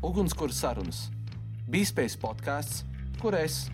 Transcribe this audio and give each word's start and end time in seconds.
Ugunskura 0.00 0.54
sarunas. 0.56 1.10
Bīspējas 1.68 2.14
podkāsts, 2.22 2.84
kur 3.20 3.34
es, 3.36 3.66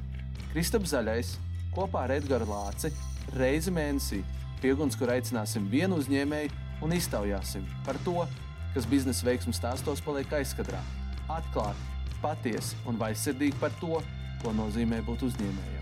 Kristaps 0.51 0.91
Zaļais, 0.91 1.37
kopā 1.71 2.03
ar 2.03 2.17
Edgars 2.17 2.51
Lāci 2.51 2.91
reizi 3.39 3.71
mēnesī 3.71 4.19
pie 4.59 4.73
ugunskura 4.75 5.15
aicināsim 5.15 5.69
vienu 5.71 6.01
uzņēmēju 6.03 6.83
un 6.83 6.97
iztaujāsim 6.99 7.63
par 7.87 8.01
to, 8.03 8.27
kas 8.75 8.91
biznesa 8.91 9.29
veiksmju 9.31 9.55
stāstos 9.55 10.03
paliek 10.03 10.35
aizkadrā. 10.41 10.83
Atklāti, 11.31 11.87
patiesi 12.19 12.75
un 12.91 12.99
vaisirdīgi 12.99 13.63
par 13.63 13.79
to, 13.79 14.03
ko 14.43 14.59
nozīmē 14.59 15.05
būt 15.07 15.29
uzņēmējam. 15.31 15.76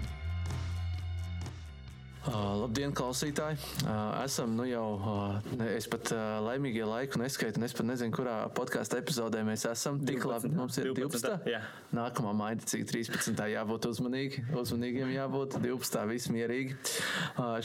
Uh, 2.25 2.55
labdien, 2.57 2.89
klausītāji! 2.97 3.59
Uh, 3.85 4.15
esam 4.25 4.55
nu 4.57 4.65
jau, 4.65 4.97
uh, 4.97 5.65
es 5.75 5.85
pat 5.93 6.09
laimīgie 6.41 6.87
laiku 6.89 7.19
neskaitu, 7.21 7.61
un 7.61 7.67
es 7.67 7.75
pat 7.77 7.85
nezinu, 7.85 8.15
kurā 8.17 8.37
podkāstu 8.57 8.97
epizodē 8.97 9.43
mēs 9.45 9.67
esam. 9.69 9.99
Tik 10.01 10.23
12, 10.23 10.31
labi, 10.31 10.51
mums 10.57 10.79
ir 10.81 10.89
12. 10.89 11.21
12, 11.21 11.51
jā. 11.53 11.61
Nākamā 11.93 12.33
maija, 12.39 12.65
cik 12.65 12.87
13. 12.89 13.43
jābūt 13.53 13.89
uzmanīgi, 13.91 14.45
uzmanīgiem 14.57 15.13
jābūt, 15.13 15.59
12. 15.61 16.07
viss 16.09 16.31
mierīgi. 16.33 16.79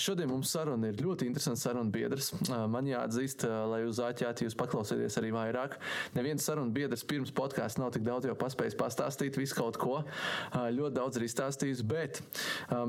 Šodien 0.04 0.28
mums 0.34 0.52
saruna 0.52 0.92
ir 0.92 1.00
ļoti 1.06 1.30
interesanta 1.32 1.64
saruna 1.64 1.96
biedrs. 1.96 2.34
Man 2.50 2.92
jāatzīst, 2.92 3.48
lai 3.72 3.86
uz 3.88 4.04
āķēti 4.04 4.50
jūs 4.50 4.60
paklausieties 4.60 5.18
arī 5.24 5.32
vairāk. 5.38 5.80
Neviens 6.20 6.44
saruna 6.44 6.76
biedrs 6.76 7.08
pirms 7.08 7.32
podkāsta 7.32 7.80
nav 7.80 7.94
tik 7.96 8.04
daudz 8.04 8.28
jau 8.28 8.36
paspējis 8.44 8.78
pastāstīt 8.84 9.40
visu 9.40 9.56
kaut 9.62 9.80
ko. 9.80 10.04
Ļoti 10.52 11.00
daudz 11.00 11.18
ir 11.22 11.30
izstāstījis, 11.30 11.88
bet 11.88 12.22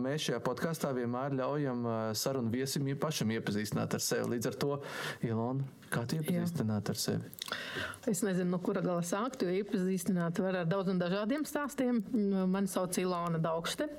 mēs 0.02 0.26
šajā 0.26 0.42
podkāstā 0.50 0.92
vienmēr 0.98 1.38
ļaujam 1.38 1.59
ā, 1.68 1.98
sarunu 2.16 2.52
viesim 2.52 2.88
ja 2.88 2.96
pašam 3.00 3.32
iepazīstināt 3.36 3.96
ar 3.96 4.04
sevi. 4.04 4.30
Līdz 4.34 4.50
ar 4.50 4.56
to, 4.64 4.78
Ilona, 5.26 5.66
kā 5.92 6.04
tu 6.08 6.20
iepazīstināt 6.20 6.92
ar 6.92 7.00
sevi? 7.00 7.30
Es 8.10 8.24
nezinu, 8.26 8.48
no 8.54 8.62
kura 8.64 8.82
gala 8.84 9.04
sākt, 9.06 9.44
jo 9.44 9.52
iepazīstināt 9.60 10.40
var 10.42 10.62
ar 10.62 10.70
daudziem 10.70 11.00
dažādiem 11.00 11.46
stāstiem. 11.48 12.02
Mani 12.50 12.70
sauc 12.70 12.96
Ilona 13.02 13.42
Daugšte. 13.42 13.90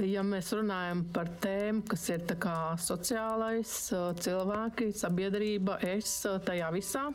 Ja 0.00 0.22
mēs 0.24 0.48
runājam 0.56 1.02
par 1.12 1.28
tēmu, 1.42 1.82
kas 1.90 2.06
ir 2.14 2.24
sociālais, 2.80 3.74
cilvēki, 4.24 4.88
sabiedrība, 4.96 5.76
es 5.84 6.22
tajā 6.46 6.70
visā, 6.72 7.10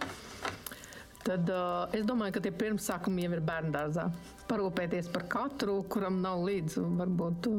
tad 1.27 1.49
uh, 1.49 1.89
es 1.97 2.05
domāju, 2.07 2.37
ka 2.37 2.43
tie 2.45 2.53
pirmsākumi 2.55 3.25
jau 3.25 3.33
ir 3.35 3.41
bērngārzā. 3.47 4.05
Parūpēties 4.47 5.09
par 5.11 5.25
katru, 5.27 5.81
kuram 5.91 6.21
nav 6.23 6.45
līdzi 6.47 6.85
varbūt 7.01 7.49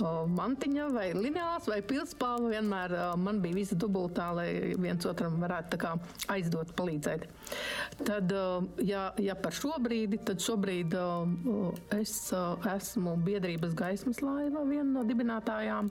mantiņa 0.00 0.88
vai 0.92 1.06
lineāls 1.16 1.68
vai 1.70 1.80
pilspāva. 1.86 2.50
Vienmēr 2.52 2.94
uh, 2.96 3.04
man 3.20 3.40
bija 3.44 3.56
visa 3.56 3.76
dubultā, 3.78 4.28
lai 4.36 4.48
viens 4.78 5.06
otram 5.08 5.38
varētu 5.42 5.78
kā 5.80 5.94
aizdot, 6.32 6.74
palīdzēt. 6.76 7.26
Tad, 8.04 8.32
uh, 8.32 8.66
ja, 8.84 9.08
ja 9.22 9.36
par 9.38 9.56
šo 9.56 9.76
brīdi, 9.82 10.20
tad 10.26 10.42
šobrīd 10.44 10.96
es 11.96 12.16
esmu 12.76 13.16
biedrības 13.24 13.74
gaismas 13.78 14.20
laiva, 14.24 14.64
viena 14.68 14.88
no 14.98 15.06
dibinātājām. 15.06 15.90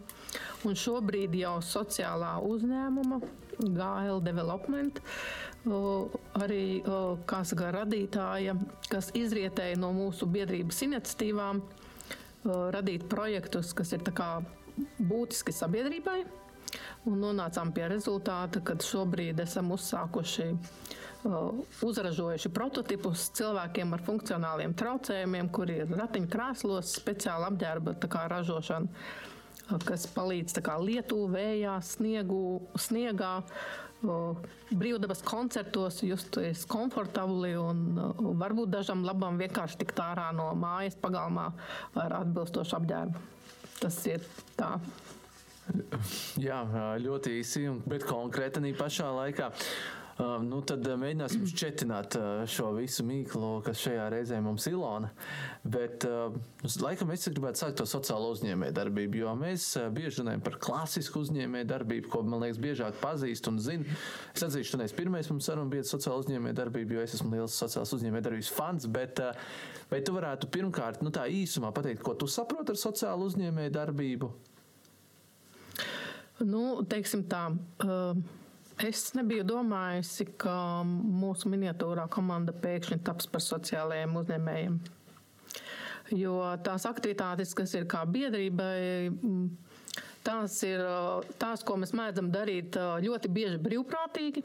Un 0.65 0.77
šobrīd 0.77 1.35
jau 1.39 1.57
sociālā 1.63 2.35
uzņēmuma 2.45 3.21
GL 3.59 4.21
Development 4.25 4.99
arī 5.65 6.83
saka, 7.47 7.71
radītāja, 7.73 8.53
kas 8.91 9.09
izrietēja 9.17 9.79
no 9.81 9.91
mūsu 9.95 10.27
biedrības 10.29 10.83
iniciatīvām, 10.85 11.63
radīt 12.45 13.07
projektus, 13.09 13.73
kas 13.73 13.93
ir 13.95 14.03
būtiski 14.99 15.53
sabiedrībai. 15.55 16.23
Un 17.07 17.21
nonācām 17.21 17.71
pie 17.75 17.85
rezultāta, 17.87 18.59
ka 18.65 18.75
šobrīd 18.81 19.39
esam 19.43 19.69
uzsākuši, 19.75 20.47
uh, 21.29 21.53
uzražojuši 21.85 22.51
prototipus 22.51 23.29
cilvēkiem 23.37 23.93
ar 23.95 24.03
funkcionāliem 24.03 24.73
traucējumiem, 24.77 25.51
kuri 25.53 25.79
ir 25.83 25.93
ratiņkrēslos, 25.95 26.97
speciāla 26.99 27.51
apģērba 27.53 27.95
ražošana, 28.33 28.89
uh, 28.89 29.79
kas 29.85 30.05
palīdz 30.13 30.59
kā 30.65 30.75
lietu, 30.81 31.25
vējā, 31.31 31.77
sniegu, 31.85 32.41
sniegā, 32.77 33.35
brīvdabas 34.03 35.23
koncertos 35.25 36.01
justies 36.05 36.65
komfortabli 36.69 37.55
un 37.57 37.95
varbūt 38.39 38.73
dažam 38.75 39.05
labam 39.07 39.39
vienkārši 39.41 39.79
tikt 39.81 40.01
ārā 40.03 40.31
no 40.35 40.51
mājas 40.59 40.97
pagalmā 41.01 41.49
ar 42.01 42.19
atbilstošu 42.21 42.77
apģērbu. 42.79 43.23
Tas 43.79 43.99
ir 44.07 44.23
tā. 44.57 44.75
Jā, 46.39 46.61
ļoti 47.01 47.39
īsi, 47.39 47.65
bet 47.89 48.05
konkrēti 48.05 48.61
arī 48.61 48.75
pašā 48.77 49.09
laikā. 49.15 49.49
Uh, 50.15 50.37
nu, 50.39 50.61
tad 50.63 50.85
uh, 50.87 50.93
mēģināsim 50.95 51.41
šķetināt 51.51 52.15
uh, 52.15 52.43
šo 52.47 52.69
visu 52.77 53.03
mīklu, 53.03 53.49
kas 53.65 53.81
šajā 53.83 54.05
reizē 54.13 54.37
mums 54.39 54.63
ir 54.69 54.77
Ilona. 54.77 55.09
Bet, 55.67 56.05
uh, 56.07 56.37
uz- 56.63 56.77
laikam, 56.79 57.09
es 57.11 57.27
gribētu 57.27 57.59
sākt 57.59 57.75
to 57.81 57.87
sociālo 57.89 58.29
uzņēmējdarbību, 58.31 59.19
jo 59.19 59.33
mēs 59.35 59.65
bieži 59.91 60.21
runājam 60.21 60.45
par 60.45 60.55
klasisku 60.63 61.19
uzņēmējdarbību, 61.25 62.07
ko, 62.13 62.21
man 62.23 62.45
liekas, 62.45 62.61
biežāk 62.63 62.95
pazīst 63.01 63.49
un 63.51 63.59
zina. 63.65 63.97
Es 64.31 64.45
atzīšu, 64.47 64.69
ka 64.69 64.77
tu 64.77 64.81
neesi 64.85 64.97
pirmais 65.01 65.31
mums 65.33 65.51
saruna 65.51 65.73
biedrs 65.73 65.91
sociāla 65.97 66.23
uzņēmējdarbība, 66.23 66.95
jo 66.95 67.03
es 67.03 67.17
esmu 67.19 67.35
liels 67.35 67.59
sociālās 67.59 67.91
uzņēmējdarbības 67.99 68.53
fans, 68.55 68.87
bet 68.95 69.19
vai 69.91 69.99
tu 69.99 70.15
varētu 70.15 70.47
pirmkārt, 70.55 71.03
nu 71.03 71.11
tā 71.11 71.27
īsumā 71.27 71.73
pateikt, 71.75 72.05
ko 72.07 72.15
tu 72.15 72.31
saproti 72.31 72.71
ar 72.71 72.79
sociālu 72.79 73.27
uzņēmējdarbību? 73.33 74.31
Nu, 76.47 76.65
teiksim 76.87 77.27
tā. 77.27 77.49
Uh, 77.83 78.43
Es 78.83 79.13
nebiju 79.15 79.45
domājusi, 79.47 80.25
ka 80.35 80.83
mūsu 80.83 81.47
miniatūrā 81.47 82.09
komanda 82.11 82.51
pēkšņi 82.51 82.97
taps 83.07 83.29
par 83.31 83.43
sociālajiem 83.43 84.17
uzņēmējiem. 84.19 84.75
Jo 86.11 86.33
tās 86.61 86.83
aktivitātes, 86.85 87.53
kas 87.55 87.71
ir 87.79 87.87
kā 87.89 88.01
biedrībai, 88.03 89.13
tās 90.27 90.57
ir 90.67 90.83
tās, 91.39 91.63
ko 91.63 91.77
mēs 91.79 91.95
mēdzam 91.95 92.27
darīt 92.33 92.75
ļoti 93.05 93.31
bieži 93.31 93.61
brīvprātīgi, 93.63 94.43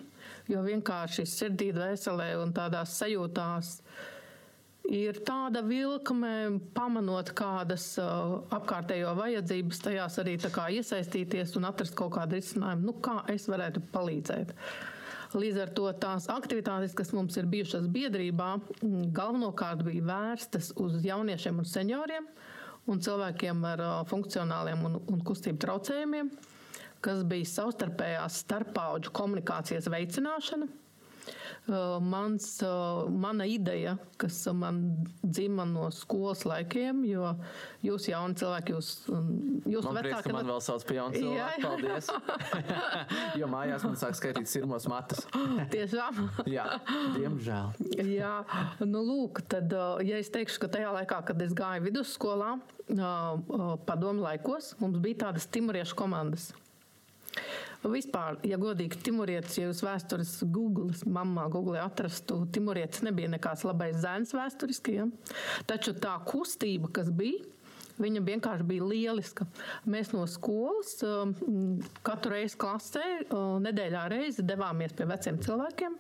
jo 0.55 0.63
vienkārši 0.69 1.27
sirdī, 1.27 1.73
dvēselē 1.75 2.31
un 2.39 2.55
tādās 2.55 2.95
sajūtās 3.03 3.75
ir 4.91 5.21
tāda 5.27 5.63
vilkme, 5.65 6.61
pamanot 6.75 7.31
kādas 7.39 7.93
apkārtējo 8.01 9.15
vajadzības, 9.19 9.83
tajās 9.87 10.19
arī 10.23 10.37
iesaistīties 10.81 11.55
un 11.59 11.69
atrast 11.71 11.95
kaut 11.99 12.17
kādu 12.17 12.39
risinājumu, 12.39 12.89
nu, 12.91 12.97
kā 13.03 13.21
es 13.31 13.47
varētu 13.51 13.83
palīdzēt. 13.95 14.55
Līdz 15.31 15.61
ar 15.63 15.71
to 15.79 15.87
tās 16.03 16.27
aktivitātes, 16.33 16.95
kas 16.99 17.13
mums 17.15 17.37
ir 17.39 17.47
bijušas 17.47 17.87
biedrībā, 17.95 18.57
galvenokārt 19.15 19.85
bija 19.87 20.09
vērstas 20.09 20.73
uz 20.83 20.99
jauniešiem 21.07 21.63
un 21.63 21.69
senioriem 21.71 22.27
un 22.91 22.99
cilvēkiem 22.99 23.63
ar 23.69 23.85
funkcionāliem 24.11 24.83
un, 24.89 24.99
un 25.07 25.23
kustību 25.23 25.61
traucējumiem, 25.63 26.33
kas 27.05 27.23
bija 27.31 27.47
savstarpējās 27.47 28.43
starppaudžu 28.43 29.15
komunikācijas 29.15 29.87
veicināšana. 29.93 30.67
Mans, 32.01 32.47
mana 33.09 33.45
ideja, 33.47 33.97
kas 34.19 34.47
man 34.57 34.81
dzima 35.23 35.65
no 35.69 35.91
skolas 35.95 36.43
laikiem, 36.49 37.05
jo 37.07 37.29
jūs, 37.85 38.09
jauni 38.11 38.39
cilvēki, 38.41 38.75
jūs, 38.75 38.89
jūs 39.69 39.87
Man 39.87 39.99
prieks, 40.01 40.31
man 40.35 40.49
vēl 40.51 40.63
sauc 40.65 40.87
par 40.89 40.99
jaunu 40.99 41.21
cilvēku. 41.21 41.63
Paldies! 41.63 42.09
jo 43.41 43.51
mājās 43.53 43.85
man 43.87 43.99
sāk 44.01 44.17
skaitīt 44.19 44.51
sirmos 44.51 44.89
matus. 44.91 45.23
tiešām. 45.75 46.19
Jā, 46.57 46.67
diemžēl. 47.15 47.77
Jā, 48.09 48.35
nu, 48.83 49.05
lūk, 49.07 49.45
tad, 49.53 49.71
ja 50.07 50.19
es 50.19 50.33
teikšu, 50.33 50.65
ka 50.65 50.73
tajā 50.79 50.91
laikā, 50.97 51.21
kad 51.29 51.45
es 51.45 51.55
gāju 51.57 51.87
vidusskolā, 51.87 52.57
padomu 53.87 54.25
laikos, 54.25 54.75
mums 54.83 54.99
bija 55.05 55.27
tādas 55.29 55.47
timuriešu 55.53 55.99
komandas. 55.99 56.51
Vispār, 57.81 58.37
ja 58.45 58.59
godīgi, 58.61 58.99
Timurietis, 59.07 59.57
ja 59.57 59.71
jūs 59.71 59.81
vēstures 59.87 60.35
Google, 60.53 60.91
mamā 61.09 61.47
Google 61.53 61.81
atrastu, 61.81 62.43
Timurietis 62.53 63.01
nebija 63.07 63.31
nekāds 63.33 63.65
labais 63.65 63.97
zēns 64.03 64.35
vēsturiski. 64.37 64.99
Ja? 64.99 65.07
Taču 65.71 65.95
tā 65.97 66.19
kustība, 66.29 66.93
kas 67.01 67.09
bija, 67.09 67.47
Viņa 68.01 68.23
vienkārši 68.25 68.65
bija 68.65 68.87
lieliska. 68.89 69.45
Mēs 69.91 70.15
no 70.15 70.23
skolas 70.31 70.95
um, 71.05 71.35
katru 72.07 72.33
reizi 72.33 72.57
klasē, 72.61 73.03
uh, 73.27 73.59
nedēļā 73.61 74.07
reizi 74.09 74.45
devāmies 74.47 74.95
pie 74.97 75.05
veciem 75.11 75.41
cilvēkiem. 75.45 75.99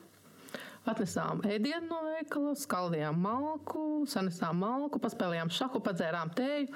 Atnesām 0.88 1.42
ēdienu 1.44 1.90
no 1.90 1.98
veikala, 2.06 2.54
skaldījām 2.56 3.20
malku, 3.20 3.82
sanesām 4.08 4.62
malku, 4.64 5.00
paspēlējām 5.02 5.52
šahu, 5.52 5.82
padzērām 5.84 6.32
tēju. 6.38 6.70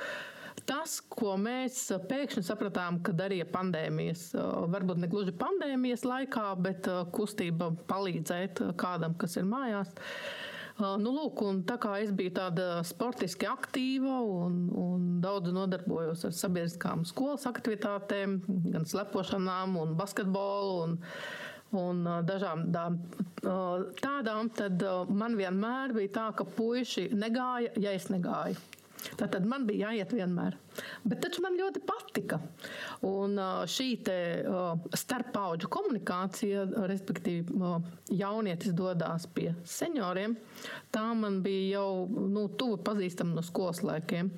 Tas, 0.65 0.97
ko 1.13 1.35
mēs 1.41 1.77
pēkšņi 2.09 2.45
sapratām, 2.47 3.03
ka 3.05 3.13
darīja 3.17 3.45
pandēmijas, 3.53 4.31
varbūt 4.73 5.03
ne 5.03 5.11
gluži 5.13 5.35
pandēmijas 5.37 6.07
laikā, 6.09 6.47
bet 6.65 6.89
kustība 7.13 7.73
palīdzēt 7.91 8.63
kādam, 8.81 9.17
kas 9.21 9.37
ir 9.41 9.49
mājās. 9.51 9.93
Nu, 10.79 11.13
lūk, 11.15 11.43
tā 11.69 11.77
kā 11.79 11.93
es 12.03 12.11
biju 12.17 12.33
tāda 12.35 12.81
sportiski 12.87 13.47
aktīva 13.47 14.17
un, 14.27 14.57
un 14.75 15.05
daudz 15.23 15.53
nodarbojos 15.55 16.25
ar 16.27 16.35
sabiedriskām 16.35 17.05
skolas 17.07 17.47
aktivitātēm, 17.51 18.41
gan 18.75 18.89
slepošanām, 18.89 19.77
un 19.83 19.95
basketbolu 20.01 20.79
un 20.87 21.03
un 21.75 22.05
dažām 22.27 22.69
tādām, 24.03 24.51
tad 24.55 24.85
man 25.11 25.35
vienmēr 25.39 25.95
bija 25.97 26.13
tā, 26.19 26.29
ka 26.39 26.47
puiši 26.47 27.09
negāja, 27.19 27.73
ja 27.81 27.95
es 27.99 28.07
negāju. 28.13 28.61
Tātad 29.21 29.47
man 29.49 29.67
bija 29.69 29.91
jāiet 29.91 30.15
vienmēr. 30.17 30.57
Bet 31.05 31.21
taču 31.25 31.45
man 31.45 31.59
ļoti 31.59 31.83
patika. 31.87 32.41
Un 33.07 33.39
šī 33.71 33.89
starppauģu 34.97 35.71
komunikācija, 35.73 36.67
respektīvi, 36.91 37.57
jaunietis 38.17 38.75
dodas 38.77 39.29
pie 39.37 39.53
senioriem, 39.69 40.37
tā 40.95 41.07
man 41.19 41.43
bija 41.45 41.81
jau 41.81 42.07
nu, 42.09 42.49
tuvu 42.59 42.81
pazīstama 42.87 43.37
no 43.37 43.45
skolas 43.47 43.85
laikiem. 43.85 44.33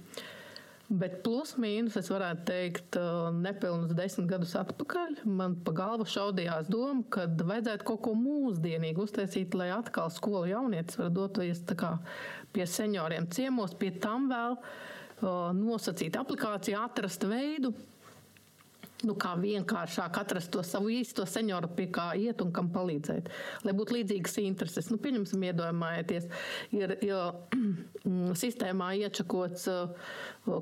Bet 0.86 1.16
plus 1.24 1.56
mīnus, 1.58 1.96
es 1.98 2.06
varētu 2.12 2.44
teikt, 2.46 2.96
nepilnus 3.42 3.90
desmit 3.98 4.28
gadus 4.30 4.52
atpakaļ, 4.60 5.16
man 5.26 5.56
pa 5.66 5.72
galvu 5.74 6.06
šaudījās 6.06 6.68
doma, 6.70 7.02
ka 7.10 7.24
vajadzētu 7.26 7.88
kaut 7.88 8.04
ko 8.04 8.12
mūsdienīgu 8.14 9.02
uztaisīt, 9.02 9.56
lai 9.58 9.72
atkal 9.74 10.12
skolu 10.14 10.46
jaunietis 10.52 11.00
var 11.00 11.10
doties 11.16 11.64
pie 12.56 12.66
senioriem 12.70 13.28
ciemos, 13.32 13.76
pie 13.76 13.92
tam 14.00 14.30
vēl 14.32 14.56
nosacīt 15.56 16.16
aplikāciju, 16.16 16.80
atrast 16.80 17.24
veidu, 17.28 17.72
nu, 19.04 19.14
kā 19.20 19.34
vienkāršāk 19.40 20.18
atrast 20.20 20.52
to 20.54 20.62
savu 20.64 20.90
īsto 20.92 21.26
senioru, 21.28 21.68
pie 21.76 21.88
kā 21.92 22.10
iet 22.18 22.40
un 22.44 22.52
kam 22.54 22.70
palīdzēt. 22.72 23.28
Lai 23.66 23.74
būtu 23.76 23.98
līdzīgas 23.98 24.38
intereses. 24.44 24.88
Nu, 24.92 25.00
pieņemsim, 25.02 25.44
iedomājieties, 25.50 26.28
ir, 26.76 26.96
ir 27.04 27.66
sistēmā 28.42 28.94
iečakots 29.02 29.68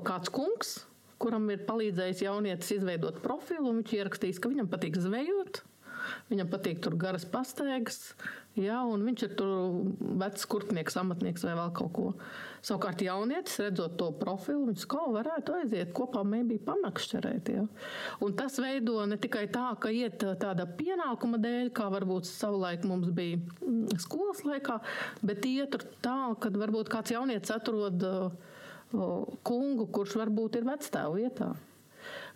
kāds 0.07 0.33
kungs, 0.35 0.75
kuram 1.21 1.47
ir 1.53 1.63
palīdzējis 1.67 2.25
jaunietis 2.25 2.75
izveidot 2.75 3.21
profilu, 3.23 3.69
un 3.69 3.81
viņš 3.81 3.95
ierakstījis, 3.99 4.41
ka 4.41 4.51
viņam 4.51 4.71
patīk 4.71 4.99
zvejot. 4.99 5.63
Viņam 6.29 6.49
patīk 6.51 6.81
tur 6.85 6.93
garas 7.01 7.23
pastaigas, 7.25 8.13
ja, 8.59 8.79
viņš 8.87 9.23
ir 9.27 9.33
tur 9.39 9.51
vecs 10.21 10.45
kurpnieks, 10.49 10.97
amatnieks 11.01 11.45
vai 11.47 11.55
vēl 11.57 11.73
kaut 11.75 11.91
ko. 11.95 12.05
Savukārt 12.65 13.03
jaunietis, 13.05 13.59
redzot 13.61 13.97
to 13.99 14.07
profilu, 14.17 14.65
viņš 14.71 14.85
kā 14.89 15.03
varētu 15.13 15.57
aiziet 15.59 15.91
kopā 15.95 16.23
mēbī 16.25 16.57
pamakšķerēt. 16.65 17.51
Ja. 17.53 17.65
Un 18.25 18.33
tas 18.39 18.57
veido 18.61 19.03
ne 19.09 19.19
tikai 19.21 19.45
tā, 19.53 19.67
ka 19.81 19.91
iet 19.93 20.23
tāda 20.41 20.65
pienākuma 20.79 21.39
dēļ, 21.43 21.69
kā 21.75 21.91
varbūt 21.93 22.29
savulaik 22.29 22.87
mums 22.89 23.11
bija 23.15 23.37
mm, 23.37 23.99
skolas 24.01 24.41
laikā, 24.47 24.79
bet 25.25 25.45
iet 25.49 25.77
tā, 26.05 26.17
ka 26.41 26.51
varbūt 26.55 26.89
kāds 26.93 27.13
jaunietis 27.13 27.53
atrod 27.53 28.01
kungu, 29.45 29.87
kurš 29.91 30.19
varbūt 30.21 30.59
ir 30.59 30.67
vecstāvu 30.67 31.21
vietā 31.21 31.53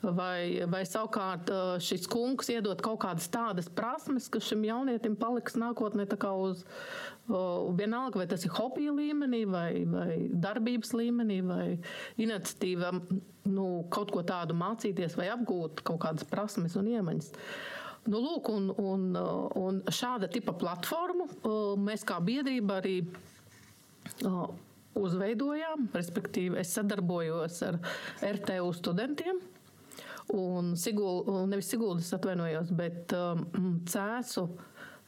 vai, 0.01 0.66
vai 0.69 0.81
savukārt 0.88 1.51
šis 1.84 2.07
kungs 2.12 2.50
iedot 2.54 2.81
kaut 2.84 3.01
kādas 3.04 3.30
tādas 3.31 3.69
prasmes, 3.72 4.30
kas 4.31 4.48
šim 4.50 4.63
jaunietim 4.68 5.18
paliks 5.19 5.57
nākotnē 5.60 6.07
uz 6.40 6.63
vienalga, 7.30 8.22
vai 8.22 8.28
tas 8.28 8.46
ir 8.46 8.54
hobija 8.57 8.94
līmenī, 8.96 9.44
vai, 9.46 9.86
vai 9.86 10.13
darbības 10.34 10.94
līmenī, 10.98 11.42
vai 11.46 11.66
iniciatīva 12.18 12.94
nu, 13.50 13.68
kaut 13.94 14.13
ko 14.13 14.24
tādu 14.24 14.56
mācīties 14.57 15.18
vai 15.19 15.30
apgūt 15.34 15.84
kaut 15.84 16.01
kādas 16.06 16.25
prasmes 16.30 16.78
un 16.80 16.90
iemaņas. 16.90 17.34
Nu, 18.10 18.22
lūk, 18.24 18.50
un, 18.50 18.72
un, 18.80 19.12
un 19.60 19.84
šāda 19.92 20.30
tipa 20.31 20.56
platformu 20.57 21.28
mēs 21.84 22.06
kā 22.07 22.18
biedrība 22.24 22.80
arī 22.80 22.96
uzveidojām, 25.00 25.90
respektīvi 25.94 26.60
es 26.63 26.74
sadarbojos 26.75 27.62
ar 27.68 27.80
RTU 28.25 28.72
studentiem. 28.74 29.42
Un 30.29 30.75
Sigul, 30.77 31.23
nevis 31.49 31.69
Siguldas 31.71 32.13
atvainojos, 32.13 32.69
bet 32.77 33.13
um, 33.17 33.79
Cēsu, 33.89 34.45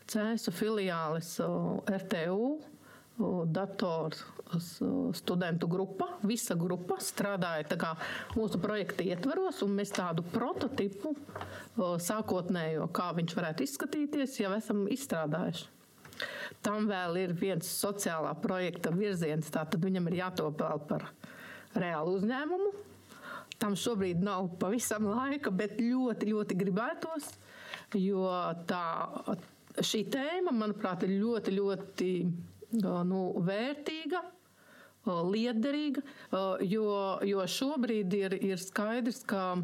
Cēsu 0.09 0.53
filiālis 0.55 1.35
uh, 1.45 1.77
RTU 1.85 2.37
uh, 2.57 3.43
dators 3.45 4.23
uh, 4.25 5.11
studentu 5.13 5.69
grupa, 5.69 6.07
visa 6.25 6.57
grupa 6.57 6.97
strādāja 6.97 7.93
mūsu 8.33 8.57
projekta 8.63 9.05
ietvaros, 9.05 9.61
un 9.61 9.77
mēs 9.77 9.93
tādu 9.93 10.25
prototipu 10.33 11.13
sākotnējo, 11.77 12.89
kā 12.89 13.11
viņš 13.17 13.37
varētu 13.37 13.67
izskatīties, 13.67 14.39
jau 14.41 14.55
esam 14.57 14.87
izstrādājuši. 14.89 15.69
Tam 16.65 16.85
vēl 16.89 17.17
ir 17.23 17.33
viens 17.37 17.69
sociālā 17.69 18.33
projekta 18.41 18.91
virziens, 18.93 19.49
tātad 19.53 19.81
viņam 19.81 20.09
ir 20.09 20.19
jātop 20.19 20.59
vēl 20.61 20.81
par 20.89 21.07
reālu 21.77 22.17
uzņēmumu, 22.19 22.73
Tam 23.61 23.77
šobrīd 23.77 24.23
nav 24.25 24.49
pavisam 24.61 25.05
laika, 25.11 25.53
bet 25.53 25.77
ļoti, 25.81 26.31
ļoti 26.33 26.57
gribētos, 26.57 27.27
jo 27.93 28.25
tā, 28.69 28.83
šī 29.79 30.05
tēma, 30.11 30.53
manuprāt, 30.55 31.05
ir 31.05 31.19
ļoti, 31.21 31.53
ļoti 31.59 32.11
nu, 32.81 33.21
vērtīga 33.45 34.23
liederīga, 35.05 36.01
jo, 36.69 36.89
jo 37.25 37.45
šobrīd 37.49 38.13
ir, 38.13 38.35
ir 38.51 38.59
skaidrs, 38.61 39.23
ka 39.25 39.55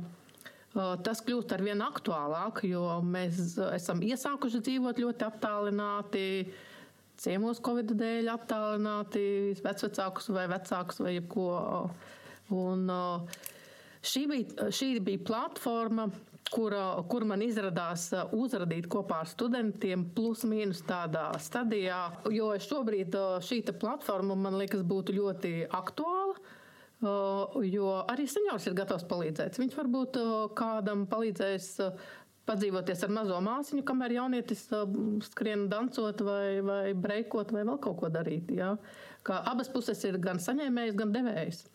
tas 1.05 1.21
kļūst 1.25 1.53
ar 1.53 1.63
vien 1.65 1.81
aktuālāk, 1.85 2.63
jo 2.69 2.99
mēs 3.05 3.57
esam 3.73 4.01
iesākuši 4.05 4.61
dzīvot 4.65 5.01
ļoti 5.01 5.27
attālināti, 5.27 6.23
ciemos 7.17 7.61
Covid 7.65 7.93
dēļ 7.97 8.31
attālināti, 8.33 9.27
vecvecākus 9.65 10.29
vai 10.33 10.47
vecākus 10.51 11.01
vai 11.01 11.15
jebko. 11.17 11.47
Un, 12.53 12.85
uh, 12.87 13.39
Šī 14.05 14.25
bija, 14.29 14.69
šī 14.73 14.89
bija 15.03 15.23
platforma, 15.27 16.07
kur, 16.53 16.75
kur 17.11 17.25
man 17.27 17.43
izrādās 17.45 18.07
uh, 18.15 18.27
uzrādīt 18.35 18.87
kopā 18.91 19.21
ar 19.23 19.31
studentiem, 19.31 20.05
plus 20.15 20.45
mīnus 20.47 20.83
tādā 20.87 21.29
stadijā. 21.43 22.01
Jo 22.33 22.53
šobrīd 22.61 23.17
uh, 23.17 23.39
šī 23.43 23.63
platforma 23.79 24.37
man 24.37 24.59
liekas 24.61 24.85
būtu 24.87 25.17
ļoti 25.17 25.53
aktuāla. 25.67 26.37
Uh, 26.97 27.59
jo 27.61 27.91
arī 28.09 28.25
seniors 28.25 28.65
ir 28.65 28.77
gatavs 28.77 29.05
palīdzēt. 29.09 29.59
Viņš 29.61 29.75
varbūt 29.77 30.17
kādam 30.57 31.05
palīdzēs 31.11 31.67
padzīvoties 32.47 33.03
ar 33.05 33.11
mazo 33.13 33.37
māsiņu, 33.43 33.83
kamēr 33.87 34.15
jaunietis 34.17 34.65
skrien 35.27 35.67
dancot 35.71 36.23
vai, 36.25 36.59
vai 36.65 36.93
breikot 36.95 37.51
vai 37.55 37.65
vēl 37.67 37.79
kaut 37.83 37.99
ko 38.01 38.11
darīt. 38.13 38.51
Ja? 38.55 38.73
Kā 39.27 39.41
abas 39.51 39.69
puses 39.71 39.99
ir 40.07 40.19
gan 40.23 40.39
saņēmējs, 40.39 40.95
gan 40.97 41.11
devējs. 41.15 41.65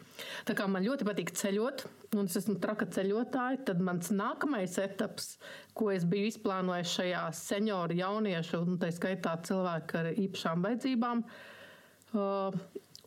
Tā 0.49 0.57
kā 0.57 0.67
man 0.71 0.85
ļoti 0.87 1.07
patīk 1.09 1.33
ceļot, 1.37 1.85
un 2.17 2.29
es 2.31 2.39
esmu 2.41 2.57
traka 2.63 2.87
ceļotāja, 2.93 3.63
tad 3.69 3.83
mans 3.85 4.13
nākamais 4.15 4.79
etaps, 4.81 5.35
ko 5.77 5.91
es 5.93 6.07
biju 6.09 6.31
izplānojis 6.31 6.95
šajā 6.97 7.27
senioru 7.37 7.99
jauniešu, 7.99 8.63
un 8.65 8.81
tā 8.81 8.93
skaitā 8.95 9.37
cilvēku 9.49 10.01
ar 10.01 10.11
īpašām 10.15 10.65
vajadzībām 10.65 11.23
uh, 11.27 12.59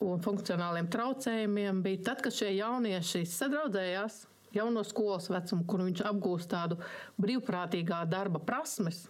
un 0.06 0.24
funkcionāliem 0.26 0.90
traucējumiem, 0.94 1.82
bija 1.86 2.06
tad, 2.12 2.24
kad 2.26 2.36
šie 2.36 2.54
jaunieši 2.60 3.26
sadraudzējās 3.32 4.24
jau 4.56 4.70
no 4.74 4.86
skolas 4.88 5.30
vecuma, 5.32 5.68
kur 5.68 5.84
viņš 5.86 6.06
apgūst 6.10 6.52
tādu 6.54 6.80
brīvprātīgā 7.22 8.04
darba 8.10 8.42
prasmes 8.42 9.06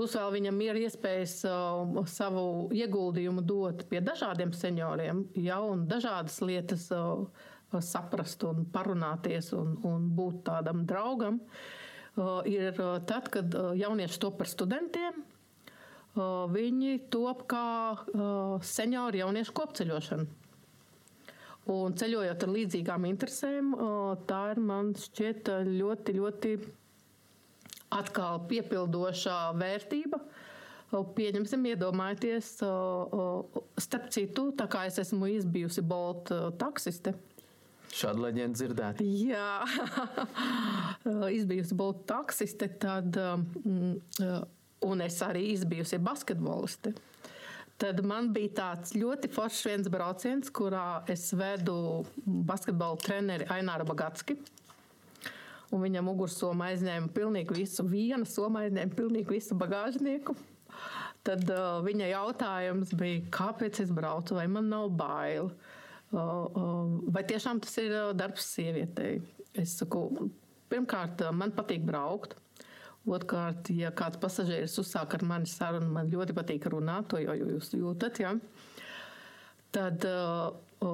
Plus 0.00 0.14
vēl 0.16 0.30
viņam 0.36 0.60
ir 0.64 0.78
iespējas 0.84 1.34
uh, 1.44 1.98
savu 2.08 2.70
ieguldījumu 2.72 3.42
dot 3.44 3.82
pie 3.90 3.98
dažādiem 4.04 4.54
senioriem, 4.56 5.24
jau 5.36 5.60
un 5.72 5.82
dažādas 5.90 6.38
lietas 6.46 6.86
uh, 6.94 7.26
saprast 7.84 8.46
un 8.48 8.64
parunāties 8.72 9.50
un, 9.58 9.74
un 9.86 10.06
būt 10.16 10.44
tādam 10.46 10.86
draugam. 10.88 11.40
Uh, 12.16 12.40
ir 12.48 12.80
tad, 13.06 13.28
kad 13.34 13.54
jaunieši 13.76 14.22
top 14.22 14.40
par 14.40 14.50
studentiem, 14.50 15.20
viņi 16.50 16.96
top 17.12 17.44
kā 17.52 17.66
seniori 18.66 19.20
jauniešu 19.20 19.54
kopceļošana. 19.54 20.39
Un 21.70 21.94
ceļojot 21.94 22.44
ar 22.44 22.50
līdzīgām 22.50 23.04
interesēm, 23.06 23.72
tā 24.26 24.40
ir 24.54 24.60
man 24.64 24.90
šķiet 24.98 25.50
ļoti, 25.68 26.14
ļoti 26.16 26.54
atkal 27.94 28.40
piepildošā 28.50 29.38
vērtība. 29.58 30.18
Pieņemsim, 30.90 31.68
iedomājieties, 31.70 32.48
starp 33.84 34.08
citu, 34.10 34.48
tā 34.58 34.66
kā 34.70 34.88
es 34.88 34.98
esmu 34.98 35.28
izbijusi 35.36 35.84
Bolt 35.86 36.32
taksiste. 36.58 37.14
Šādu 37.94 38.24
leģendu 38.24 38.58
dzirdēt. 38.58 39.02
Jā, 39.02 39.62
izbijusi 41.38 41.78
Bolt 41.78 42.02
taksiste, 42.10 42.66
tad, 42.82 43.14
un 44.90 45.06
es 45.06 45.22
arī 45.26 45.46
izbijusi 45.54 46.02
basketboliste. 46.02 46.96
Tad 47.80 48.02
man 48.04 48.28
bija 48.36 48.52
tāds 48.58 48.92
ļoti 48.92 49.30
foršs 49.32 49.66
viens 49.70 49.88
brauciens, 49.88 50.50
kurā 50.52 51.02
es 51.08 51.30
vedu 51.32 52.04
basketbola 52.26 53.00
treneri 53.00 53.48
Aināru 53.48 53.88
Bagatski 53.88 54.36
un 55.70 55.84
viņam 55.84 56.08
mugursoma 56.10 56.70
aizņēma 56.70 57.10
pilnīgi 57.14 57.56
visu, 57.62 57.84
viena 57.86 58.26
soma 58.28 58.64
aizņēma 58.64 58.96
pilnīgi 58.96 59.36
visu 59.36 59.56
bagāžnieku. 59.58 60.34
Tad 61.26 61.44
uh, 61.52 61.80
viņa 61.84 62.08
jautājums 62.14 62.94
bija, 62.96 63.22
kāpēc 63.34 63.82
es 63.84 63.90
braucu, 63.94 64.38
vai 64.38 64.46
man 64.50 64.70
nav 64.72 64.88
bail, 64.96 65.50
uh, 65.50 66.20
uh, 66.20 66.94
vai 67.12 67.24
tiešām 67.28 67.60
tas 67.62 67.76
ir 67.82 67.92
uh, 67.92 68.12
darbs 68.16 68.48
sievietei. 68.54 69.18
Es 69.58 69.76
saku, 69.80 70.30
pirmkārt, 70.72 71.26
uh, 71.26 71.34
man 71.36 71.52
patīk 71.54 71.84
braukt. 71.86 72.38
Otrkārt, 73.08 73.70
ja 73.72 73.88
kāds 73.96 74.20
pasažieris 74.20 74.76
uzsāk 74.82 75.14
ar 75.16 75.22
mani 75.24 75.48
sarunu, 75.48 75.88
man 75.94 76.10
ļoti 76.12 76.34
patīk 76.36 76.66
runāt, 76.68 77.08
to 77.08 77.20
jau 77.22 77.36
jūs 77.38 77.72
jūtat. 77.72 78.20
Ja? 78.20 78.34
Tad 79.72 80.04
uh, 80.04 80.50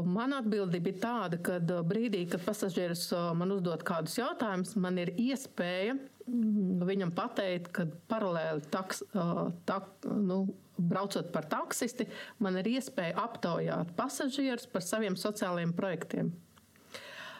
mana 0.06 0.38
atbilde 0.42 0.78
bija 0.84 1.00
tāda, 1.02 1.40
ka 1.42 1.58
brīdī, 1.86 2.22
kad 2.30 2.44
pasažieris 2.46 3.08
man 3.34 3.56
uzdod 3.56 3.82
kādus 3.86 4.20
jautājumus, 4.20 4.76
man 4.78 5.02
ir 5.02 5.16
iespēja 5.18 5.96
mm, 5.96 6.86
viņam 6.86 7.14
pateikt, 7.16 7.72
ka 7.74 7.88
paralēli 8.12 8.70
taks, 8.70 9.02
uh, 9.10 9.48
tak, 9.66 9.90
nu, 10.06 10.44
braucot 10.78 11.32
par 11.34 11.50
taksisti, 11.50 12.06
man 12.38 12.60
ir 12.60 12.70
iespēja 12.76 13.16
aptaujāt 13.24 13.96
pasažierus 13.98 14.68
par 14.70 14.84
saviem 14.84 15.18
sociālajiem 15.18 15.74
projektiem. 15.74 16.34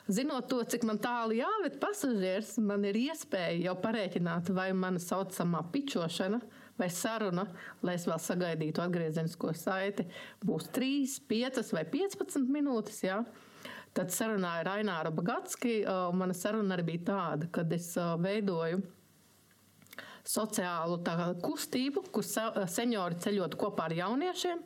Zinot 0.06 0.46
to, 0.46 0.60
cik 0.62 0.84
man 0.86 1.00
tālu 1.02 1.34
jāved 1.40 1.80
pasažieris, 1.82 2.52
man 2.62 2.84
ir 2.86 2.94
iespēja 3.00 3.56
jau 3.64 3.72
parēķināt, 3.82 4.52
vai 4.54 4.68
mana 4.70 5.02
saucamā 5.02 5.64
pičošana 5.72 6.38
vai 6.78 6.86
saruna, 6.92 7.46
lai 7.82 7.96
es 7.98 8.04
vēl 8.06 8.20
sagaidītu 8.22 8.84
atgriezenisko 8.84 9.50
saiti, 9.56 10.04
būs 10.46 10.68
3, 10.76 11.16
5 11.26 11.72
vai 11.74 11.82
15 11.90 12.46
minūtes. 12.54 13.00
Jā. 13.02 13.22
Tad 13.96 14.12
sarunāja 14.12 14.66
Raināra 14.68 15.10
Bagatski, 15.10 15.80
un 15.88 16.20
mana 16.20 16.36
saruna 16.36 16.76
arī 16.76 16.84
bija 16.92 17.06
tāda, 17.10 17.48
kad 17.50 17.72
es 17.72 17.94
veidoju 17.96 18.82
sociālu 20.26 21.00
kustību, 21.42 22.04
kur 22.12 22.26
seniori 22.26 23.18
ceļot 23.24 23.56
kopā 23.58 23.88
ar 23.88 23.96
jauniešiem. 24.04 24.62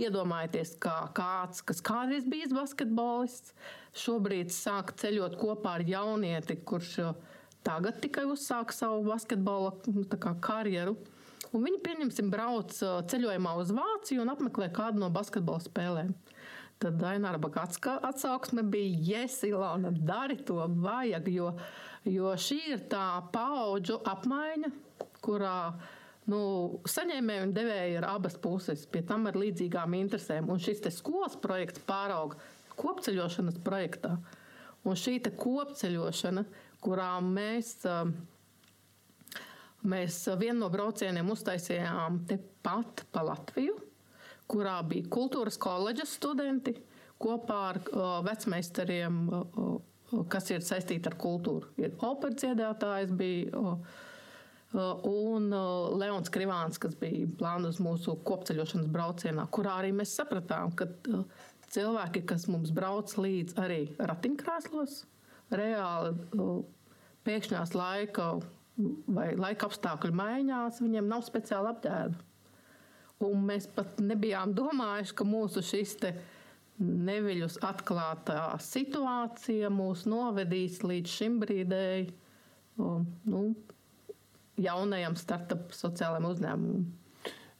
Iedomājieties, 0.00 0.76
kā 0.80 0.94
kāds, 1.16 1.60
kas 1.68 1.82
kādreiz 1.84 2.24
bijis 2.28 2.54
basketbolists, 2.56 3.52
šobrīd 3.98 4.52
sāk 4.54 4.94
ceļot 4.96 5.36
kopā 5.40 5.76
ar 5.78 5.84
jaunieti, 5.84 6.56
kurš 6.64 6.92
uh, 7.04 7.12
tagad 7.66 8.00
tikai 8.00 8.24
uzsāk 8.30 8.72
savu 8.72 9.04
basketbola 9.10 9.74
nu, 9.92 10.06
karjeru. 10.40 10.96
Un 11.52 11.66
viņi, 11.66 11.82
pieņemsim, 11.84 12.30
brauc 12.32 12.72
uh, 12.80 13.02
ceļojumā 13.12 13.54
uz 13.60 13.74
Vāciju 13.76 14.24
un 14.24 14.32
apmeklē 14.32 14.70
kādu 14.72 15.02
no 15.02 15.12
basketbola 15.12 15.60
spēlēm. 15.60 16.14
Tad 16.82 16.96
Daināra 16.98 17.38
Bakatska 17.38 18.00
atsauksme 18.08 18.64
bija, 18.66 19.20
yes, 19.22 19.42
Ilona, 19.46 19.92
dari 19.92 20.40
to, 20.42 20.56
vajag, 20.82 21.28
jo, 21.30 21.52
jo 22.08 22.32
šī 22.34 22.58
ir 22.72 22.86
tā 22.90 23.20
paudžu 23.34 24.00
apmaiņa, 24.08 24.72
kurā 25.22 25.58
nu, 26.30 26.40
saņēmēji 26.88 27.46
un 27.46 27.54
devēji 27.56 27.96
ir 27.98 28.06
abas 28.06 28.36
puses, 28.42 28.84
pie 28.90 29.02
tam 29.06 29.26
ar 29.30 29.38
līdzīgām 29.38 29.96
interesēm. 29.98 30.50
Un 30.52 30.60
šis 30.62 30.84
skolas 30.94 31.38
projekts 31.42 31.82
pārauga 31.88 32.38
kopceļošanas 32.78 33.58
projektā. 33.64 34.16
Un 34.82 34.98
šī 34.98 35.18
kopceļošana, 35.38 36.44
kurā 36.82 37.12
mēs, 37.22 37.76
mēs 39.86 40.20
vienu 40.40 40.64
no 40.64 40.70
braucieniem 40.72 41.30
uztaisījām 41.30 42.24
tepat 42.30 43.04
pa 43.14 43.22
Latviju, 43.28 43.76
kurā 44.50 44.80
bija 44.86 45.06
kultūras 45.12 45.58
koledžas 45.62 46.16
studenti 46.18 46.74
kopā 47.22 47.60
ar 47.70 47.78
vecmeistariem, 48.26 49.20
kas 50.32 50.50
ir 50.50 50.64
saistīti 50.66 51.08
ar 51.08 51.16
kultūru. 51.20 51.70
Ir 51.78 51.94
operas 52.02 52.40
dziedātājs, 52.42 53.14
bija 53.16 53.76
un 54.72 55.48
Leons 56.00 56.32
Krivāns, 56.32 56.80
kas 56.80 56.94
bija 56.98 57.28
plāns 57.38 57.80
mūsu 57.82 58.16
kopceļošanas 58.26 58.88
braucienā, 58.92 59.46
kurā 59.52 59.78
arī 59.82 59.92
mēs 59.96 60.14
sapratām, 60.16 60.72
ka 60.76 60.88
cilvēki, 61.72 62.24
kas 62.28 62.48
mums 62.48 62.72
brauc 62.74 63.12
līdzi 63.16 63.58
arī 63.60 63.80
ratiņkrēslos, 64.00 65.02
reāli 65.52 66.14
pēkšņās 67.26 67.74
laika 67.76 68.34
vai 69.12 69.32
laika 69.36 69.68
apstākļu 69.68 70.14
maiņās, 70.16 70.80
viņiem 70.82 71.08
nav 71.10 71.24
speciāla 71.26 71.74
apģērba. 71.76 72.28
Un 73.22 73.44
mēs 73.46 73.68
pat 73.70 74.00
nebijām 74.02 74.54
domājuši, 74.56 75.14
ka 75.14 75.26
mūsu 75.28 75.62
šis 75.62 75.94
neviļus 76.82 77.60
atklātā 77.62 78.56
situācija 78.64 79.70
mūs 79.70 80.06
novedīs 80.10 80.80
līdz 80.82 81.12
šim 81.12 81.36
brīdēji 81.42 82.08
nu, 82.78 83.42
jaunajam 84.62 85.16
startup 85.20 85.72
sociālajiem 85.76 86.28
uzņēmumam. 86.30 86.90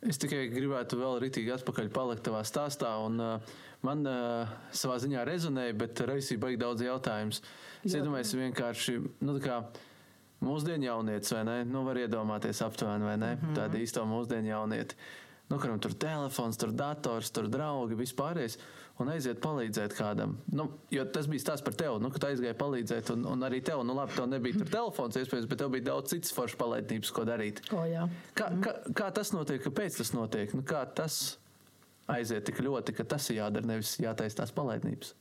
Es 0.03 0.19
tikai 0.19 0.49
gribētu 0.51 0.99
vēl 0.99 1.21
ritīgi 1.23 1.53
atpakaļ 1.55 1.93
palikt 1.95 2.25
tavā 2.27 2.43
stāstā. 2.47 2.91
Un, 3.07 3.21
uh, 3.23 3.55
man 3.87 4.03
uh, 4.09 4.51
savā 4.75 4.99
ziņā 5.03 5.23
rezonēja, 5.29 5.77
bet 5.79 6.03
reizē 6.09 6.39
baigi 6.43 6.59
daudz 6.63 6.83
jautājumus. 6.83 7.43
Es 7.87 7.95
iedomājos 7.99 8.35
vienkārši. 8.39 8.99
Nu, 9.23 9.39
Mūsdienu 10.43 10.89
jaunietis, 10.89 11.31
vai 11.37 11.45
ne? 11.47 11.53
Nu, 11.71 11.85
var 11.87 12.01
iedomāties 12.01 12.65
aptuveni, 12.67 13.07
vai 13.07 13.15
ne? 13.15 13.35
Mm 13.35 13.43
-hmm. 13.43 13.55
Tāda 13.55 13.79
īsta 13.79 14.03
mūsdienu 14.03 14.49
jaunieti. 14.49 14.97
Nu, 15.53 15.59
kuram 15.61 15.81
tur 15.83 15.93
telefons, 15.93 16.57
tur 16.57 16.71
dators, 16.73 17.29
tur 17.35 17.49
draugi, 17.53 17.97
vispārējais. 17.99 18.57
Un 19.01 19.09
aiziet 19.13 19.41
palīdzēt 19.43 19.93
kādam. 19.97 20.37
Nu, 20.53 20.67
jo 20.93 21.03
tas 21.13 21.27
bija 21.29 21.43
stāsts 21.43 21.65
par 21.67 21.75
tevi, 21.77 21.99
nu, 22.01 22.09
kad 22.13 22.25
aizgāja 22.29 22.57
palīdzēt. 22.57 23.11
Un, 23.13 23.27
un 23.29 23.45
arī 23.45 23.63
tev, 23.65 23.83
nu, 23.85 23.97
labi, 23.97 24.15
tev 24.17 24.29
nebija 24.31 24.61
tur 24.61 24.71
telefons, 24.73 25.19
iespējams, 25.21 25.49
bet 25.51 25.61
tev 25.61 25.73
bija 25.75 25.87
daudz 25.91 26.13
citas 26.13 26.33
foršas 26.37 26.61
palaidnības, 26.61 27.13
ko 27.17 27.25
darīt. 27.29 27.61
O, 27.75 27.83
jā. 27.89 28.07
kā, 28.39 28.49
kā, 28.65 28.75
kā 29.01 29.11
tas 29.17 29.35
notiek? 29.35 29.61
Kāpēc 29.65 29.99
tas 30.01 30.15
notiek? 30.17 30.55
Nu, 30.57 30.65
kā 30.69 30.85
tas 31.01 31.19
aiziet 32.13 32.47
tik 32.49 32.63
ļoti, 32.65 32.97
ka 32.97 33.09
tas 33.13 33.29
ir 33.33 33.43
jādara, 33.43 33.73
nevis 33.75 33.97
jātaisa 34.01 34.43
tās 34.43 34.55
palaidnības? 34.57 35.13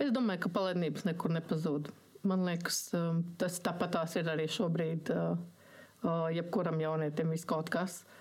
Es 0.00 0.12
domāju, 0.14 0.44
ka 0.46 0.54
palaidnības 0.60 1.08
nekur 1.08 1.32
nepazūd. 1.38 1.92
Man 2.28 2.44
liekas, 2.48 2.86
um, 2.98 3.24
tas 3.40 3.60
tāpat 3.64 3.96
tās 3.96 4.16
ir 4.18 4.28
arī 4.28 4.48
šobrīd, 4.50 5.12
uh, 5.14 5.36
uh, 6.02 6.28
jebkuram 6.34 6.80
jaunietim 6.82 7.32
viss 7.36 7.48
kaut 7.48 7.72
kas. 7.72 8.02
Uh, 8.02 8.17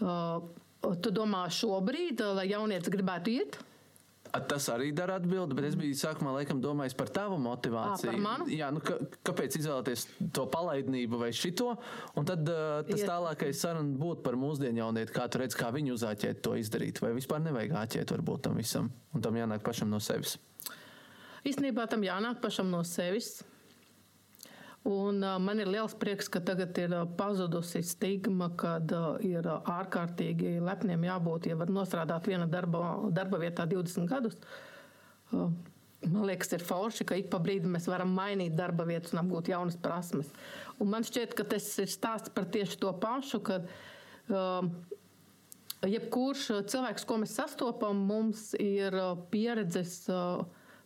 tu 0.00 1.14
domā 1.14 1.46
šobrīd, 1.52 2.20
lai 2.36 2.50
jaunietis 2.50 2.92
gribētu 2.92 3.38
iet? 3.38 3.58
Tas 4.50 4.66
arī 4.72 4.90
dara 4.92 5.16
atbildi, 5.20 5.54
bet 5.56 5.68
es 5.68 5.76
biju 5.78 5.96
sākumā 5.96 6.32
laikam 6.34 6.58
domājis 6.60 6.96
par 6.98 7.08
tavu 7.14 7.38
motivāciju. 7.40 8.12
À, 8.12 8.22
par? 8.24 8.44
Jā, 8.52 8.68
nu, 8.74 8.82
ka, 8.84 8.98
kāpēc 9.24 9.56
izvēlēties 9.60 10.04
to 10.36 10.44
palaidnību 10.52 11.20
vai 11.20 11.30
šito? 11.36 11.72
Un 12.18 12.28
tad 12.28 12.42
uh, 12.50 12.82
tas 12.86 13.00
Iet. 13.00 13.08
tālākais 13.08 13.62
saruna 13.62 13.96
būtu 13.96 14.24
par 14.26 14.36
mūsdienu 14.40 14.82
jaunieti, 14.82 15.14
kā 15.16 15.28
tu 15.32 15.40
redz, 15.40 15.56
kā 15.56 15.70
viņi 15.74 15.94
uzāķēt 15.94 16.42
to 16.44 16.56
izdarīt. 16.60 17.00
Vai 17.04 17.14
vispār 17.16 17.40
nevajag 17.46 17.76
āķēt 17.84 18.14
varbūt 18.16 18.46
tam 18.48 18.60
visam, 18.60 18.90
un 19.14 19.24
tam 19.24 19.38
jānāk 19.38 19.64
pašam 19.66 19.92
no 19.92 20.02
sevis. 20.02 20.36
Īstenībā 21.46 21.86
tam 21.88 22.04
jānāk 22.04 22.42
pašam 22.42 22.72
no 22.72 22.82
sevis. 22.86 23.38
Un, 24.86 25.18
man 25.42 25.58
ir 25.58 25.66
liels 25.66 25.96
prieks, 25.98 26.28
ka 26.30 26.38
tagad 26.46 26.76
ir 26.78 26.92
pazudusi 27.18 27.80
stigma, 27.82 28.46
uh, 28.54 29.06
ir 29.26 29.48
ārkārtīgi 29.50 30.60
lepniem 30.62 31.08
jābūt, 31.08 31.48
ja 31.50 31.56
var 31.58 31.72
nostrādāt 31.74 32.28
viena 32.30 32.46
darba, 32.46 32.94
darba 33.10 33.40
vietā 33.42 33.66
20 33.66 34.06
gadus. 34.10 34.38
Man 36.06 36.22
liekas, 36.28 36.52
ir 36.54 36.62
forši, 36.62 37.06
ka 37.08 37.18
ik 37.18 37.32
pa 37.32 37.40
brīdim 37.42 37.72
mēs 37.74 37.88
varam 37.90 38.12
mainīt 38.14 38.54
darba 38.54 38.86
vietas 38.86 39.14
un 39.16 39.24
apgūt 39.24 39.50
jaunas 39.50 39.78
prasmes. 39.82 40.30
Un 40.78 40.92
man 40.92 41.06
šķiet, 41.08 41.34
ka 41.34 41.48
tas 41.56 41.66
ir 41.82 41.90
stāsts 41.90 42.30
par 42.30 42.46
tieši 42.54 42.78
to 42.84 42.92
pašu, 43.02 43.42
ka 43.42 43.58
uh, 43.64 44.68
jebkurš 45.84 46.48
cilvēks, 46.70 47.04
ko 47.08 47.20
mēs 47.22 47.34
sastopam, 47.36 48.06
mums 48.08 48.52
ir 48.60 48.94
pieredzes, 49.32 50.04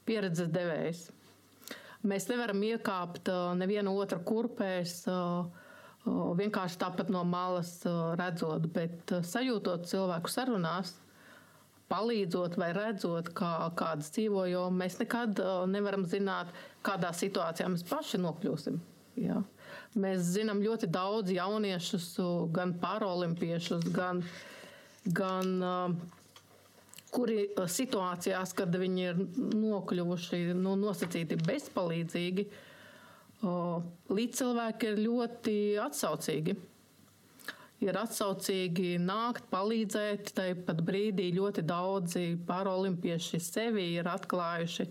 pieredzes 0.09 0.51
devējs. 0.53 1.09
Mēs 2.01 2.31
nevaram 2.31 2.63
iekāpt 2.65 3.29
nevienu 3.61 3.93
otru 4.01 4.21
kurpēs. 4.25 5.03
Vienkārši 6.41 6.79
tāpat 6.81 7.11
no 7.13 7.21
malas 7.29 7.75
redzot, 8.17 8.71
bet 8.73 9.13
sajūtot 9.29 9.85
cilvēku 9.91 10.33
sarunās, 10.33 10.95
palīdzot 11.93 12.57
vai 12.61 12.71
redzot, 12.73 13.29
kā 13.37 13.53
kāds 13.77 14.09
dzīvo, 14.15 14.47
jo 14.49 14.63
mēs 14.73 14.97
nekad 15.03 15.43
nevaram 15.69 16.07
zināt, 16.09 16.55
kādā 16.87 17.11
situācijā 17.13 17.69
mēs 17.69 17.85
paši 17.91 18.23
nokļūsim. 18.23 18.81
Jā. 19.21 19.43
Mēs 20.01 20.25
zinām 20.39 20.63
ļoti 20.65 20.89
daudz 20.89 21.35
jauniešus, 21.35 22.15
gan 22.55 22.73
paralimpiešus, 22.81 23.91
gan, 23.93 24.23
gan 25.05 25.53
uh, 25.61 25.99
kuri 27.15 27.45
uh, 27.51 27.69
situācijās, 27.71 28.55
kad 28.59 28.75
viņi 28.81 29.07
ir 29.11 29.23
nokļuvuši 29.61 30.43
nu, 30.59 30.75
nosacīti 30.81 31.39
bezpalīdzīgi, 31.47 32.49
līdz 33.41 34.37
cilvēki 34.37 34.91
ir 34.91 34.99
ļoti 35.01 35.55
atsaucīgi. 35.81 36.57
Ir 37.81 37.97
atsaucīgi 37.97 38.99
nākt, 39.01 39.47
palīdzēt. 39.53 40.35
Tāpat 40.37 40.83
brīdī 40.85 41.31
ļoti 41.33 41.65
daudzi 41.65 42.25
paralimpieši 42.49 43.41
sevi 43.41 43.87
ir 43.97 44.11
atklājuši 44.13 44.91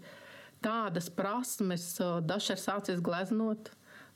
tādas 0.66 1.12
prasmes, 1.14 1.86
dažs 2.26 2.50
ir 2.56 2.60
sācis 2.60 3.04
gleznot, 3.06 3.70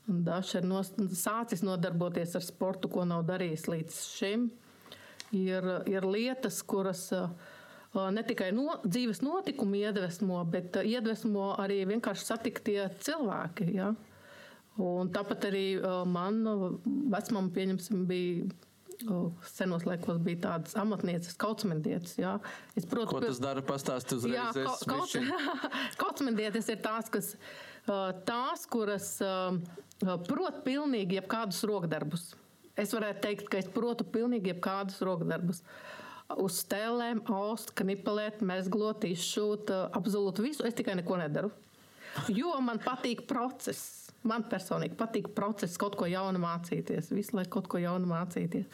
dažs 0.04 0.56
ir 0.58 0.66
nos, 0.66 0.90
sācis 1.16 1.62
nodarboties 1.64 2.34
ar 2.34 2.44
sportu, 2.44 2.90
ko 2.90 3.06
nav 3.08 3.22
darījis 3.30 3.68
līdz 3.70 4.00
šim. 4.18 4.50
Ir, 5.34 5.64
ir 5.90 6.04
lietas, 6.06 6.60
kuras 6.66 7.06
uh, 7.14 7.30
ne 7.94 8.24
tikai 8.26 8.50
no, 8.56 8.78
dzīves 8.84 9.22
notikumi 9.24 9.84
iedvesmo, 9.86 10.40
bet 10.50 10.80
iedvesmo 10.82 11.52
arī 11.62 11.82
vienkārši 11.88 12.26
satiktie 12.26 12.80
cilvēki. 13.06 13.68
Ja? 13.76 13.92
Un 14.82 15.10
tāpat 15.14 15.48
arī 15.50 15.66
man 16.10 16.42
vecmāma, 16.84 17.50
pieņemsim, 17.54 18.06
bija 18.10 18.48
senos 19.48 19.84
laikos 19.86 20.18
bija 20.22 20.40
tādas 20.48 20.76
amatnieces, 20.78 21.36
kaucmendietes. 21.40 22.16
Jā. 22.18 22.36
Es 22.78 22.86
protu, 22.88 23.16
Ko 23.16 23.22
tas 23.24 23.40
dara? 23.42 23.62
Pastāst 23.66 24.12
uzreiz. 24.16 24.36
Jā, 24.36 24.66
ka, 24.86 25.50
kaucmendietes 26.02 26.70
ir 26.72 26.80
tās, 26.84 27.10
kas, 27.12 27.34
tās, 28.28 28.66
kuras 28.70 29.10
prot 30.28 30.62
pilnīgi 30.66 31.18
jebkādus 31.20 31.62
rokdarbus. 31.68 32.32
Es 32.78 32.94
varētu 32.94 33.22
teikt, 33.22 33.50
ka 33.50 33.60
es 33.60 33.68
protu 33.70 34.06
pilnīgi 34.06 34.50
jebkādus 34.50 34.98
rokdarbus. 35.06 35.62
Uz 36.42 36.60
stēlēm, 36.64 37.22
aust, 37.30 37.72
knipelēt, 37.78 38.42
mezglot, 38.46 39.06
izšūt, 39.06 39.70
absolūti 39.94 40.44
visu. 40.44 40.64
Es 40.66 40.76
tikai 40.78 40.96
neko 40.98 41.18
nedaru. 41.20 41.52
Jo 42.30 42.54
man 42.62 42.80
patīk 42.82 43.24
process. 43.30 44.10
Man 44.24 44.46
personīgi 44.48 44.96
patīk 44.96 45.28
process, 45.36 45.76
kaut 45.80 45.98
ko 46.00 46.06
jaunu 46.08 46.40
mācīties, 46.40 47.10
visu 47.12 47.36
laiku 47.36 47.58
kaut 47.58 47.66
ko 47.74 47.80
jaunu 47.82 48.08
mācīties. 48.08 48.64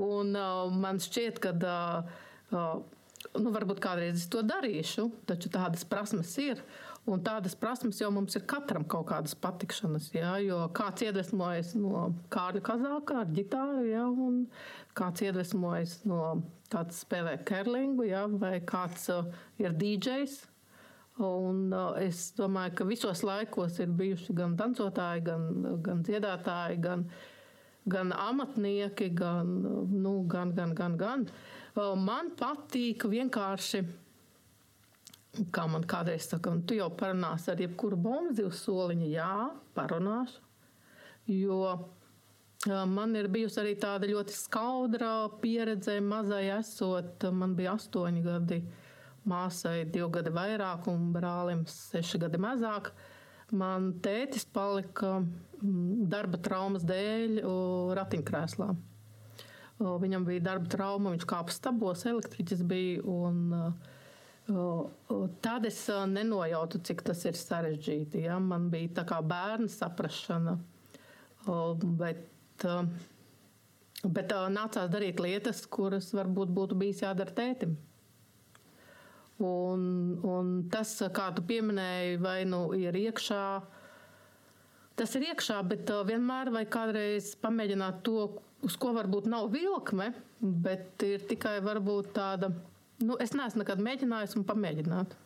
Un 0.00 0.32
uh, 0.38 0.70
man 0.72 1.02
šķiet, 1.02 1.42
ka. 1.42 1.52
Uh, 1.60 2.56
uh, 2.56 3.00
nu, 3.38 3.50
varbūt 3.54 3.80
kādreiz 3.82 4.22
es 4.22 4.28
to 4.30 4.42
darīšu, 4.46 5.10
taču 5.28 5.50
tādas 5.52 5.84
prasmes 5.88 6.32
ir. 6.42 6.62
Un 7.08 7.22
tādas 7.24 7.54
prasmes 7.56 7.98
jau 8.00 8.10
mums 8.12 8.36
ir 8.36 8.44
katram 8.48 8.84
kaut 8.88 9.06
kādas 9.08 9.34
patikšanas. 9.40 10.10
Jā, 10.12 10.34
jo 10.44 10.58
kāds 10.76 11.04
iedvesmojas 11.06 11.72
no 11.80 12.10
Kārļa 12.32 12.62
Kazāka 12.66 13.22
ar 13.22 13.30
ģitāru, 13.34 13.86
jā, 13.88 14.04
un 14.04 14.42
kāds 14.98 15.22
iedvesmojas 15.26 16.00
no 16.08 16.22
kāds 16.70 17.02
spēlē 17.04 17.38
kerlingu, 17.46 18.06
jā, 18.08 18.24
vai 18.40 18.58
kāds 18.66 19.08
uh, 19.12 19.28
ir 19.58 19.74
DJs, 19.78 20.40
Un, 21.20 21.68
uh, 21.68 21.98
es 22.00 22.30
domāju, 22.32 22.72
ka 22.78 22.86
visos 22.88 23.20
laikos 23.26 23.76
ir 23.82 23.90
bijuši 23.92 24.34
gan 24.36 24.54
dancotāji, 24.56 25.24
gan, 25.26 25.42
gan 25.84 26.00
dziedātāji, 26.06 26.78
gan, 26.80 27.04
gan 27.92 28.14
amatnieki, 28.16 29.10
gan, 29.18 29.50
nu, 29.90 30.14
gan, 30.30 30.54
gan, 30.56 30.72
gan, 30.76 30.96
gan. 31.00 31.26
Uh, 31.74 31.92
man 31.98 32.32
patīk 32.38 33.04
vienkārši, 33.10 33.82
kā 35.52 35.66
man 35.68 35.84
kādreiz 35.84 36.30
saka, 36.30 36.54
tu 36.64 36.78
jau 36.78 36.88
parunāsi 36.96 37.52
ar 37.52 37.60
jebkuru 37.66 38.00
bombu 38.00 38.48
uz 38.48 38.64
soliņa. 38.64 39.10
Jā, 39.12 39.34
parunāšu. 39.76 40.40
Jo 41.30 41.60
man 42.68 43.16
ir 43.16 43.30
bijusi 43.32 43.60
arī 43.62 43.74
tāda 43.80 44.08
ļoti 44.10 44.34
skaudra 44.36 45.30
pieredze, 45.40 45.96
mazai 46.04 46.50
esot, 46.58 47.24
man 47.32 47.54
bija 47.56 47.76
astoņi 47.78 48.24
gadi 48.24 48.60
māsai 49.28 49.84
divi 49.88 50.08
gadi 50.12 50.32
vairāk 50.32 50.88
un 50.92 51.10
brālim 51.14 51.64
seši 51.68 52.20
gadi 52.20 52.40
mazāk. 52.40 52.92
Man 53.50 53.94
tētis 54.04 54.44
palika 54.46 55.18
mm, 55.18 56.06
darba 56.12 56.38
traumas 56.38 56.84
dēļ 56.86 57.40
ratiņkrēslā. 57.98 58.68
Viņam 59.80 60.26
bija 60.28 60.44
darba 60.44 60.68
trauma, 60.68 61.14
viņš 61.14 61.24
kāpa 61.28 61.54
stabos, 61.54 62.04
elektriķis 62.06 62.66
bija. 62.68 63.00
Un, 63.08 63.72
Tad 65.44 65.66
es 65.68 65.78
nenojautu, 66.10 66.80
cik 66.82 67.04
tas 67.06 67.20
ir 67.28 67.36
sarežģīti. 67.38 68.24
Ja? 68.24 68.40
Man 68.42 68.66
bija 68.72 68.96
tā 68.98 69.04
kā 69.06 69.20
bērna 69.22 69.70
saprašana, 69.70 70.56
bet, 72.00 72.24
bet 74.04 74.32
nācās 74.32 74.90
darīt 74.92 75.20
lietas, 75.20 75.64
kuras 75.66 76.10
varbūt 76.16 76.52
būtu 76.56 76.78
bijis 76.80 77.04
jādara 77.04 77.34
tētim. 77.36 77.76
Un, 79.40 79.82
un 80.20 80.48
tas, 80.68 80.92
kā 81.16 81.30
tu 81.32 81.42
pieminēji, 81.48 82.18
vai 82.20 82.42
nu 82.44 82.66
ir 82.76 82.96
iekšā, 82.96 83.44
tas 85.00 85.14
ir 85.16 85.30
iekšā, 85.30 85.62
bet 85.68 85.88
uh, 85.88 86.02
vienmēr 86.04 86.50
vai 86.52 86.66
kādreiz 86.68 87.32
pamēģināt 87.40 88.02
to, 88.04 88.26
uz 88.66 88.76
ko 88.76 88.92
varbūt 88.96 89.30
nav 89.32 89.48
vilkme, 89.54 90.10
bet 90.40 91.00
ir 91.08 91.24
tikai 91.30 91.56
varbūt 91.64 92.12
tāda, 92.18 92.52
nu, 93.00 93.16
es 93.16 93.32
neesmu 93.32 93.62
nekad 93.62 93.80
mēģinājis 93.86 94.36
un 94.36 94.44
pamēģināt. 94.48 95.16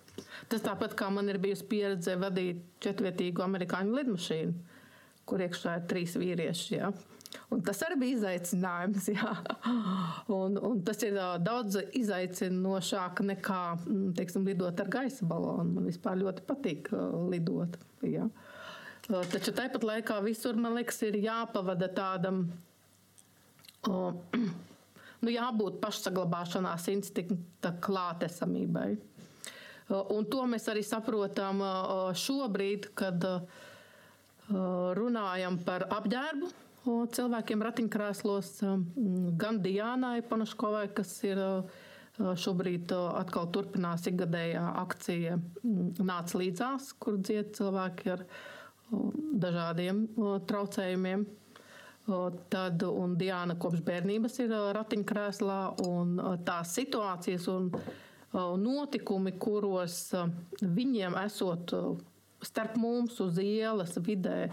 Tas 0.46 0.62
tāpat 0.62 0.94
kā 0.94 1.08
man 1.10 1.26
ir 1.32 1.40
bijusi 1.42 1.66
pieredze 1.66 2.14
vadīt 2.20 2.62
četrvietīgu 2.84 3.42
amerikāņu 3.42 3.98
lidmašīnu, 3.98 4.54
kur 5.26 5.42
iekšā 5.42 5.80
ir 5.80 5.88
trīs 5.90 6.14
vīrieši. 6.20 6.76
Ja? 6.76 6.92
Un 7.52 7.62
tas 7.64 7.80
arī 7.86 7.98
bija 8.00 8.18
izaicinājums. 8.18 9.08
Un, 10.34 10.56
un 10.58 10.80
tas 10.86 11.00
ir 11.06 11.16
daudz 11.44 11.76
izaicinošāk 11.96 13.22
nekā 13.28 13.60
mm, 13.76 14.12
teiksim, 14.18 14.46
lidot 14.48 14.80
ar 14.80 14.90
gaisa 14.90 15.26
balonu. 15.28 15.76
Man 15.76 15.88
vispār 15.90 16.18
ļoti 16.20 16.44
patīk 16.48 16.90
lidot. 17.30 17.76
Jā. 18.06 18.28
Taču 19.04 19.52
tāpat 19.52 19.84
laikā 19.84 20.20
visur 20.24 20.56
man 20.56 20.78
liekas, 20.78 21.02
ir 21.06 21.18
jāpavada 21.22 21.90
tādam. 21.92 22.46
Nu, 25.24 25.30
jābūt 25.32 25.78
pašsaglabāšanās 25.80 26.84
instinkta 26.92 27.70
klātesamībai. 27.80 28.90
Un 30.12 30.26
to 30.28 30.42
mēs 30.50 30.66
arī 30.68 30.82
saprotam 30.84 31.62
šobrīd, 32.20 32.90
kad 32.98 33.24
runājam 34.98 35.56
par 35.64 35.86
apģērbu 35.96 36.50
cilvēkiem 36.84 37.62
ratiņkrēslos, 37.64 38.48
gan 39.40 39.60
Diānai 39.64 40.20
Panaškovai, 40.28 40.86
kas 40.96 41.16
ir 41.24 41.40
šobrīd 42.14 42.92
atkal 42.94 43.48
turpinās 43.54 44.04
ikgadējā 44.06 44.64
akcija 44.84 45.38
Nāc 46.04 46.34
līdzās, 46.38 46.92
kur 47.00 47.16
dzied 47.18 47.54
cilvēki 47.56 48.12
ar 48.14 48.26
dažādiem 49.44 50.04
traucējumiem. 50.46 51.24
Tad, 52.52 52.84
Diana 53.16 53.56
kopš 53.56 53.80
bērnības 53.86 54.34
ir 54.44 54.52
ratiņkrēslā, 54.76 55.60
un 55.88 56.18
tās 56.44 56.74
situācijas 56.76 57.48
un 57.48 57.70
notikumi, 58.60 59.32
kuros 59.40 60.12
viņiem 60.60 61.16
esot 61.24 61.72
starp 62.44 62.76
mums 62.76 63.16
uz 63.24 63.40
ielas 63.40 63.96
vidē, 64.04 64.52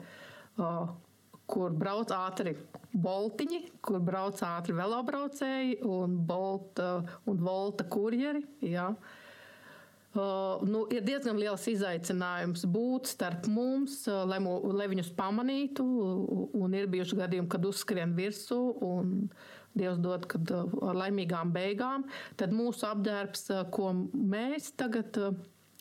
kur 1.49 1.73
brauc 1.75 2.11
ātri 2.15 2.55
boltiņi, 2.91 3.61
kur 3.83 4.01
brauc 4.03 4.39
ātri 4.45 4.75
velobraucēji 4.75 5.81
un, 5.87 6.15
bolta, 6.27 7.01
un 7.29 7.41
volta 7.43 7.87
kurjeri. 7.87 8.43
Jā. 8.65 8.91
Uh, 10.11 10.59
nu, 10.67 10.81
ir 10.91 11.05
diezgan 11.07 11.37
liels 11.39 11.63
izaicinājums 11.71 12.65
būt 12.67 13.13
starp 13.13 13.45
mums, 13.47 14.01
uh, 14.09 14.25
lai, 14.27 14.41
mū, 14.43 14.57
lai 14.75 14.89
viņus 14.91 15.13
pamanītu. 15.15 15.85
Un 16.59 16.75
ir 16.75 16.91
bijuši 16.91 17.21
gadījumi, 17.21 17.47
kad 17.51 17.67
uzskrien 17.69 18.15
virsū 18.17 18.61
un 18.87 19.17
Dievs 19.71 20.01
dod, 20.03 20.25
kad 20.27 20.49
uh, 20.51 20.67
ar 20.83 20.97
laimīgām 20.99 21.53
beigām. 21.55 22.03
Tad 22.35 22.51
mūsu 22.51 22.83
apģērbs, 22.89 23.45
uh, 23.55 23.61
ko 23.71 23.93
mēs 24.11 24.73
tagad 24.75 25.15
uh, 25.15 25.37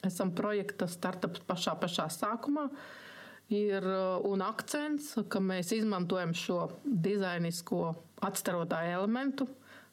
esam 0.06 0.30
projekta 0.38 0.86
startups 0.86 1.42
pašā, 1.48 1.74
pašā 1.82 2.06
sākumā, 2.14 2.68
uh, 2.70 2.99
ir 3.50 3.82
uh, 3.82 4.20
un 4.30 4.42
akcents, 4.46 5.16
ka 5.28 5.42
mēs 5.42 5.72
izmantojam 5.74 6.32
šo 6.36 6.60
dizainisko 6.84 7.94
atstarotāju 8.22 8.94
elementu, 9.00 9.48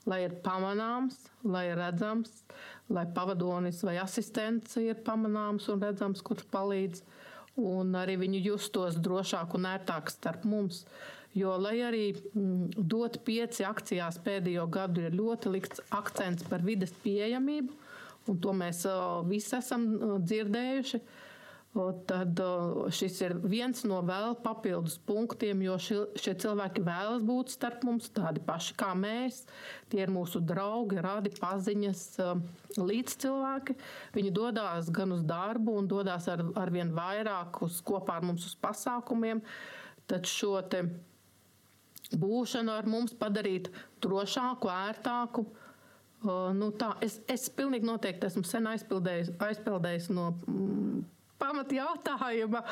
lai 0.08 0.22
ir 0.28 0.38
pamanāms, 0.46 1.18
lai 1.44 1.66
ir 1.72 1.80
redzams, 1.82 2.44
lai 2.94 3.08
pavadonis 3.16 3.82
vai 3.84 3.98
asistents 4.00 4.78
ir 4.80 5.02
pamanāms 5.04 5.68
un 5.74 5.84
redzams, 5.84 6.24
kurš 6.24 6.48
palīdz. 6.54 7.04
Un 7.58 7.96
arī 7.98 8.20
viņi 8.22 8.44
justos 8.46 9.00
drošāk 9.02 9.56
un 9.58 9.66
ērtāk 9.66 10.12
starp 10.14 10.44
mums. 10.46 10.84
Jo, 11.34 11.56
lai 11.58 11.80
arī 11.82 12.04
mm, 12.14 12.76
dot 12.78 13.18
pieci 13.26 13.66
akcijās 13.66 14.20
pēdējo 14.22 14.68
gadu, 14.70 15.08
ir 15.08 15.18
ļoti 15.18 15.54
likts 15.56 15.82
akcents 15.94 16.46
par 16.46 16.62
vides 16.66 16.94
pieejamību, 17.02 17.74
un 18.30 18.38
to 18.44 18.54
mēs 18.54 18.84
uh, 18.86 19.26
visi 19.26 19.56
esam 19.58 19.90
uh, 19.98 20.14
dzirdējuši. 20.22 21.02
Uh, 21.02 21.27
tad 22.10 22.40
šis 22.96 23.20
ir 23.22 23.36
viens 23.46 23.84
no 23.86 24.00
vēl 24.06 24.38
papildus 24.42 24.98
punktiem, 25.08 25.60
jo 25.66 25.76
šie, 25.82 25.98
šie 26.18 26.34
cilvēki 26.42 26.84
vēlas 26.86 27.26
būt 27.28 27.52
starp 27.54 27.84
mums, 27.86 28.10
tādi 28.16 28.42
paši 28.44 28.76
kā 28.80 28.94
mēs. 28.98 29.44
Tie 29.92 30.02
ir 30.02 30.14
mūsu 30.14 30.42
draugi, 30.42 30.98
radi 31.04 31.34
paziņas, 31.38 32.04
līdzcilvēki. 32.80 33.78
Viņi 34.16 34.34
dodas 34.34 34.90
gan 34.94 35.14
uz 35.16 35.26
darbu, 35.28 35.78
un 35.82 35.90
dodas 35.92 36.30
ar, 36.32 36.46
ar 36.58 36.74
vien 36.74 36.94
vairāk 36.98 37.62
uz, 37.68 37.82
kopā 37.86 38.18
ar 38.18 38.26
mums 38.26 38.48
uz 38.50 38.56
pasākumiem. 38.64 39.44
Tad 40.08 40.26
šo 40.30 40.58
būšanu 42.16 42.72
ar 42.72 42.88
mums 42.88 43.14
padarīt 43.18 43.70
drošāku, 44.04 44.72
ērtāku. 44.72 45.46
Nu 46.58 46.72
tā, 46.74 46.96
es, 47.06 47.20
es 47.30 47.46
pilnīgi 47.54 47.86
noteikti 47.86 48.26
esmu 48.26 48.42
sen 48.48 48.66
aizpildējis, 48.72 49.36
aizpildējis 49.44 50.08
no 50.16 50.32
mm, 50.48 51.04
pamat 51.42 51.72
jautājuma, 51.74 52.64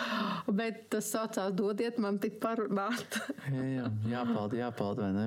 bet 0.57 0.85
tas 0.93 1.09
saucās 1.13 1.53
dodiet 1.55 1.99
man 2.01 2.19
tik 2.21 2.39
parunāt. 2.43 3.19
jā, 3.55 3.65
jā, 3.77 3.89
jāpalda, 4.11 4.59
jāpalda, 4.59 5.07
vai 5.07 5.11
ne? 5.15 5.25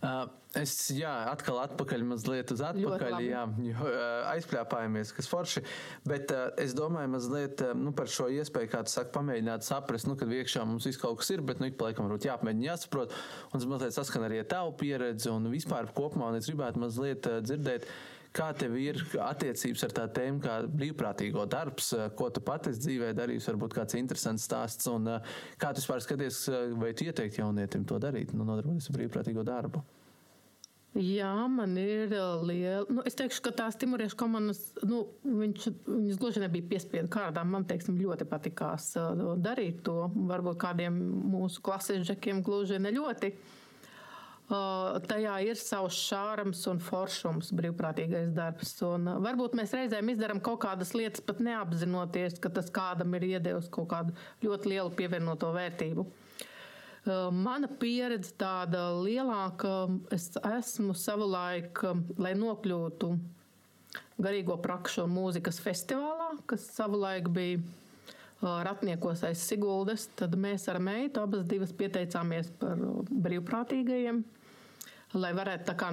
Uh, 0.00 0.24
es, 0.60 0.74
jā, 0.94 1.12
atkal 1.30 1.58
atpakaļ 1.64 2.04
mazliet 2.06 2.52
uz 2.54 2.62
atpakaļ, 2.64 3.18
jā, 3.26 3.42
jo 3.66 3.88
uh, 3.90 4.00
aizpļāpājamies, 4.32 5.12
kas 5.16 5.30
forši, 5.30 5.62
bet 6.08 6.32
uh, 6.34 6.48
es 6.62 6.74
domāju 6.78 7.12
mazliet 7.16 7.62
uh, 7.66 7.74
nu, 7.78 7.92
par 7.96 8.10
šo 8.12 8.28
iespēju, 8.32 8.72
kā 8.72 8.82
tu 8.86 8.94
saki, 8.94 9.12
pamēģināt 9.16 9.66
saprast, 9.66 10.08
nu, 10.10 10.16
kad 10.18 10.32
iekšā 10.32 10.64
mums 10.68 10.88
viss 10.88 11.02
kaut 11.02 11.20
kas 11.22 11.32
ir, 11.34 11.44
bet, 11.46 11.62
nu, 11.62 11.70
ik 11.70 11.78
pa 11.80 11.90
laikam 11.90 12.08
varbūt 12.08 12.28
jāpamēģina 12.30 12.70
jāsaprot, 12.70 13.14
un 13.50 13.58
tas 13.58 13.70
mazliet 13.70 13.96
saskan 13.98 14.28
arī 14.28 14.42
ar 14.42 14.50
tavu 14.56 14.76
pieredzi 14.80 15.32
un 15.32 15.50
vispār 15.52 15.90
kopumā, 15.96 16.30
un 16.30 16.40
es 16.40 16.50
gribētu 16.50 16.86
mazliet 16.86 17.30
uh, 17.30 17.42
dzirdēt, 17.44 17.90
Kā 18.36 18.50
tev 18.58 18.74
ir 18.76 19.00
attiecības 19.22 19.86
ar 19.86 19.92
tā 19.96 20.06
tēmu, 20.18 20.40
kā 20.44 20.56
brīvprātīgo 20.68 21.46
darbs, 21.48 21.92
ko 22.18 22.28
tu 22.28 22.42
pati 22.44 22.74
dzīvē 22.76 23.14
darīsi, 23.16 23.48
varbūt 23.52 23.76
kāds 23.78 23.96
interesants 23.96 24.44
stāsts, 24.44 24.88
un 24.92 25.08
kā 25.60 25.72
tu 25.72 25.80
vispār 25.80 26.02
skaties, 26.04 26.42
vai 26.76 26.92
tu 26.96 27.08
ieteiktu 27.08 27.40
jaunietim 27.40 27.86
to 27.88 28.00
darīt, 28.02 28.34
nu, 28.36 28.44
nodarboties 28.44 28.90
ar 28.90 28.98
brīvprātīgo 28.98 29.46
darbu? 29.46 29.84
Jā, 30.96 31.32
man 31.52 31.74
ir 31.76 32.12
liela. 32.48 32.86
Nu, 32.88 33.02
es 33.04 33.16
teikšu, 33.18 33.42
ka 33.44 33.52
tās 33.56 33.76
timoriešu 33.76 34.16
komandas, 34.16 34.62
nu, 34.88 35.02
viņš, 35.24 35.66
viņas 35.84 36.20
gluži 36.22 36.40
nebija 36.40 36.70
piespiedu 36.70 37.10
kārtā. 37.12 37.42
Man 37.44 37.66
teiksim, 37.68 37.98
ļoti 38.00 38.24
patikās 38.30 38.94
darīt 39.44 39.82
to. 39.84 40.06
Varbūt 40.30 40.56
kādiem 40.64 40.96
mūsu 41.34 41.60
klases 41.64 42.00
džekiem 42.06 42.40
gluži 42.46 42.80
ne 42.80 42.94
ļoti. 42.96 43.32
Uh, 43.36 43.65
tajā 44.46 45.36
ir 45.42 45.58
savs 45.58 45.96
šārums 46.06 46.60
un 46.70 46.78
foršums, 46.78 47.50
brīvprātīgais 47.56 48.30
darbs. 48.34 48.76
Un 48.86 49.08
varbūt 49.24 49.56
mēs 49.58 49.74
reizēm 49.74 50.12
izdarām 50.12 50.40
kaut 50.40 50.60
kādas 50.62 50.94
lietas, 50.94 51.20
pat 51.20 51.40
neapzinoties, 51.42 52.38
ka 52.38 52.52
tas 52.54 52.70
kādam 52.70 53.14
ir 53.18 53.26
iedevis 53.32 53.68
kaut 53.68 53.90
kādu 53.90 54.14
ļoti 54.44 54.70
lielu 54.70 54.92
pievienoto 54.94 55.50
vērtību. 55.56 56.06
Mana 57.06 57.70
pieredze 57.70 58.32
tāda 58.38 58.88
lielāka, 58.98 59.86
es 60.14 60.32
esmu 60.42 60.94
savulaik, 60.98 61.82
lai 62.18 62.34
nokļūtu 62.38 63.10
garīgo 64.18 64.56
prakšu 64.62 65.04
un 65.04 65.12
mūzikas 65.14 65.60
festivālā, 65.62 66.32
kas 66.50 66.70
savulaik 66.74 67.28
bija 67.34 67.62
Ratniekos 68.42 69.22
aiz 69.24 69.40
Siguldas, 69.40 70.10
tad 70.18 70.34
mēs 70.38 70.66
ar 70.68 70.76
meitu 70.82 71.22
abas 71.22 71.46
divas 71.48 71.70
pieteicāmies 71.72 72.50
par 72.60 72.82
brīvprātīgajiem 73.08 74.20
lai 75.20 75.32
varētu 75.36 75.74
kā, 75.78 75.90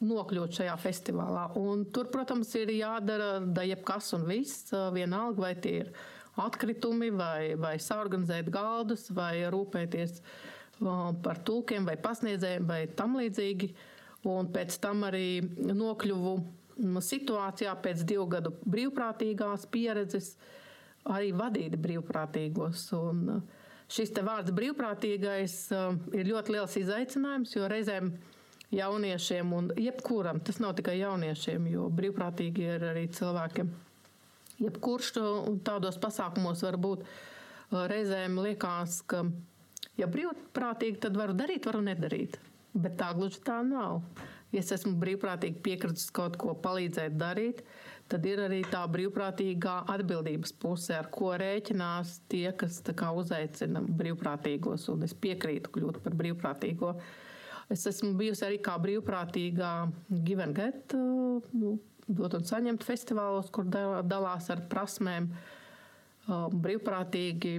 nokļūt 0.00 0.60
šajā 0.60 0.74
festivālā. 0.82 1.46
Un 1.60 1.86
tur, 1.94 2.10
protams, 2.12 2.52
ir 2.58 2.72
jādara 2.74 3.38
da 3.40 3.64
jebkas 3.66 4.12
un 4.16 4.26
viss, 4.28 4.70
vienalga, 4.94 5.42
vai 5.46 5.54
tie 5.62 5.74
ir 5.84 5.92
atkritumi, 6.40 7.10
vai, 7.16 7.54
vai 7.60 7.76
saorganizēt 7.80 8.50
galdus, 8.52 9.08
vai 9.14 9.46
rūpēties 9.52 10.20
par 11.24 11.40
tulkiem 11.46 11.86
vai 11.88 11.96
pasniedzējiem 12.00 12.66
vai 12.68 12.82
tam 12.98 13.16
līdzīgi. 13.20 13.72
Un 14.26 14.48
pēc 14.52 14.76
tam 14.82 15.04
arī 15.06 15.38
nokļuvu 15.70 16.36
situācijā 17.04 17.72
pēc 17.82 18.02
divu 18.08 18.26
gadu 18.28 18.52
brīvprātīgās 18.66 19.68
pieredzes 19.72 20.34
arī 21.06 21.30
vadīt 21.36 21.76
brīvprātīgos. 21.80 22.88
Un 22.98 23.42
šis 23.88 24.12
vārds 24.26 24.54
brīvprātīgais 24.56 25.58
ir 26.18 26.32
ļoti 26.32 26.56
liels 26.56 26.76
izaicinājums, 26.82 27.54
jo 27.56 27.70
reizēm 27.70 28.10
jauniešiem 28.70 29.52
un 29.52 29.70
jebkuram. 29.76 30.40
Tas 30.40 30.58
nav 30.58 30.74
tikai 30.78 30.98
jauniešiem, 30.98 31.68
jo 31.70 31.88
brīvprātīgi 31.92 32.68
ir 32.76 32.86
arī 32.90 33.06
cilvēkiem. 33.14 33.72
Jebkurš 34.62 35.12
tādos 35.66 35.98
pasākumos 36.00 36.64
var 36.64 36.78
būt 36.80 37.04
reizēm 37.92 38.38
liekas, 38.40 39.02
ka, 39.10 39.26
ja 40.00 40.08
brīvprātīgi, 40.10 41.02
tad 41.04 41.18
varu 41.18 41.36
darīt, 41.36 41.68
varu 41.68 41.82
nedarīt. 41.84 42.40
Bet 42.76 42.96
tā 43.00 43.12
gluži 43.16 43.42
tā 43.44 43.60
nav. 43.64 44.00
Ja 44.52 44.62
es 44.62 44.72
esmu 44.72 44.94
brīvprātīgi 45.00 45.60
piekritis 45.64 46.08
kaut 46.14 46.36
ko 46.40 46.54
palīdzēt 46.62 47.16
darīt, 47.18 47.62
tad 48.08 48.24
ir 48.28 48.40
arī 48.46 48.60
tā 48.70 48.84
brīvprātīgā 48.88 49.74
atbildības 49.92 50.54
puse, 50.62 50.94
ar 50.96 51.10
ko 51.12 51.32
rēķinās 51.36 52.20
tie, 52.30 52.46
kas 52.56 52.80
uzaicina 52.80 53.82
brīvprātīgos. 53.82 54.88
Un 54.94 55.04
es 55.04 55.14
piekrītu 55.14 55.74
kļūt 55.74 56.00
par 56.04 56.16
brīvprātīgo. 56.16 56.94
Uh, 56.94 57.25
Es 57.72 57.82
esmu 57.90 58.12
bijusi 58.18 58.44
arī 58.46 58.60
kā 58.62 58.76
brīvprātīgā 58.78 59.72
Givenget, 60.26 60.94
uh, 60.94 61.76
dot 62.06 62.36
un 62.38 62.46
saņemt 62.46 62.86
festivālos, 62.86 63.50
kur 63.50 63.66
dalās 63.66 64.50
ar 64.54 64.62
prasmēm. 64.70 65.30
Uh, 66.26 66.46
brīvprātīgi 66.50 67.52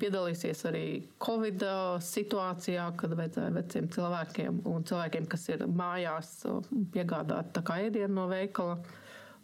piedalīsies 0.00 0.66
arī 0.68 0.86
Covid 1.22 1.62
uh, 1.64 2.00
situācijā, 2.04 2.90
kad 3.00 3.14
vajadzēja 3.16 3.54
veciem 3.56 3.88
cilvēkiem 3.92 4.58
un 4.68 4.84
cilvēkiem, 4.88 5.28
kas 5.32 5.48
ir 5.52 5.64
mājās, 5.68 6.34
piegādāt 6.92 7.62
ēdienu 7.62 8.12
no 8.18 8.26
veikala 8.28 8.80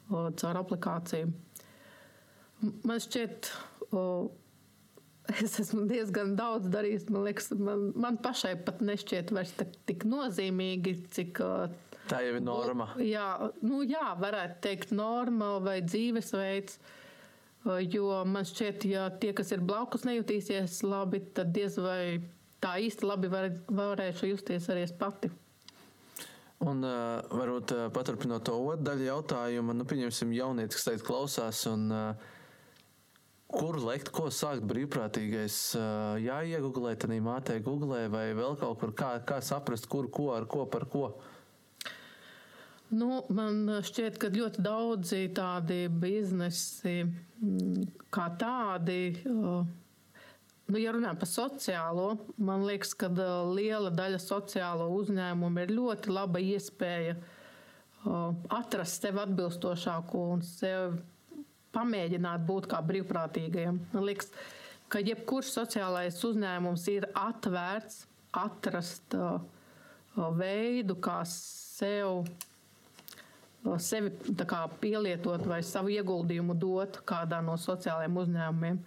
caur 0.09 0.61
aplikāciju. 0.61 1.33
Man 2.89 3.01
šķiet, 3.01 3.51
es 5.45 5.59
esmu 5.63 5.85
diezgan 5.89 6.35
daudz 6.39 6.69
darījis. 6.73 7.09
Man 7.13 7.27
liekas, 7.27 7.51
man, 7.59 7.91
man 7.99 8.19
pašai 8.25 8.55
pat 8.65 8.81
nešķiet 8.85 9.33
vairs 9.35 9.55
tik 9.89 10.07
nozīmīgi, 10.09 10.95
cik. 11.15 11.43
Tā 12.09 12.23
jau 12.25 12.39
ir 12.39 12.45
norma. 12.45 12.89
Jā, 13.05 13.51
nu, 13.61 13.83
jā, 13.85 14.15
varētu 14.21 14.63
teikt, 14.65 14.95
norma 14.97 15.59
vai 15.65 15.81
dzīvesveids. 15.85 16.79
Jo 17.91 18.23
man 18.25 18.47
šķiet, 18.49 18.87
ja 18.89 19.09
tie, 19.21 19.35
kas 19.37 19.51
ir 19.53 19.61
blakus, 19.67 20.07
nejutīsies 20.09 20.79
labi, 20.87 21.21
tad 21.37 21.51
diez 21.53 21.77
vai 21.83 22.23
tā 22.63 22.79
īsti 22.81 23.05
labi 23.05 23.29
var, 23.33 23.51
varēšu 23.69 24.31
justies 24.31 24.71
arī 24.73 24.87
es 24.87 24.95
pati. 24.97 25.29
Un 26.65 26.81
uh, 26.83 27.21
varbūt 27.31 27.75
uh, 27.75 27.85
paturpinot 27.95 28.47
to 28.47 28.57
otru 28.57 28.87
daļu 28.87 29.05
jautājumu, 29.11 29.77
nu, 29.79 29.85
pieņemsim, 29.87 30.33
jaunietis, 30.35 30.79
kas 30.79 30.89
tagad 30.89 31.05
klausās 31.07 31.61
un 31.71 31.85
uh, 31.93 32.31
Kur 33.49 33.79
lekt, 33.81 34.11
ko 34.13 34.27
sākt 34.29 34.67
brīvprātīgais? 34.69 35.57
Jāiegūlē, 36.21 36.93
tad 37.01 37.15
mātē 37.25 37.57
googlē 37.65 38.03
vai 38.13 38.27
vēl 38.37 38.59
kaut 38.61 38.77
kur, 38.83 38.93
kā, 38.93 39.15
kā 39.25 39.41
saprast, 39.41 39.89
kur, 39.89 40.11
ko, 40.13 40.35
ar 40.37 40.45
ko, 40.45 40.67
par 40.69 40.85
ko. 40.93 41.07
Nu, 42.93 43.23
man 43.33 43.67
šķiet, 43.85 44.21
ka 44.21 44.29
ļoti 44.33 44.63
daudzi 44.65 45.23
tādi 45.37 45.81
biznesi, 45.93 47.03
mm, 47.05 47.89
kā 48.13 48.29
tādi, 48.41 49.01
nu, 49.25 50.77
ja 50.77 50.93
runājam 50.93 51.19
par 51.21 51.29
sociālo, 51.29 52.07
man 52.37 52.65
liekas, 52.69 52.95
ka 52.97 53.09
liela 53.49 53.93
daļa 53.93 54.21
sociālo 54.25 54.93
uzņēmumu 55.01 55.65
ir 55.65 55.77
ļoti 55.77 56.13
laba 56.13 56.41
iespēja 56.45 57.17
atrast 58.57 59.05
sev 59.05 59.21
atbilstošāko 59.25 60.25
un 60.37 60.45
sev 60.45 61.01
pamēģināt 61.79 62.45
būt 62.49 62.69
kā 62.71 62.83
brīvprātīgajiem. 62.85 63.79
Man 63.95 64.07
liekas, 64.07 64.33
ka 64.91 65.03
jebkurš 65.05 65.53
sociālais 65.55 66.19
uzņēmums 66.27 66.85
ir 66.93 67.09
atvērts 67.17 68.05
atrast 68.37 69.17
uh, 69.17 69.39
uh 70.19 70.31
veidu, 70.37 70.99
kā 71.01 71.21
sev, 71.31 72.25
uh, 73.65 73.77
sevi 73.81 74.13
kā 74.49 74.65
pielietot 74.83 75.47
vai 75.49 75.63
savu 75.67 75.93
ieguldījumu 75.95 76.57
dot 76.59 77.03
kādā 77.09 77.41
no 77.45 77.57
sociālajiem 77.61 78.23
uzņēmumiem. 78.25 78.81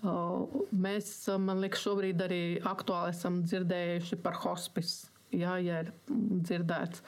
Uh, 0.00 0.62
mēs, 0.72 1.12
uh, 1.28 1.36
man 1.36 1.60
liekas, 1.60 1.84
šobrīd 1.84 2.22
arī 2.24 2.42
aktuāli 2.64 3.12
esam 3.12 3.42
dzirdējuši 3.44 4.20
par 4.24 4.38
hospice. 4.46 5.10
Jā, 5.30 5.58
ja 5.62 5.84
ir 5.84 5.92
dzirdēts. 6.08 7.04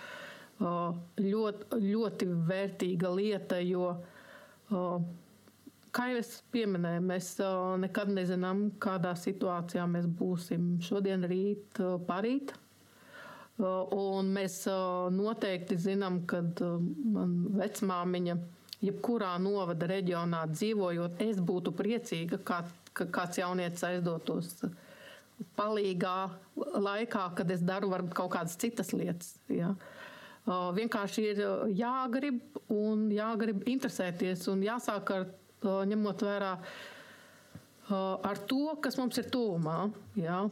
Uh, 0.63 0.93
ļoti, 1.19 1.81
ļoti 1.83 2.29
vērtīga 2.47 3.11
lieta, 3.17 3.59
jo 3.65 3.89
Kā 5.93 6.07
jau 6.09 6.21
es 6.23 6.31
pieminēju, 6.55 7.03
mēs 7.05 7.35
nekad 7.83 8.09
nezinām, 8.17 8.71
kādā 8.81 9.13
situācijā 9.19 9.85
mēs 9.93 10.07
būsim 10.09 10.79
šodien, 10.81 11.27
rīt, 11.29 11.81
parīt. 12.09 12.55
Un 13.61 14.31
mēs 14.33 14.63
noteikti 15.13 15.77
zinām, 15.77 16.23
ka 16.27 16.41
man 17.13 17.35
vecmāmiņa, 17.59 18.39
jebkurā 18.83 19.35
novada 19.45 19.91
reģionā 19.93 20.47
dzīvojot, 20.55 21.21
es 21.29 21.43
būtu 21.45 21.75
priecīga, 21.77 22.41
kā, 22.41 22.63
ka 22.97 23.07
kāds 23.13 23.43
jaunietis 23.43 23.85
aizdotos 23.87 24.65
palīgā 25.59 26.17
laikā, 26.57 27.27
kad 27.37 27.53
es 27.53 27.63
daru 27.67 27.93
varbūt 27.93 28.17
kaut 28.17 28.33
kādas 28.33 28.57
citas 28.57 28.95
lietas. 28.97 29.37
Ja. 29.53 29.75
Vienkārši 30.49 31.29
ir 31.35 31.45
jāgrib 31.79 32.41
un 32.73 33.07
jāgrib 33.15 33.63
interesēties 33.71 34.49
un 34.51 34.65
jāsāk 34.67 35.15
ar 35.15 35.29
ņemot 35.63 36.25
vērā 36.27 36.53
ar 37.93 38.39
to, 38.49 38.77
kas 38.83 38.97
mums 39.01 39.19
ir 39.21 39.29
tuvumā. 39.33 39.91
Jā. 40.19 40.43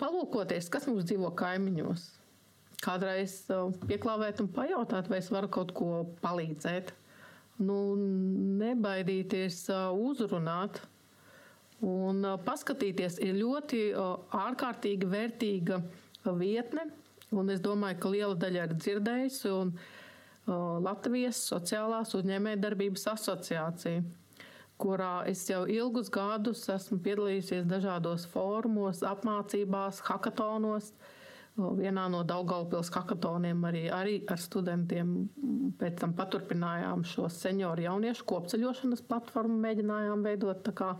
Palūkoties, 0.00 0.70
kas 0.72 0.86
mums 0.88 1.08
dzīvo 1.08 1.32
kaimiņos. 1.38 2.06
Kādreiz 2.84 3.38
pieklāvēt 3.88 4.42
un 4.44 4.50
pajautāt, 4.52 5.08
vai 5.10 5.22
es 5.22 5.30
varu 5.32 5.48
kaut 5.52 5.72
ko 5.76 6.04
palīdzēt. 6.22 6.92
Nu, 7.64 7.96
nebaidīties 8.60 9.62
uzrunāt. 9.96 10.82
Un 11.84 12.24
paskatīties 12.44 13.18
ir 13.24 13.36
ļoti 13.36 13.80
ārkārtīgi 13.96 15.08
vērtīga 15.12 15.80
vietne, 16.36 16.86
un 17.36 17.52
es 17.52 17.60
domāju, 17.64 17.98
ka 18.00 18.12
liela 18.12 18.36
daļa 18.40 18.62
ir 18.64 18.76
dzirdējusi, 18.80 19.52
Latvijas 20.46 21.40
sociālās 21.50 22.14
uzņēmējdarbības 22.16 23.04
asociācija, 23.12 24.04
kurā 24.80 25.26
es 25.30 25.44
jau 25.48 25.64
ilgus 25.70 26.10
gadus 26.12 26.66
esmu 26.72 26.98
piedalījusies 27.04 27.68
dažādos 27.68 28.26
fórumos, 28.32 29.02
apmācībās, 29.06 30.02
hakatonos, 30.08 30.92
vienā 31.56 32.06
no 32.12 32.20
Daugaupils 32.28 32.90
hakatoniem 32.92 33.62
arī, 33.64 33.86
arī 33.92 34.16
ar 34.28 34.40
studentiem. 34.40 35.14
Pēc 35.80 36.00
tam 36.02 36.12
paturpinājām 36.16 37.04
šo 37.08 37.30
senioru 37.32 37.86
jauniešu 37.86 38.26
kopceļošanas 38.28 39.04
platformu, 39.08 39.56
mēģinājām 39.64 40.24
veidot 40.26 40.60
tā 40.66 40.74
kā 40.76 40.90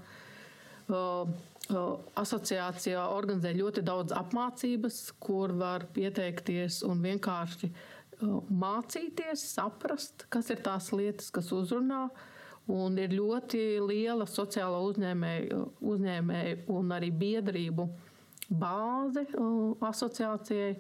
asociācijā 2.16 3.08
organizē 3.10 3.52
ļoti 3.56 3.82
daudz 3.86 4.14
apmācības, 4.14 5.00
kur 5.18 5.52
var 5.58 5.88
pieteikties 5.96 6.82
un 6.86 7.02
vienkārši 7.02 7.72
mācīties, 8.48 9.42
saprast, 9.56 10.26
kas 10.32 10.50
ir 10.54 10.62
tās 10.64 10.92
lietas, 10.94 11.30
kas 11.34 11.50
uzrunā. 11.52 12.06
Un 12.72 12.96
ir 12.98 13.12
ļoti 13.14 13.61
liela 13.87 14.26
sociāla 14.26 14.81
uzņēmēju, 14.88 15.59
uzņēmēju 15.87 16.64
un 16.74 16.94
arī 16.96 17.12
biedrību 17.14 17.87
bāze 18.50 19.22
asociācijai, 19.87 20.72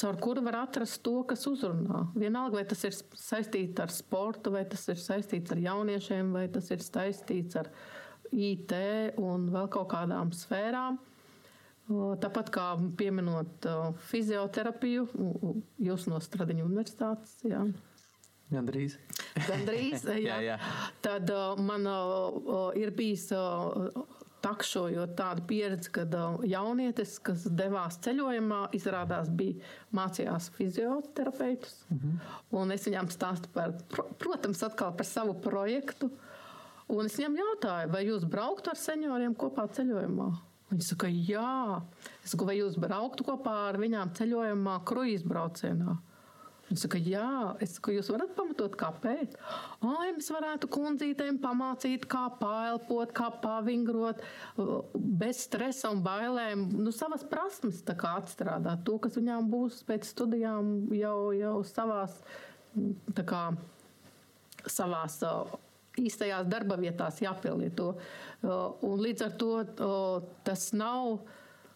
caur 0.00 0.18
kuru 0.20 0.42
var 0.44 0.58
atrast 0.64 1.00
to, 1.06 1.22
kas 1.28 1.46
uzrunā. 1.48 2.02
Vienalga, 2.16 2.58
vai 2.58 2.66
tas 2.68 2.84
ir 2.84 2.96
saistīts 3.16 3.80
ar 3.80 3.92
sportu, 3.94 4.52
vai 4.52 4.66
tas 4.68 4.84
ir 4.92 5.00
saistīts 5.00 5.54
ar 5.54 5.62
jauniešiem, 5.64 6.34
vai 6.36 6.44
tas 6.52 6.68
ir 6.74 6.84
saistīts 6.84 7.56
ar 7.60 7.72
IT 8.34 8.76
un 9.22 9.48
vēl 9.54 9.68
kaut 9.72 9.88
kādām 9.94 10.32
sfērām. 10.34 11.00
Tāpat 12.20 12.48
kā 12.52 12.68
pieminot 12.96 13.66
fizioterapiju, 14.08 15.08
jūs 15.84 16.06
no 16.08 16.20
Stradiņu 16.20 16.64
universitātes. 16.64 17.36
Jā. 17.44 17.64
Gandrīz. 18.54 18.98
Gandrīz 19.48 20.04
jā. 20.08 20.18
jā, 20.22 20.40
jā. 20.52 20.58
Tad 21.04 21.32
man 21.62 21.88
ir 22.78 22.94
bijis 22.96 23.30
takšojot 24.44 25.14
tādu 25.16 25.44
pieredzi, 25.48 25.90
kad 25.94 26.14
jaunietis, 26.48 27.16
kas 27.24 27.46
devās 27.48 27.96
ceļojumā, 28.04 28.60
izrādās 28.76 29.30
bija 29.32 29.56
mācījās 29.96 30.50
fizioterapeitus. 30.58 31.78
Mm 31.88 31.98
-hmm. 31.98 32.18
Un 32.60 32.72
es 32.72 32.86
viņām 32.88 33.08
stāstu 33.12 33.48
par, 33.54 33.72
protams, 34.18 34.62
atkal 34.62 34.92
par 34.96 35.06
savu 35.06 35.34
projektu. 35.40 36.10
Un 36.88 37.06
es 37.06 37.16
viņam 37.16 37.38
jautāju, 37.40 37.92
vai 37.92 38.02
jūs 38.04 38.26
brauktu 38.28 38.70
ar 38.70 38.76
senioriem 38.76 39.34
kopā 39.34 39.64
ceļojumā? 39.76 40.32
Viņi 40.70 40.82
saka, 40.82 41.08
jā. 41.08 41.82
Es 42.24 42.34
saku, 42.34 42.44
vai 42.44 42.58
jūs 42.58 42.76
brauktu 42.80 43.24
kopā 43.24 43.54
ar 43.68 43.78
viņām 43.80 44.12
ceļojumā, 44.18 44.80
kruīzbraucienā? 44.84 45.96
Viņa 46.64 46.80
saka, 46.80 46.98
jā, 47.04 47.30
es 47.64 47.74
saku, 47.76 47.92
jūs 47.92 48.08
varat 48.08 48.30
pamatot, 48.36 48.72
kāpēc. 48.80 49.34
Ai, 49.84 50.14
mēs 50.16 50.30
varētu 50.32 50.70
kundzītēm 50.72 51.36
pamācīt, 51.42 52.06
kā 52.08 52.22
pārelpot, 52.40 53.12
kā 53.16 53.28
pavingrot, 53.42 54.22
bez 54.94 55.42
stresa 55.44 55.92
un 55.92 56.00
bailēm, 56.06 56.64
nu, 56.80 56.94
savas 56.94 57.26
prasmes 57.28 57.82
atstrādāt. 57.84 58.80
To, 58.88 58.96
kas 59.02 59.20
viņām 59.20 59.52
būs 59.52 59.82
pēc 59.84 60.08
studijām 60.14 60.88
jau, 60.96 61.18
jau 61.36 61.58
savās, 61.68 62.16
kā, 63.28 63.44
savās 64.64 65.20
īstajās 66.00 66.48
darba 66.50 66.80
vietās 66.80 67.20
jāpielieto. 67.22 67.92
Un 68.44 69.00
līdz 69.04 69.28
ar 69.28 69.38
to 69.40 69.52
tas 70.48 70.70
nav 70.72 71.20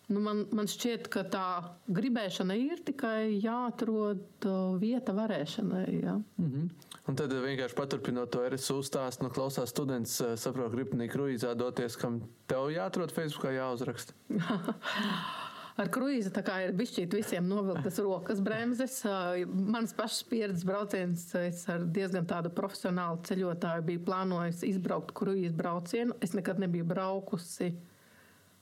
Nu, 0.08 0.20
man, 0.24 0.46
man 0.56 0.68
šķiet, 0.70 1.10
ka 1.12 1.20
tā 1.28 1.46
gribēšana 1.92 2.54
ir 2.56 2.80
tikai 2.86 3.34
jāatrod 3.42 4.46
vieta 4.80 5.12
varēšanai. 5.12 5.88
Ja? 6.00 6.14
Mm 6.40 6.46
-hmm. 6.52 6.70
Un 7.08 7.16
tad 7.16 7.32
vienkārši 7.32 7.76
paturpinot 7.76 8.30
to 8.30 8.48
RSU 8.48 8.82
stāstu, 8.82 9.22
nu, 9.22 9.28
klausās 9.30 9.68
students, 9.68 10.22
saprot, 10.36 10.72
gribnī 10.72 11.08
kruīzā 11.12 11.54
doties, 11.54 11.96
kam 11.96 12.22
tev 12.46 12.70
jāatrod 12.72 13.12
Facebookā 13.12 13.52
jāuzraksta. 13.52 14.12
Ar 15.78 15.88
kruīzi 15.94 16.32
ir 16.64 16.72
bijis 16.72 16.96
visiem 17.12 17.46
novilktas 17.48 17.98
rokas 17.98 18.40
bremzes. 18.40 19.04
Mans 19.46 19.92
pašas 19.94 20.24
pieredzes 20.26 20.64
brauciens, 20.64 21.34
es 21.34 21.68
ar 21.68 21.84
diezgan 21.84 22.26
tādu 22.26 22.50
profesionālu 22.50 23.20
ceļotāju 23.22 23.82
biju 23.82 24.00
plānojis 24.08 24.64
izbraukt 24.66 25.14
kruīzi 25.14 25.54
braucienu. 25.54 26.14
Es 26.20 26.34
nekad 26.34 26.58
nebiju 26.58 26.84
braukusi 26.84 27.76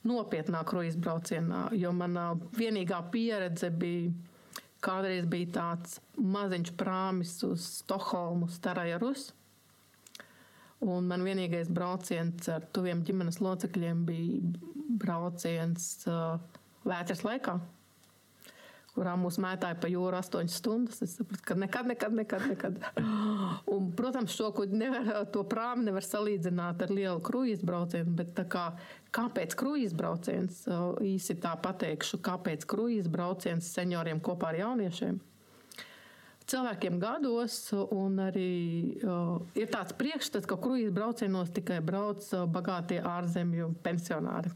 nopietnā 0.07 0.63
kruīza 0.67 1.01
braucienā, 1.03 1.67
jo 1.77 1.93
manā 1.97 2.31
vienīgā 2.57 3.03
pieredze 3.13 3.71
bija. 3.71 4.15
Kādreiz 4.87 5.25
bija 5.27 5.49
tāds 5.55 5.97
maziņš 6.21 6.75
prāmis 6.79 7.33
uz 7.47 7.65
Stokholmu, 7.81 8.47
Starajarus. 8.53 9.31
Un 10.85 11.09
man 11.09 11.25
vienīgais 11.27 11.73
brauciens 11.73 12.47
ar 12.53 12.69
tuviem 12.77 13.01
ģimenes 13.03 13.41
locekļiem 13.43 14.05
bija 14.07 14.69
brauciens 15.01 15.89
uh, 16.07 16.37
vētras 16.87 17.25
laikā 17.27 17.57
kurā 18.97 19.13
mūs 19.21 19.37
mētāja 19.43 19.77
pa 19.81 19.91
jūru 19.93 20.17
astoņas 20.19 20.57
stundas. 20.61 21.03
Es 21.05 21.15
sapratu, 21.19 21.45
ka 21.47 21.57
nekad, 21.59 21.89
nekad, 21.93 22.17
nekad. 22.17 22.49
nekad. 22.49 22.81
Un, 23.73 23.91
protams, 23.97 24.35
šo 24.37 24.51
kuģi 24.57 24.81
nevar, 24.81 25.13
to 25.35 25.45
prāmu 25.49 25.87
nevar 25.91 26.07
salīdzināt 26.07 26.87
ar 26.87 26.93
lielu 26.97 27.21
kruīzu 27.25 27.69
braucienu, 27.69 28.17
bet 28.19 28.41
kā, 28.53 28.67
kāpēc 29.17 29.57
kruīzu 29.59 29.99
brauciens, 29.99 30.65
īsi 31.05 31.39
tā 31.43 31.55
pateikšu, 31.63 32.23
kāpēc 32.25 32.67
kruīzu 32.69 33.13
brauciens 33.13 33.73
senioriem 33.77 34.23
kopā 34.25 34.55
ar 34.55 34.63
jauniešiem? 34.65 35.23
cilvēkiem 36.47 37.01
gados, 37.03 37.57
un 37.91 38.21
arī 38.23 38.53
uh, 39.03 39.41
ir 39.59 39.71
tāds 39.73 39.95
priekšstats, 39.99 40.47
ka 40.47 40.59
kruīzes 40.63 40.95
braucienos 40.95 41.51
tikai 41.55 41.81
brauc 41.83 42.23
bagātie 42.55 43.01
ārzemju 43.03 43.73
pensionāri. 43.83 44.53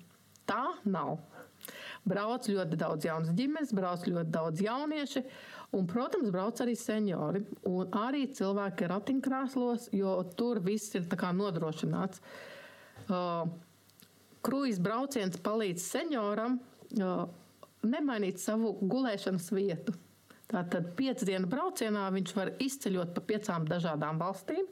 Tā 0.46 0.62
nav. 0.86 1.18
Brauc 2.08 2.46
ļoti 2.48 2.78
daudz 2.80 3.06
jaunas 3.06 3.34
ģimenes, 3.36 3.74
brauc 3.76 4.06
ļoti 4.08 4.32
daudz 4.32 4.62
jaunieši. 4.64 5.24
Un, 5.76 5.86
protams, 5.86 6.30
brauc 6.34 6.60
arī 6.64 6.74
seniori 6.78 7.44
un 7.68 7.92
arī 7.94 8.24
cilvēki 8.34 8.88
ratiņkrēslos, 8.90 9.90
jo 9.94 10.16
tur 10.38 10.62
viss 10.64 10.96
ir 10.98 11.06
nodrošināts. 11.06 12.22
Uh, 13.10 13.44
Kruīzes 14.40 14.80
brauciens 14.80 15.36
palīdz 15.44 15.84
senioram 15.84 16.56
uh, 16.96 17.26
nemainīt 17.84 18.40
savu 18.40 18.72
gulēšanas 18.80 19.50
vietu. 19.52 19.92
Tātad 20.50 20.88
piecu 20.98 21.28
dienu 21.28 21.46
braucienā 21.46 22.08
viņš 22.10 22.32
var 22.34 22.50
izceļot 22.58 23.12
pa 23.14 23.22
piecām 23.28 23.68
dažādām 23.70 24.18
valstīm, 24.18 24.64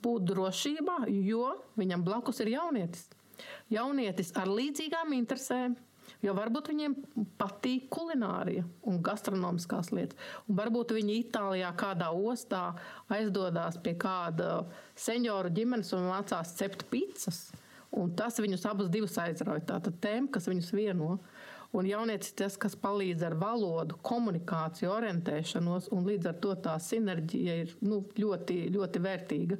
būt 0.00 0.30
drošībā, 0.30 1.02
jo 1.26 1.50
viņam 1.76 2.04
blakus 2.06 2.40
ir 2.44 2.54
jaunietis. 2.54 3.10
Jaunietis 3.68 4.32
ar 4.38 4.48
līdzīgām 4.48 5.12
interesēm, 5.18 5.74
Jo 6.24 6.32
varbūt 6.36 6.70
viņiem 6.72 6.94
patīk 7.38 7.90
kulinārija 7.92 8.64
un 8.88 8.98
gastronomiskās 9.04 9.92
lietas. 9.94 10.18
Un 10.48 10.58
varbūt 10.58 10.94
viņi 10.96 11.20
Itālijā 11.20 11.70
kādā 11.78 12.08
ostā 12.10 12.70
aizdodas 13.12 13.76
pie 13.84 13.94
kāda 14.00 14.64
senioru 14.96 15.52
ģimenes 15.54 15.92
un 15.96 16.08
mācās 16.10 16.54
cept 16.58 16.86
pizzas. 16.90 17.50
Un 17.96 18.10
tas 18.16 18.40
viņus 18.42 18.64
abus 18.68 19.18
aizrauja. 19.22 19.64
Tā 19.68 19.80
ir 19.84 19.98
tēma, 20.02 20.30
kas 20.32 20.48
viņus 20.50 20.72
vieno. 20.76 21.18
Un 21.76 21.86
jaunietis 21.88 22.32
ir 22.32 22.38
tas, 22.40 22.54
kas 22.56 22.76
palīdz 22.80 23.24
ar 23.26 23.34
valodu, 23.36 23.98
komunikāciju, 24.06 24.88
orientēšanos, 24.94 25.90
un 25.92 26.06
līdz 26.08 26.30
ar 26.30 26.38
to 26.40 26.54
tā 26.64 26.76
sinerģija 26.80 27.56
ir 27.64 27.74
nu, 27.84 28.00
ļoti, 28.16 28.70
ļoti 28.72 29.02
vērtīga. 29.04 29.58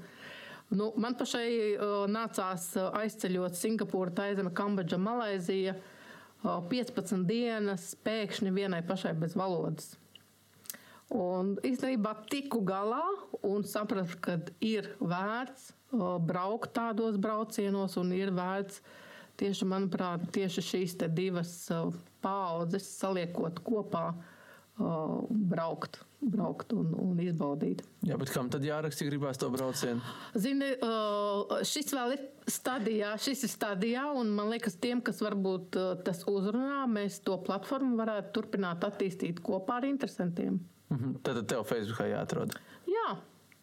Nu, 0.79 0.89
man 0.99 1.15
pašai 1.19 1.51
uh, 1.51 2.07
nācās 2.11 2.71
aizceļot 3.03 3.59
Singapūru, 3.59 4.15
Taizeme, 4.17 4.55
Kambodža, 4.57 4.99
Malaizija. 5.03 5.77
Uh, 5.77 5.93
15 6.47 7.27
dienas 7.27 7.95
pēkšņi 8.07 8.53
vienai 8.55 8.83
pašai 8.87 9.15
bez 9.19 9.35
valodas. 9.39 9.95
Un 11.13 11.55
īstenībā 11.67 12.17
tiku 12.31 12.61
galā 12.67 13.05
un 13.47 13.63
sapratu, 13.67 14.19
ka 14.23 14.39
ir 14.65 14.89
vērts 14.99 15.71
braukt 16.27 16.73
tādos 16.75 17.19
braucienos 17.23 17.95
un 18.01 18.11
ir 18.15 18.33
vērts 18.35 18.81
tieši, 19.39 19.69
manuprāt, 19.71 20.27
tieši 20.35 20.65
šīs 20.71 20.97
divas 21.15 21.53
paudzes 22.25 22.89
saliekot 22.99 23.63
kopā, 23.67 24.09
braukt 24.77 26.01
braukt 26.21 26.73
un, 26.73 26.95
un 26.99 27.19
izbaudīt. 27.21 27.83
Jā, 28.07 28.17
bet 28.21 28.33
kam 28.35 28.49
tad 28.53 28.65
jāraksta, 28.65 29.05
ja 29.05 29.13
gribās 29.13 29.41
to 29.41 29.51
braucienu? 29.53 30.01
Zini, 30.35 30.73
šis 31.69 31.93
vēl 31.95 32.17
ir 32.17 32.25
stadijā, 32.51 33.13
šis 33.21 33.45
ir 33.47 33.53
stadijā, 33.53 34.07
un 34.17 34.33
man 34.37 34.51
liekas, 34.55 34.79
tiem, 34.83 35.03
kas 35.05 35.21
varbūt 35.25 35.79
tas 36.07 36.25
uzrunā, 36.31 36.85
mēs 36.91 37.21
to 37.27 37.37
platformu 37.47 37.99
varētu 38.01 38.33
turpināt 38.39 38.87
attīstīt 38.89 39.43
kopā 39.45 39.81
ar 39.81 39.89
interesantiem. 39.91 40.61
Mhm. 40.93 41.17
Tad 41.27 41.43
tev 41.51 41.67
Facebookā 41.69 42.11
jāatrod. 42.13 42.57
Jā. 42.89 43.17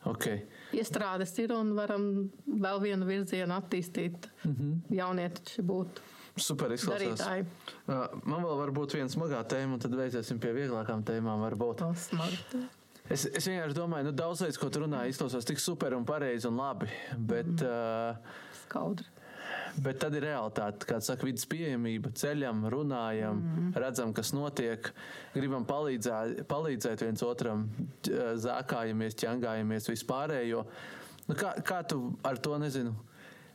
Okay. 0.03 0.41
Iestrādes 0.75 1.31
ir 1.39 1.53
un 1.55 1.69
varam 1.77 2.07
vēl 2.43 2.81
vienu 2.83 3.07
virzienu 3.07 3.55
attīstīt. 3.55 4.27
Mm 4.43 4.55
-hmm. 4.55 4.95
Jaunieši 4.97 5.63
būtu 5.63 6.01
Super 6.33 6.73
izklausās. 6.73 7.19
darītāji. 7.21 7.45
Uh, 7.85 8.21
Man 8.25 8.41
vēl 8.41 8.55
var 8.63 8.71
būt 8.73 8.95
viena 8.97 9.11
smagā 9.11 9.43
tēma, 9.49 9.77
un 9.77 9.83
tad 9.83 9.93
veicēsim 9.97 10.39
pie 10.41 10.53
vieglākām 10.55 11.03
tēmām. 11.05 11.43
Varbūt. 11.45 11.83
To 11.83 11.91
smagi. 12.07 12.63
Es, 13.11 13.25
es 13.27 13.45
vienkārši 13.45 13.75
domāju, 13.77 14.07
nu, 14.07 14.13
daudz 14.15 14.41
lietas, 14.41 14.57
ko 14.57 14.69
tu 14.71 14.81
runā, 14.85 15.03
izklausās 15.11 15.45
tik 15.45 15.59
super 15.61 15.93
un 15.97 16.05
pareizi 16.07 16.47
un 16.49 16.57
labi. 16.57 16.89
Bet, 17.17 17.51
mm. 17.51 17.67
uh, 17.67 18.39
Skaudri. 18.63 19.09
Bet 19.83 19.97
tad 20.01 20.13
ir 20.17 20.25
realitāte, 20.27 20.85
kāda 20.89 21.05
saka, 21.05 21.25
vidas 21.25 21.45
pieejamība, 21.49 22.11
ceļam, 22.17 22.61
runājam, 22.69 23.39
mm. 23.41 23.69
redzam, 23.81 24.13
kas 24.15 24.31
notiek, 24.33 24.89
gribam 25.33 25.65
palīdzēt, 25.69 26.43
palīdzēt 26.49 27.01
viens 27.05 27.23
otram, 27.25 27.65
zākājamies, 28.41 29.17
ķengājamies, 29.21 29.89
vispārējo. 29.89 30.63
Nu, 31.27 31.37
kā, 31.39 31.55
kā 31.65 31.81
tu 31.89 32.11
ar 32.25 32.37
to 32.41 32.59
nezinu? 32.61 32.93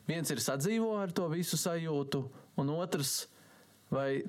Viens 0.08 0.30
ir 0.32 0.42
sadzīvo 0.42 0.94
ar 0.98 1.12
to 1.14 1.28
visu 1.30 1.58
sajūtu, 1.60 2.22
un 2.58 2.74
otrs, 2.74 3.28
vai 3.94 4.24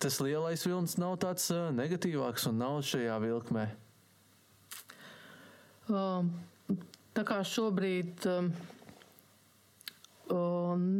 tas 0.00 0.20
lielais 0.24 0.62
vilnis 0.66 0.96
nav 1.00 1.18
tāds 1.24 1.50
negatīvāks 1.76 2.46
un 2.50 2.60
nav 2.62 2.78
šajā 2.88 3.16
vilkmē? 3.24 3.66
Um, 5.90 6.30
Tā 7.10 7.24
kā 7.26 7.40
šobrīd 7.42 8.22
um, 8.30 8.50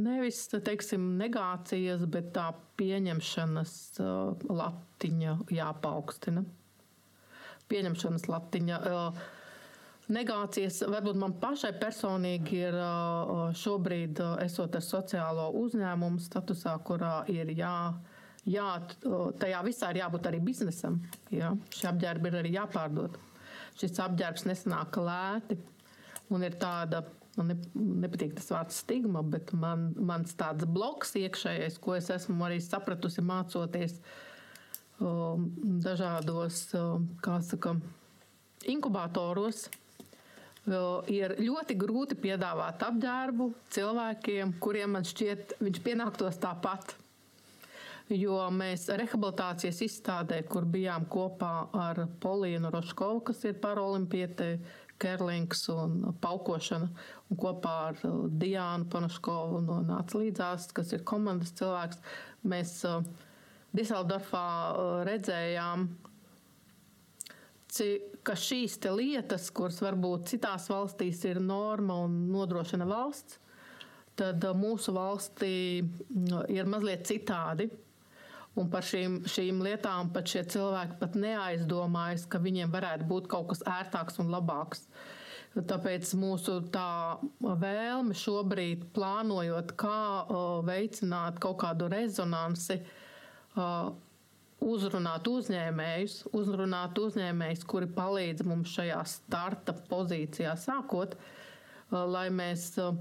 nevis 0.03 0.43
teiksim, 0.51 1.05
negācijas, 1.21 2.03
bet 2.11 2.33
tā 2.35 2.49
pieņemšanas 2.81 3.75
uh, 4.03 4.49
latiņa 4.51 5.37
jāpaukstina. 5.55 6.43
Pieņemšanas 7.71 8.27
latiņa. 8.33 8.81
uh, 8.91 9.23
Negācijas 10.11 10.81
varbūt 10.91 11.19
man 11.21 11.37
pašai 11.39 11.71
personīgi 11.79 12.65
ir 12.65 12.77
šobrīd, 13.61 14.19
esot 14.43 14.75
ar 14.75 14.83
sociālo 14.83 15.47
uzņēmumu 15.61 16.19
statusā, 16.25 16.73
kurā 16.87 17.21
ir 17.31 17.53
jā, 17.55 17.75
jā, 18.51 18.69
tajā 19.39 19.61
visā 19.67 19.93
ir 19.93 20.01
jābūt 20.03 20.27
arī 20.31 20.41
biznesam. 20.51 20.99
Jā. 21.31 21.53
Šie 21.71 21.87
apģērbi 21.93 22.31
ir 22.31 22.39
arī 22.41 22.55
jāpārdod. 22.57 23.19
Šis 23.79 24.03
apģērbs 24.03 24.49
nesanāk 24.51 24.99
lēti 24.99 25.61
un 26.35 26.47
ir 26.47 26.59
tāda. 26.61 27.05
Man 27.39 27.53
ne, 27.53 27.55
nepatīk 28.03 28.35
tas 28.37 28.49
vārds 28.51 28.81
stigma, 28.83 29.23
bet 29.23 29.53
man, 29.55 29.93
mans 29.95 30.35
tāds 30.37 30.67
bloks 30.67 31.15
iekšējais, 31.21 31.79
ko 31.79 31.95
es 31.95 32.11
esmu 32.11 32.43
arī 32.49 32.59
sapratusi 32.61 33.23
mācoties 33.23 33.95
dažādos, 35.01 36.65
kā 37.23 37.39
saka, 37.47 37.77
inkubatoros, 38.69 39.69
ir 41.11 41.37
ļoti 41.41 41.77
grūti 41.81 42.17
piedāvāt 42.21 42.83
apģērbu 42.85 43.51
cilvēkiem, 43.73 44.57
kuriem 44.61 44.97
man 44.97 45.07
šķiet, 45.09 45.57
viņš 45.61 45.81
pienāktos 45.85 46.41
tāpat. 46.43 46.97
Jo 48.11 48.43
mēs 48.51 48.89
rehabilitācijas 48.91 49.81
izstādē, 49.87 50.43
kur 50.51 50.65
bijām 50.67 51.05
kopā 51.07 51.71
ar 51.79 52.09
Polīnu 52.21 52.73
Roškovu, 52.75 53.21
kas 53.31 53.45
ir 53.47 53.61
paralimpiete, 53.63 54.57
Kerlings 55.01 55.63
un 55.73 56.13
paukošana, 56.21 56.91
un 57.31 57.39
kopā 57.41 57.77
ar 57.89 58.03
Diānu 58.43 58.89
Panaškovu 58.93 59.63
no 59.65 59.79
nāca 59.87 60.21
līdzās, 60.21 60.69
kas 60.77 60.93
ir 60.93 61.07
komandas 61.09 61.55
cilvēks, 61.57 62.03
mēs 62.45 62.75
uh, 62.89 63.01
Diseldorfā 63.73 64.45
uh, 64.75 64.91
redzējām, 65.09 65.87
ka 68.27 68.35
šīs 68.39 68.79
lietas, 68.91 69.51
kuras 69.55 69.81
varbūt 69.83 70.33
citās 70.33 70.69
valstīs 70.71 71.23
ir 71.29 71.41
norma 71.41 72.01
un 72.05 72.17
nodrošina 72.33 72.87
valsts, 72.89 73.39
tad 74.19 74.43
uh, 74.45 74.57
mūsu 74.57 74.95
valstī 74.97 75.55
mm, 75.83 76.51
ir 76.53 76.69
mazliet 76.69 77.07
citādi. 77.09 77.71
Un 78.59 78.67
par 78.67 78.83
šīm, 78.83 79.21
šīm 79.31 79.61
lietām 79.63 80.11
pat 80.11 80.27
šie 80.29 80.43
cilvēki 80.51 80.99
pat 80.99 81.15
neaizdomājas, 81.23 82.27
ka 82.27 82.41
viņiem 82.43 82.73
varētu 82.73 83.07
būt 83.07 83.31
kaut 83.31 83.53
kas 83.53 83.63
ērtāks 83.79 84.19
un 84.21 84.33
labāks. 84.35 84.89
Tāpēc 85.55 86.11
mūsu 86.19 86.57
tā 86.75 87.19
vēlme 87.41 88.15
šobrīd, 88.15 88.89
plānojot, 88.95 89.75
kā 89.79 90.03
uh, 90.23 90.61
veicināt 90.67 91.39
kaut 91.43 91.61
kādu 91.63 91.89
rezonansi, 91.91 92.81
uh, 93.55 93.91
uzrunāt 94.65 95.29
uzņēmējus, 95.31 96.17
uzrunāt 96.37 96.99
uzņēmējus, 97.01 97.65
kuri 97.69 97.89
palīdz 97.97 98.45
mums 98.49 98.75
šajā 98.77 99.01
starta 99.09 99.75
pozīcijā 99.91 100.55
sākot, 100.61 101.17
uh, 101.17 102.05
lai 102.05 102.29
mēs 102.35 102.73
uh, 102.83 102.93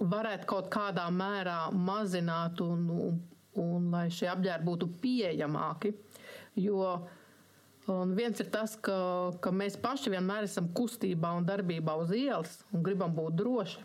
varētu 0.00 0.48
kaut 0.50 0.70
kādā 0.72 1.06
mērā 1.14 1.68
mazināt 1.72 2.60
un, 2.64 2.88
un, 2.90 3.20
un 3.60 3.90
lai 3.94 4.08
šie 4.12 4.30
apģērbi 4.32 4.68
būtu 4.70 4.90
pieejamāki. 5.02 5.94
Jo 6.60 6.96
un 7.90 8.14
viens 8.16 8.40
ir 8.40 8.48
tas, 8.52 8.76
ka, 8.80 8.96
ka 9.42 9.52
mēs 9.54 9.76
paši 9.80 10.12
vienmēr 10.14 10.46
esam 10.48 10.70
kustībā 10.76 11.34
un 11.38 11.46
darbībā 11.48 11.96
uz 12.00 12.14
ielas 12.16 12.62
un 12.72 12.84
gribam 12.86 13.14
būt 13.14 13.36
droši. 13.40 13.82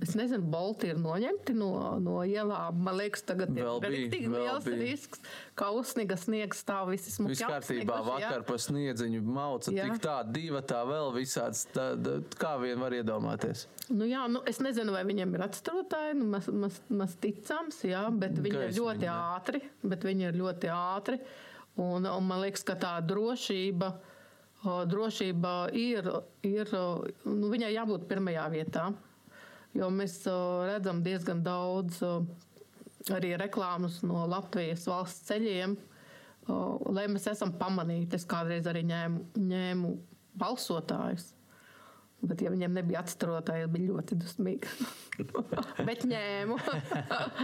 Es 0.00 0.14
nezinu, 0.16 0.46
bolti 0.48 0.88
ir 0.88 0.96
noņemti 0.96 1.52
no, 1.52 1.72
no 2.00 2.22
ielām. 2.24 2.78
Man 2.86 2.96
liekas, 2.96 3.20
tagad 3.28 3.50
ir 3.52 3.66
vēl 3.66 3.82
liels 3.84 4.64
bija. 4.64 4.78
risks, 4.80 5.20
ka 5.58 5.68
uzsniga 5.76 6.16
sniegs 6.16 6.62
stāv 6.64 6.88
visi 6.94 7.12
smuki. 7.12 7.34
Viss 7.34 7.44
kārtībā, 7.44 7.98
vakar 8.06 8.46
pa 8.48 8.56
sniedziņu 8.64 9.20
mauca, 9.26 9.74
Jā. 9.76 9.90
tik 9.90 10.00
tā, 10.06 10.14
diva 10.24 10.62
tā 10.64 10.80
vēl 10.88 11.12
visāds, 11.18 11.66
tā, 11.74 11.90
tā, 12.00 12.16
kā 12.40 12.54
vien 12.62 12.80
var 12.80 12.96
iedomāties. 12.96 13.66
Nu, 13.92 14.08
jā, 14.08 14.22
nu, 14.32 14.40
es 14.48 14.62
nezinu, 14.64 14.94
vai 14.96 15.02
viņiem 15.08 15.36
ir 15.36 15.44
atstarotāji, 15.50 16.16
nu, 16.16 16.30
maz, 16.32 16.48
maz, 16.48 16.78
maz 16.88 17.18
ticams, 17.20 17.82
jā, 17.84 18.06
bet 18.08 18.40
viņi 18.40 18.56
ir 18.56 18.64
Gaismiņi, 18.70 18.80
ļoti 18.80 19.10
ātri. 19.12 19.60
Bet 19.84 20.08
viņi 20.08 20.30
ir 20.30 20.40
ļoti 20.40 20.72
ātri 20.72 21.20
un, 21.78 22.08
un 22.08 22.24
man 22.24 22.40
liekas, 22.42 22.64
ka 22.66 22.78
tā 22.80 22.94
drošība, 23.04 23.92
drošība 24.64 25.52
ir, 25.76 26.08
ir 26.46 26.72
nu, 26.72 27.52
viņai 27.52 27.70
jābūt 27.76 28.08
pirmajā 28.10 28.48
vietā. 28.56 28.88
Jo 29.76 29.90
mēs 29.92 30.20
redzam 30.68 31.02
diezgan 31.04 31.42
daudz 31.44 32.00
arī 33.14 33.34
reklāmas 33.40 34.00
no 34.06 34.24
Latvijas 34.28 34.86
valsts 34.88 35.26
ceļiem, 35.28 35.76
lai 36.48 37.08
mēs 37.12 37.28
esam 37.32 37.52
pamanīti. 37.60 38.16
Es 38.18 38.26
kādreiz 38.28 38.68
arī 38.70 38.84
ņēmu, 38.88 39.26
ņēmu 39.50 39.92
balsotājus. 40.38 41.32
Bet, 42.18 42.40
ja 42.42 42.50
viņiem 42.50 42.72
nebija 42.74 42.98
atstarotāji, 43.04 43.62
es 43.62 43.70
biju 43.70 43.94
ļoti 43.94 44.16
dusmīga. 44.18 44.70
Bet 45.88 46.02
ņēmu. 46.10 46.56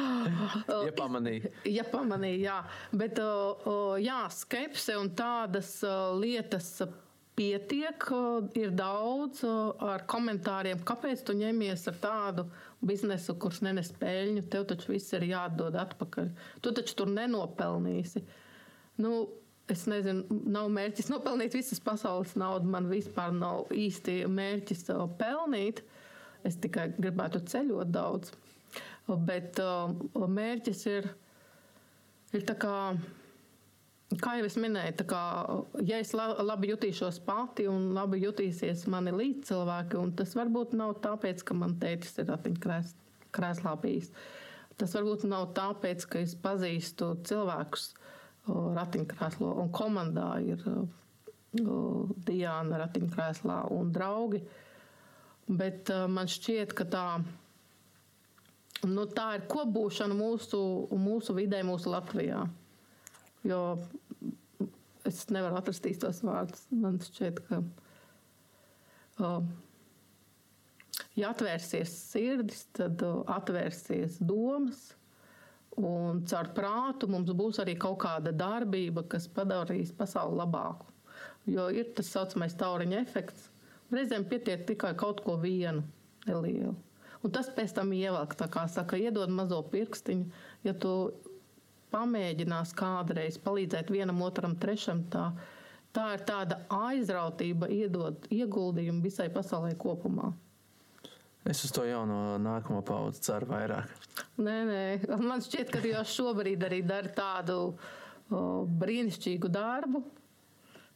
Iepamanīja. 0.88 1.52
Ja 1.70 1.84
pamanīja, 1.92 2.40
jā. 2.42 2.56
Bet 2.98 3.20
jā, 4.02 4.18
skepse 4.34 4.96
un 4.98 5.12
tādas 5.14 5.76
lietas 6.18 6.72
pietiek. 7.38 8.08
Ir 8.58 8.74
daudz 8.76 9.44
ar 9.44 10.04
komentāriem, 10.10 10.82
kāpēc 10.86 11.24
tu 11.26 11.36
ņemies 11.38 11.86
ar 11.90 12.00
tādu 12.02 12.48
biznesu, 12.84 13.36
kurš 13.40 13.62
nenes 13.66 13.92
peļņu. 14.00 14.44
Tev 14.52 14.68
taču 14.72 14.94
viss 14.94 15.14
ir 15.16 15.28
jādod 15.30 15.76
atpakaļ. 15.80 16.34
Tu 16.62 16.74
taču 16.76 17.00
tur 17.00 17.14
nenopelnīsi. 17.14 18.24
Nu, 19.02 19.16
Es 19.64 19.86
nezinu, 19.88 20.26
nav 20.52 20.66
mērķis 20.76 21.06
nopelnīt 21.08 21.54
visas 21.56 21.78
pasaules 21.80 22.34
naudu. 22.36 22.68
Man 22.68 22.90
vispār 22.90 23.30
nav 23.32 23.70
īsti 23.72 24.18
mērķis 24.28 24.90
pelnīt. 25.16 25.80
Es 26.44 26.58
tikai 26.60 26.90
gribētu 26.98 27.40
ceļot 27.48 27.92
daudz. 27.94 28.34
Bet 29.08 29.56
mērķis 30.36 30.84
ir, 30.92 31.08
ir 32.36 32.44
tā 32.44 32.58
kā, 32.60 32.74
kā 34.12 34.36
jau 34.38 34.46
es 34.46 34.56
minēju, 34.60 35.04
kā, 35.08 35.22
ja 35.86 35.98
es 35.98 36.12
la- 36.14 36.42
labi 36.42 36.70
jutīšos 36.72 37.20
pati 37.24 37.66
un 37.68 37.92
labi 37.94 38.20
jutīsies 38.22 38.86
mani 38.86 39.12
līdzcilvēki, 39.12 39.98
un 39.98 40.12
tas 40.12 40.34
varbūt 40.34 40.74
nav 40.74 41.00
tāpēc, 41.00 41.44
ka 41.44 41.54
man 41.54 41.76
tētis 41.80 42.18
ir 42.18 42.26
ratiņkrēslā 42.26 43.80
bijis. 43.80 44.12
Tas 44.76 44.92
varbūt 44.94 45.24
nav 45.24 45.52
tāpēc, 45.54 46.06
ka 46.08 46.18
es 46.18 46.34
pazīstu 46.34 47.14
cilvēkus 47.22 47.94
ratiņkrēslo, 48.48 49.54
un 49.62 49.70
komandā 49.72 50.28
ir 50.44 50.60
Diana 52.26 52.80
ratiņkrēslā 52.82 53.70
un 53.70 53.92
draugi. 53.94 54.42
Bet 55.48 55.90
man 56.08 56.26
šķiet, 56.26 56.72
ka 56.74 56.84
tā, 56.84 57.06
nu, 58.84 59.06
tā 59.06 59.34
ir 59.36 59.46
kopbūšana 59.48 60.16
mūsu, 60.16 60.60
mūsu 60.90 61.36
vidē, 61.36 61.62
mūsu 61.62 61.92
Latvijā. 61.92 62.42
Jo 63.44 63.60
es 65.04 65.24
nevaru 65.32 65.58
atrast 65.58 65.86
tos 66.00 66.22
vārdus. 66.24 66.66
Man 66.72 66.98
šķiet, 67.02 67.40
ka 67.48 67.60
uh, 69.20 69.44
ja 71.18 71.30
atvērsies 71.30 71.92
sirdis, 72.10 72.66
tad 72.76 73.04
uh, 73.04 73.22
atvērsies 73.36 74.20
domas. 74.24 74.92
Un 75.74 76.22
caur 76.30 76.52
prātu 76.54 77.08
mums 77.10 77.32
būs 77.34 77.58
arī 77.62 77.74
kaut 77.80 77.98
kāda 78.04 78.30
darbība, 78.30 79.02
kas 79.10 79.26
padarīs 79.26 79.90
pasauli 79.96 80.38
labāku. 80.38 80.86
Jo 81.50 81.66
ir 81.74 81.90
tas 81.96 82.08
tā 82.08 82.20
saucamais 82.20 82.54
tauriņa 82.56 83.00
efekts. 83.02 83.50
Reizēm 83.92 84.24
pietiek 84.30 84.62
tikai 84.66 84.94
kaut 84.98 85.20
ko 85.26 85.36
vienu 85.42 85.82
nelielu. 86.28 86.72
Un 87.24 87.32
tas 87.32 87.48
pēc 87.56 87.72
tam 87.76 87.92
ievelk, 87.96 88.36
kā 88.52 88.66
saka, 88.68 88.98
iedod 89.00 89.32
mazo 89.32 89.62
pirkstiņu. 89.72 90.28
Ja 90.66 90.74
tu 90.76 90.92
pamēģinās 91.94 92.74
kādreiz 92.76 93.38
palīdzēt 93.42 93.92
vienam, 93.94 94.22
otram, 94.26 94.58
trešam, 94.60 95.04
tā, 95.12 95.30
tā 95.94 96.10
ir 96.18 96.24
tāda 96.28 96.64
aizrautība, 96.74 97.70
iedot 97.70 98.26
ieguldījumu 98.34 99.04
visai 99.04 99.30
pasaulē 99.32 99.76
kopumā. 99.78 100.32
Es 101.44 101.60
uz 101.60 101.74
to 101.76 101.82
jauno 101.84 102.38
nākamo 102.40 102.80
paudzi 102.88 103.20
ceru 103.26 103.50
vairāk. 103.50 103.90
Nē, 104.40 104.54
nē, 104.64 104.84
man 105.20 105.42
šķiet, 105.44 105.68
ka 105.74 105.82
jau 105.84 106.00
šobrīd 106.08 106.62
arī 106.64 106.80
dara 106.88 107.10
tādu 107.12 107.56
o, 107.68 107.74
brīnišķīgu 108.80 109.50
darbu. 109.52 110.00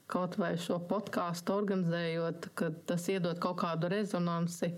Kaut 0.09 0.39
vai 0.41 0.55
šo 0.57 0.79
podkāstu 0.89 1.53
organizējot, 1.53 2.49
ka 2.57 2.71
tas 2.89 3.05
iedod 3.13 3.37
kaut 3.45 3.59
kādu 3.61 3.91
rezonanci. 3.93 4.73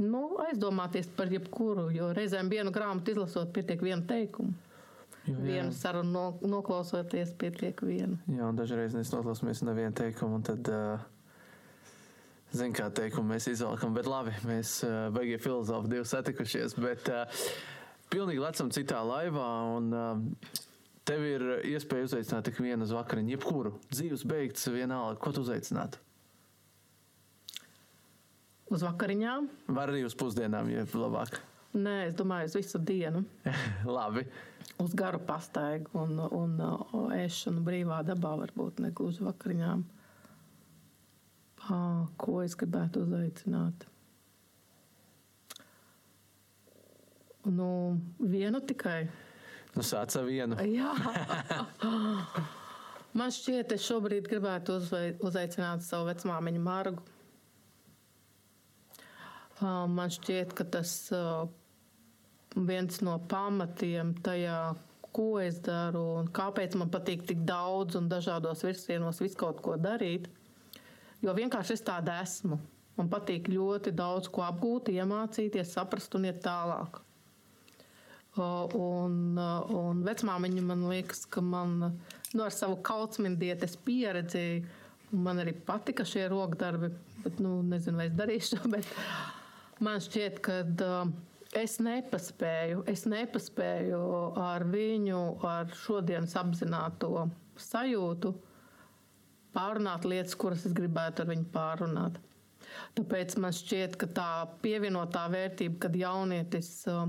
Nu, 0.00 0.22
aizdomāties 0.46 1.10
par 1.18 1.28
jebkuru, 1.32 1.90
jo 1.92 2.08
reizēm 2.16 2.48
vienu 2.48 2.72
grāmatu 2.72 3.12
izlasot, 3.12 3.52
pietiek 3.52 3.84
vienu 3.84 4.08
teikumu. 4.08 4.56
Jo. 5.26 5.34
Vienu 5.42 5.72
sarunu 5.74 6.12
no, 6.12 6.24
noklausoties, 6.46 7.32
pietiek 7.38 7.80
vienu. 7.82 8.18
Jā, 8.30 8.46
un 8.46 8.58
dažreiz 8.58 8.94
mēs 8.94 9.10
noklausāmies 9.10 9.64
nevienu 9.66 9.96
teikumu, 9.98 10.38
un 10.38 10.44
tad, 10.46 10.70
uh, 10.70 11.02
zin, 12.54 12.74
kā 12.76 12.86
teikumu 12.94 13.34
mēs 13.34 13.48
izvelkam, 13.50 13.96
bet 13.96 14.06
labi, 14.10 14.36
mēs 14.46 14.78
uh, 14.86 15.08
beigie 15.14 15.40
filozofi 15.42 15.90
divi 15.90 16.06
satikušies, 16.06 16.76
bet 16.78 17.10
uh, 17.10 17.48
pilnīgi 18.12 18.44
lecam 18.44 18.70
citā 18.74 19.02
laivā, 19.06 19.50
un 19.74 19.90
uh, 19.90 20.62
tev 21.06 21.26
ir 21.26 21.46
iespēja 21.72 22.10
uzaicināt 22.12 22.46
tik 22.46 22.62
vienu 22.62 22.86
uz 22.86 22.94
vakariņu, 22.94 23.34
jebkuru 23.34 23.74
dzīves 23.90 24.22
beigts 24.30 24.70
vienalga, 24.70 25.18
ko 25.22 25.34
tu 25.34 25.42
uzaicinātu? 25.42 26.02
Uz 28.70 28.82
vakariņām? 28.82 29.46
Var 29.74 29.92
arī 29.92 30.06
uz 30.06 30.14
pusdienām, 30.18 30.70
ja 30.72 30.82
labāk. 30.98 31.38
Nē, 31.76 32.06
es 32.08 32.14
domāju, 32.18 32.48
uz 32.50 32.56
visu 32.56 32.80
dienu. 32.82 33.22
labi. 33.98 34.24
Uz 34.82 34.94
garu 34.94 35.18
pastaigu 35.24 35.96
un, 35.96 36.18
un, 36.20 36.56
un 36.92 37.12
ēšanu 37.16 37.62
brīvā 37.64 38.02
dabā, 38.04 38.34
varbūt 38.42 38.82
ne 38.84 38.90
gluži 38.92 39.24
vakariņām. 39.24 39.84
Ko 42.20 42.40
es 42.44 42.54
gribētu 42.58 43.06
uzaicināt? 43.06 43.86
Nu, 47.46 47.96
vienu 48.18 48.60
tikai. 48.66 49.06
Nu, 49.76 49.82
sāc 49.86 50.14
ar 50.18 50.24
vienu. 50.26 50.58
Jā. 50.78 50.92
Man 53.16 53.32
šķiet, 53.32 53.72
es 53.76 53.84
šobrīd 53.86 54.28
gribētu 54.28 54.76
uzaicināt 55.24 55.84
savu 55.86 56.10
vecmāmiņu 56.10 56.62
Margu. 56.62 57.04
Man 59.62 60.12
šķiet, 60.12 60.52
ka 60.56 60.66
tas 60.68 60.92
viens 62.56 63.00
no 63.04 63.18
pamatiem 63.28 64.14
tajā, 64.24 64.60
ko 65.16 65.36
es 65.40 65.58
daru 65.64 66.02
un 66.20 66.28
kāpēc 66.32 66.76
man 66.76 66.90
patīk 66.92 67.24
tik 67.28 67.44
daudz 67.48 67.96
un 67.96 68.08
dažādos 68.08 68.64
virsienos 68.64 69.20
visu 69.22 69.38
kaut 69.40 69.62
ko 69.64 69.76
darīt. 69.80 70.28
Jo 71.24 71.32
vienkārši 71.36 71.76
es 71.76 71.84
tāda 71.84 72.18
esmu. 72.24 72.58
Man 72.96 73.08
patīk 73.12 73.48
ļoti 73.52 73.92
daudz 73.96 74.28
ko 74.32 74.44
apgūt, 74.46 74.88
iemācīties, 74.92 75.72
saprast 75.72 76.14
un 76.16 76.28
iet 76.28 76.40
tālāk. 76.44 77.00
Un, 78.36 79.36
un 79.36 80.02
vecmāmiņa 80.04 80.64
man 80.64 80.84
liekas, 80.90 81.24
ka 81.32 81.40
man 81.44 81.78
nu, 81.80 82.42
ar 82.44 82.52
savu 82.52 82.76
kautsmindietes 82.84 83.78
pieredzi 83.84 84.64
man 85.16 85.40
arī 85.40 85.54
patika 85.66 86.04
šie 86.08 86.26
rokdarbi. 86.32 86.92
Bet, 87.24 87.40
nu, 87.40 87.58
nezinu, 87.64 88.00
vai 88.00 88.10
es 88.10 88.16
darīšu 88.16 88.60
bet 88.74 88.88
man 89.80 90.04
šķiet, 90.04 90.40
ka 90.44 90.60
uh, 90.64 91.14
es 91.54 91.78
nepaspēju, 91.82 92.84
es 92.90 93.04
nepaspēju 93.08 94.00
ar 94.40 94.64
viņu, 94.70 95.20
ar 95.46 95.70
šodienas 95.84 96.34
apzināto 96.40 97.28
sajūtu 97.60 98.32
pārunāt 99.56 100.04
lietas, 100.04 100.36
kuras 100.36 100.66
es 100.68 100.74
gribētu 100.76 101.24
ar 101.24 101.30
viņu 101.32 101.46
pārunāt. 101.54 102.18
Tāpēc 102.96 103.36
man 103.40 103.54
šķiet, 103.56 103.94
ka 104.00 104.08
tā 104.10 104.30
pievienotā 104.64 105.26
vērtība, 105.32 105.78
kad 105.86 105.96
jaunietis 105.96 106.70
uh, 106.90 107.06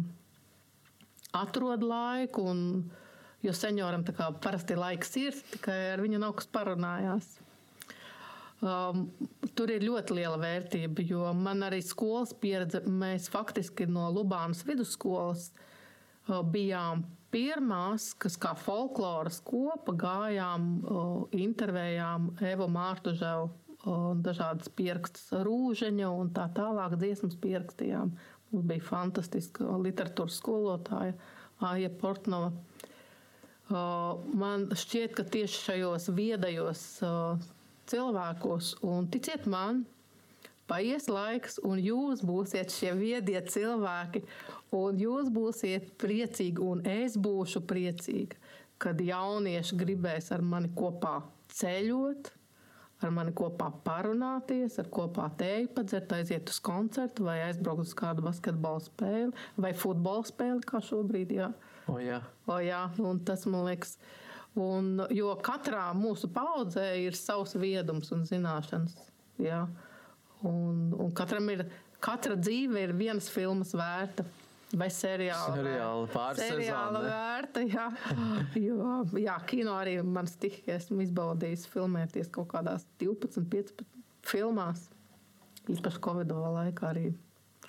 atrod 1.36 1.84
laiku, 1.84 2.46
un, 2.54 2.62
jo 3.44 3.54
senioram 3.56 4.06
parasti 4.44 4.78
laiks 4.78 5.16
ir, 5.20 5.36
tikai 5.56 5.78
ar 5.96 6.04
viņu 6.04 6.22
nav 6.24 6.38
kas 6.40 6.50
parunājās. 6.54 7.34
Um, 8.58 9.03
tur 9.53 9.70
ir 9.70 9.84
ļoti 9.86 10.16
liela 10.18 10.38
vērtība, 10.41 11.03
jo 11.05 11.28
man 11.38 11.62
arī 11.68 11.78
skolas 11.86 12.32
pieredze, 12.34 12.82
mēs 12.89 13.28
faktiski 13.30 13.86
no 13.86 14.08
Lubānas 14.10 14.64
vidusskolas 14.66 15.51
uh, 15.51 16.41
bijām 16.41 17.03
pirmās, 17.30 18.16
kas 18.18 18.34
kā 18.41 18.55
folkloras 18.58 19.38
kopa 19.45 19.93
gājām, 20.01 20.66
uh, 20.82 21.12
intervējām 21.38 22.32
Evo 22.49 22.66
Mārtuževu 22.74 23.45
uh, 23.45 24.08
dažādas 24.26 24.72
pierakstus 24.74 25.30
rūžeņa 25.45 26.10
un 26.10 26.32
tā 26.34 26.47
tālāk 26.58 26.95
dziesmas 26.97 27.38
pierakstījām. 27.43 28.16
Mums 28.49 28.66
bija 28.72 28.88
fantastiska 28.88 29.68
literatūras 29.84 30.39
skolotāja 30.41 31.14
Aija 31.68 31.91
Portnova. 32.01 32.49
Uh, 33.68 34.18
Man 34.34 34.66
šķiet, 34.72 35.14
ka 35.14 35.28
tieši 35.28 35.62
šajos 35.68 36.10
viedajos 36.16 36.84
uh, 37.05 37.47
cilvēkos, 37.92 38.76
un 38.86 39.08
ticiet 39.12 39.48
man, 39.50 39.86
paies 40.68 41.08
laiks, 41.12 41.60
un 41.66 41.80
jūs 41.82 42.24
būsiet 42.28 42.74
šie 42.74 42.94
viedie 43.00 43.40
cilvēki, 43.42 44.24
un 44.76 45.00
jūs 45.00 45.32
būsiet 45.34 45.94
priecīgi, 46.02 46.64
un 46.64 46.84
es 46.88 47.18
būšu 47.20 47.64
priecīga, 47.68 48.40
kad 48.82 49.00
jaunieši 49.02 49.78
gribēs 49.80 50.32
ar 50.36 50.44
mani 50.46 50.70
kopā 50.76 51.22
ceļot, 51.58 52.34
ar 53.04 53.14
mani 53.14 53.34
kopā 53.38 53.70
parunāties, 53.86 54.78
ar 54.82 54.90
kopā 54.94 55.30
tēju 55.40 55.72
padzert, 55.76 56.14
aiziet 56.18 56.50
uz 56.52 56.60
koncertu 56.64 57.28
vai 57.28 57.40
aizbraukt 57.46 57.86
uz 57.86 57.94
kādu 57.98 58.26
basketbola 58.26 58.84
spēli 58.84 59.34
vai 59.58 59.74
futbola 59.78 60.26
spēli, 60.28 60.64
kā 60.66 60.82
šobrīd. 60.84 61.36
Jā. 61.38 61.52
O, 61.88 62.00
jā. 62.04 62.22
O, 62.50 62.58
jā, 62.64 62.84
un 63.00 63.22
tas 63.26 63.46
man 63.50 63.68
liekas, 63.70 63.96
un, 64.58 65.05
jo 65.14 65.34
katrā 65.45 65.89
mūsu 65.97 66.30
paudzē 66.34 66.89
ir 67.03 67.18
savs 67.18 67.55
viedums 67.60 68.12
un 68.16 68.26
zināšanas. 68.28 68.97
Jā. 69.41 69.66
Un, 70.45 70.89
un 70.97 71.14
katram 71.18 71.49
ir, 71.53 71.66
katra 72.03 72.38
dzīve 72.39 72.88
ir 72.88 72.93
vienas 72.97 73.30
filmas 73.34 73.74
vērta. 73.78 74.26
Vai 74.76 74.89
seriāla? 74.91 75.53
Seriāla 75.55 76.08
pāris 76.12 76.41
seriāla 76.43 76.99
sezona. 76.99 77.12
vērta, 77.14 77.62
jā. 77.64 77.86
Jo, 78.68 78.97
jā, 79.16 79.38
kino 79.47 79.78
arī 79.80 79.95
man 80.03 80.28
stihija. 80.28 80.76
Esmu 80.82 81.05
izbaudījis 81.05 81.64
filmēties 81.72 82.32
kaut 82.36 82.49
kādās 82.51 82.84
12, 82.99 83.47
15 83.53 83.88
filmās. 84.28 84.89
Īpaši 85.72 86.03
Covid 86.03 86.36
laikā 86.36 86.91
arī. 86.91 87.08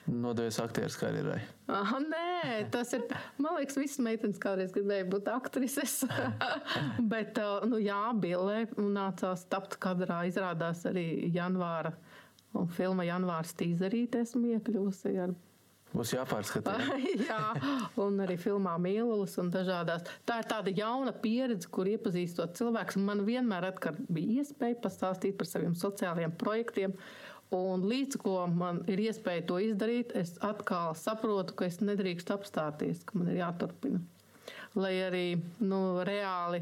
Nodevies 0.09 0.59
aktieru 0.63 0.95
karjerai. 1.01 1.41
Ah, 1.69 1.91
nē, 2.01 2.69
tas 2.73 2.95
ir. 2.97 3.05
Man 3.37 3.59
liekas, 3.59 3.77
visas 3.81 4.01
meitenes 4.05 4.41
kādreiz 4.41 4.73
gribēja 4.73 5.09
būt 5.13 5.29
aktrises. 5.33 6.01
Bet, 7.13 7.37
uh, 7.43 7.67
nu, 7.69 7.81
jā, 7.83 8.01
Billē 8.17 8.63
nācās 8.79 9.45
tapt 9.53 9.77
kadrā. 9.83 10.23
Izrādās 10.31 10.87
arī 10.89 11.29
janvāra. 11.35 11.93
Un 12.57 12.71
filma 12.73 13.05
janvāra 13.05 13.45
stīzerīte 13.45 14.25
esmu 14.25 14.55
iekļuvusi 14.55 15.13
ar 15.21 15.37
Būs 15.89 16.11
jāpārskata. 16.13 16.75
Jā, 17.31 17.39
un 18.03 18.19
arī 18.21 18.37
filmā 18.41 18.75
Mīlulis 18.83 19.39
un 19.41 19.49
dažādās. 19.53 20.05
Tā 20.29 20.43
ir 20.43 20.49
tāda 20.51 20.75
jauna 20.77 21.15
pieredze, 21.17 21.71
kur 21.73 21.89
iepazīstot 21.89 22.59
cilvēkus. 22.59 22.99
Man 23.01 23.25
vienmēr 23.25 23.71
bija 24.13 24.43
iespēja 24.43 24.77
pastāstīt 24.85 25.39
par 25.41 25.49
saviem 25.49 25.77
sociālajiem 25.79 26.35
projektiem. 26.41 26.97
Un 27.55 27.87
līdz 27.89 28.19
ko 28.21 28.43
man 28.53 28.83
ir 28.93 29.01
iespēja 29.07 29.47
to 29.49 29.57
izdarīt, 29.65 30.13
es 30.19 30.35
atkal 30.45 30.93
saprotu, 30.99 31.55
ka 31.57 31.69
es 31.69 31.79
nedrīkstu 31.81 32.35
apstāties, 32.35 33.01
ka 33.09 33.17
man 33.17 33.31
ir 33.33 33.41
jāturpina. 33.41 34.03
Lai 34.77 34.93
arī 35.07 35.27
nu, 35.65 36.03
reāli 36.05 36.61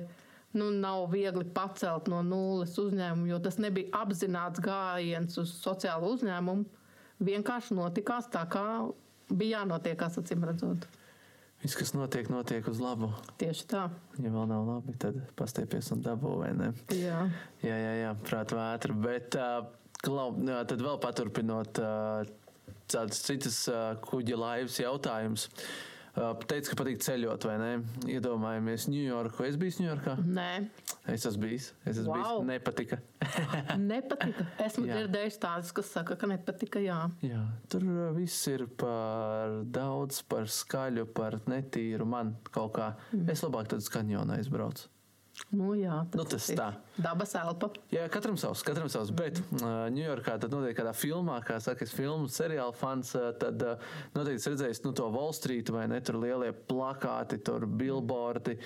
nu, 0.56 0.70
nav 0.70 1.08
viegli 1.10 1.44
pacelt 1.56 2.06
no 2.08 2.22
nulles 2.22 2.76
uzņēmumu, 2.78 3.26
jo 3.32 3.40
tas 3.42 3.58
nebija 3.58 3.90
apzināts 4.04 4.62
gājiens 4.62 5.34
uz 5.42 5.56
sociālo 5.58 6.12
uzņēmumu. 6.14 6.64
Vienkārši 7.26 7.74
notikās 7.74 8.30
tā, 8.30 8.44
kā 8.52 8.86
bija 9.32 9.62
jānotiekās, 9.62 10.20
acīm 10.22 10.46
redzot. 10.46 10.86
Viss, 11.62 11.74
kas 11.74 11.94
notiek, 11.96 12.28
notiek 12.30 12.66
uz 12.68 12.78
labu. 12.78 13.08
Tieši 13.40 13.64
tā. 13.70 13.86
Ja 14.20 14.30
vēl 14.30 14.44
nav 14.50 14.66
labi, 14.68 14.94
tad 15.02 15.16
pastiepies 15.38 15.88
un 15.96 16.04
dabū, 16.04 16.34
vai 16.42 16.52
ne? 16.54 16.68
Jā. 16.92 17.24
Jā, 17.64 17.78
jā, 17.80 17.92
jā 18.02 18.12
prāt 18.28 18.52
vētra. 18.54 18.96
Bet 19.06 19.38
uh, 19.40 19.64
klau, 20.06 20.30
jā, 20.46 20.62
tad 20.70 20.82
vēl 20.86 20.96
paturpinot 21.02 21.82
tādas 22.86 23.20
citas 23.26 23.60
kuģa 24.06 24.38
laivas 24.38 24.80
jautājumus. 24.80 25.48
Teicu, 26.16 26.70
ka 26.72 26.76
patīk 26.80 27.02
ceļot, 27.04 27.44
vai 27.44 27.54
ne? 27.60 27.70
Iedomājamies 28.08 28.86
Ņujorku. 28.88 29.42
Es 29.44 29.58
biju 29.60 29.82
Ņujorkā. 29.82 30.14
Nē, 30.24 30.46
Es 31.12 31.26
esmu 31.28 31.42
bijis. 31.44 31.66
Es 31.84 31.98
esmu 32.00 32.14
Wow. 32.14 32.38
bijis. 32.40 32.46
Nepatika. 32.48 32.96
nepatika. 33.92 34.46
Esmu 34.64 34.86
dzirdējis 34.88 35.36
tādas, 35.42 35.74
kas 35.76 35.90
saka, 35.92 36.16
ka 36.18 36.26
nepatika. 36.30 36.80
Jā, 36.82 36.96
Jā, 37.22 37.42
tur 37.68 37.84
viss 38.16 38.40
ir 38.48 38.64
par 38.80 39.58
daudz, 39.76 40.22
par 40.26 40.48
skaļu, 40.48 41.04
par 41.14 41.36
netīru. 41.52 42.08
Man 42.08 42.32
kaut 42.50 42.72
kā. 42.80 42.88
Mm. 43.12 43.28
Es 43.36 43.44
labāk 43.44 43.68
tad 43.70 43.84
uz 43.84 43.92
kanjonu 43.92 44.34
aizbraucu. 44.38 44.88
Nu, 45.52 45.72
jā 45.78 46.00
Nu, 46.16 46.24
tas 46.28 46.46
ir 46.50 46.58
tā. 46.58 46.68
Dabas 47.00 47.34
elpa. 47.38 47.68
Jā, 47.92 48.06
katram 48.12 48.38
savs, 48.40 48.62
katram 48.66 48.88
savs. 48.92 49.12
Bet 49.16 49.40
Ņujorkā 49.60 50.36
tad 50.42 50.54
notiek 50.54 50.76
kādā 50.78 50.92
filmā, 50.96 51.38
kā 51.46 51.58
saka, 51.62 51.86
es 51.86 51.94
filmu 51.94 52.30
seriālu 52.32 52.74
fans, 52.76 53.12
ā, 53.18 53.30
tad 53.40 53.62
ā, 53.62 53.74
noteikti 54.16 54.52
redzējis 54.52 54.84
nu, 54.86 54.94
to 54.96 55.08
Wall 55.12 55.34
Street 55.36 55.72
vai 55.74 55.86
ne, 55.92 56.00
tur 56.04 56.20
lielie 56.22 56.52
plakāti, 56.70 57.40
tur 57.44 57.66
billboardi. 57.68 58.56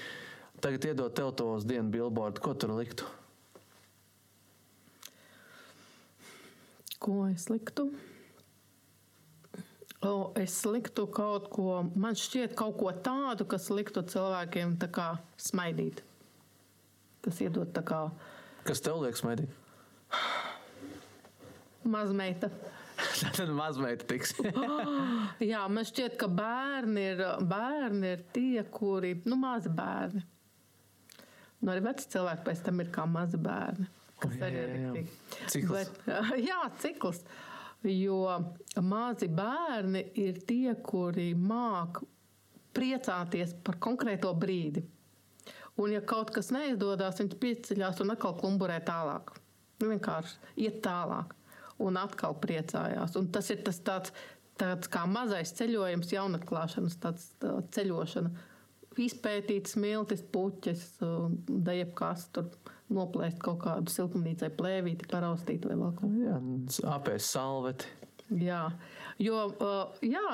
Tagad 0.61 0.91
iedod 0.91 1.17
tev 1.17 1.33
to 1.39 1.49
uz 1.57 1.67
dienu 1.69 1.91
billboardu, 1.93 2.43
ko 2.45 2.55
tur 2.55 2.77
liktu? 2.77 3.09
Ko 7.01 7.25
es 7.31 7.49
liktu? 7.49 7.89
O, 10.01 10.33
es 10.41 10.55
liktu 10.65 11.07
kaut 11.13 11.51
ko, 11.53 11.83
man 11.97 12.17
šķiet, 12.17 12.55
kaut 12.57 12.79
ko 12.81 12.93
tādu, 13.05 13.45
kas 13.49 13.69
liktu 13.73 14.01
cilvēkiem 14.09 14.79
tā 14.81 14.89
kā 14.93 15.09
smaidīt. 15.41 16.01
Kas 17.25 17.41
iedod 17.45 17.73
tā 17.77 17.85
kā 17.87 18.05
Kas 18.65 18.83
tev 18.85 19.01
liekas, 19.01 19.25
Maidī? 19.25 19.49
mazmeita. 21.85 22.51
Tad 23.37 23.49
mazmeita 23.49 24.05
tiks. 24.07 24.35
Jā, 25.53 25.63
man 25.73 25.87
šķiet, 25.89 26.19
ka 26.21 26.29
bērni 26.29 27.07
ir, 27.15 27.23
bērni 27.49 28.13
ir 28.17 28.27
tie, 28.35 28.65
kuri, 28.73 29.15
nu, 29.25 29.39
mazi 29.41 29.73
bērni. 29.73 30.23
Nu, 31.61 31.73
arī 31.73 31.85
veci 31.85 32.09
cilvēki 32.13 32.47
pēc 32.47 32.63
tam 32.67 32.85
ir 32.85 32.93
kā 32.93 33.07
mazi 33.09 33.41
bērni. 33.41 33.89
Kas 34.21 34.37
Jā, 34.37 34.47
arī 34.47 34.61
ir 34.61 34.73
riktīgi. 34.75 35.19
Cikls. 35.53 35.73
Bet, 35.73 36.13
jā, 36.51 36.61
cikls. 36.83 37.25
Jo 37.89 38.37
mazi 38.85 39.31
bērni 39.33 40.05
ir 40.21 40.43
tie, 40.49 40.75
kuri 40.85 41.31
māk 41.33 42.03
priecāties 42.77 43.55
par 43.65 43.79
konkrēto 43.81 44.35
brīdi. 44.37 44.85
Un, 45.79 45.93
ja 45.95 46.01
kaut 46.05 46.33
kas 46.35 46.51
neizdodas, 46.55 47.21
viņš 47.21 47.37
pieceļās 47.41 48.03
un 48.03 48.15
atkal 48.15 48.35
klumburē 48.41 48.81
tālāk. 48.85 49.33
Nu, 49.81 49.89
vienkārši 49.93 50.53
iet 50.67 50.83
tālāk 50.85 51.37
un 51.81 51.97
atkal 52.01 52.37
priecājās. 52.43 53.17
Un 53.17 53.31
tas 53.33 53.49
ir 53.53 53.63
tas 53.65 53.81
tāds, 53.85 54.13
tāds 54.61 54.91
kā 54.93 55.07
mazais 55.09 55.55
ceļojums, 55.57 56.13
jaunatklāšanas 56.13 56.99
tāds, 57.01 57.31
tā, 57.41 57.57
ceļošana. 57.77 58.33
Izpētīt 59.01 59.71
smiltis, 59.71 60.21
puķes, 60.35 60.83
da 61.01 61.77
jebkas 61.79 62.27
tur 62.35 62.51
noplēst 62.93 63.39
kaut 63.41 63.63
kādu 63.63 63.93
siltumnīcai 63.95 64.51
plēvīti, 64.59 65.09
paraustīt 65.09 65.65
vai 65.69 65.79
vēl 65.79 65.95
kaut 65.95 66.03
ko. 66.03 66.11
Jā, 66.27 66.41
apēst 66.97 67.31
salveti. 67.31 67.89
Jā, 68.43 68.65
jo, 69.21 69.41
uh, 69.61 70.01
jā, 70.05 70.33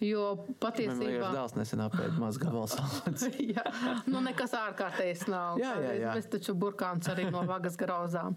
jo 0.00 0.24
Man 0.38 0.56
patiesībā. 0.62 1.04
vienkārši 1.04 1.36
dēls 1.36 1.54
nesen 1.58 1.82
apēd 1.84 2.18
maz 2.20 2.38
gabals 2.40 2.74
salvetes. 2.78 3.26
Jā, 3.56 3.64
nu 4.08 4.22
nekas 4.24 4.54
ārkārtējs 4.56 5.26
nav. 5.28 5.60
Jā, 5.60 5.74
jā, 5.84 5.92
jā. 6.00 6.14
Mēs 6.16 6.28
taču 6.32 6.54
burkāns 6.58 7.10
arī 7.12 7.26
no 7.32 7.42
vagas 7.48 7.76
grauzām. 7.80 8.36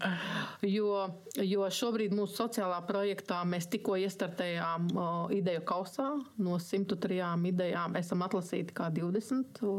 Jo, 0.66 1.06
jo 1.40 1.68
šobrīd 1.78 2.14
mūsu 2.16 2.36
sociālā 2.42 2.80
projektā 2.88 3.40
mēs 3.48 3.70
tikko 3.72 3.96
iestartējām 4.02 4.90
o, 4.92 5.06
ideju 5.32 5.64
kausā. 5.68 6.10
No 6.42 6.58
103 6.60 7.22
idejām 7.52 7.96
esam 8.00 8.26
atlasīti 8.26 8.76
kā 8.76 8.90
20. 8.92 9.62
o, 9.64 9.76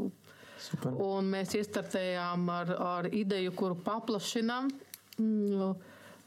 Super. 0.66 0.96
Un 1.04 1.28
mēs 1.30 1.52
iestartējām 1.60 2.48
ar, 2.50 2.72
ar 2.82 3.10
ideju, 3.14 3.52
kuru 3.60 3.76
paplašinām 3.86 4.72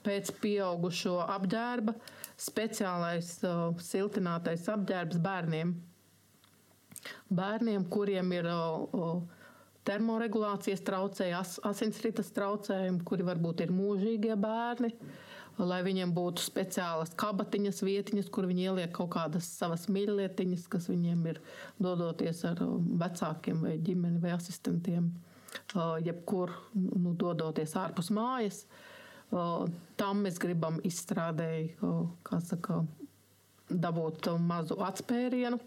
pēc 0.04 0.30
pieaugušo 0.42 1.18
apģērba. 1.24 1.94
Speciālais 2.38 3.32
uh, 3.42 3.72
siltinātais 3.82 4.68
apģērbs 4.70 5.18
bērniem. 5.22 5.72
Bērniem, 7.34 7.86
kuriem 7.90 8.30
ir 8.36 8.46
uh, 8.52 9.16
termoregulācijas 9.88 10.84
traucējumi, 10.86 11.34
as, 11.34 11.56
asinsrites 11.66 12.30
traucējumi, 12.36 13.02
kuri 13.08 13.26
varbūt 13.26 13.64
ir 13.64 13.74
mūžīgie 13.74 14.36
bērni. 14.38 14.92
Lai 15.58 15.80
viņiem 15.82 16.12
būtu 16.14 16.44
speciālas 16.44 17.10
kabatiņas, 17.18 17.80
vietiņas, 17.82 18.28
kur 18.30 18.46
viņi 18.46 18.68
ieliek 18.68 18.92
kaut 18.94 19.10
kādas 19.16 19.48
savas 19.58 19.88
mīļlietiņas, 19.90 20.68
kas 20.70 20.86
viņiem 20.86 21.24
ir 21.32 21.40
dodoties 21.82 22.44
ar 22.46 22.62
vecākiem, 23.02 23.64
vai 23.66 23.74
ģimeni, 23.82 24.20
vai 24.22 24.36
asistentiem, 24.36 25.08
jebkur 26.06 26.54
nu, 26.78 27.16
dodoties 27.18 27.74
ārpus 27.82 28.12
mājas. 28.14 28.62
Uh, 28.62 28.87
Tam 29.30 30.22
mēs 30.24 30.38
gribam 30.40 30.78
izstrādēt, 30.88 31.76
uh, 31.84 32.06
kā 32.24 32.40
saka, 32.40 32.82
dabūt 33.68 34.30
mazu 34.40 34.78
atspērienu 34.80 35.58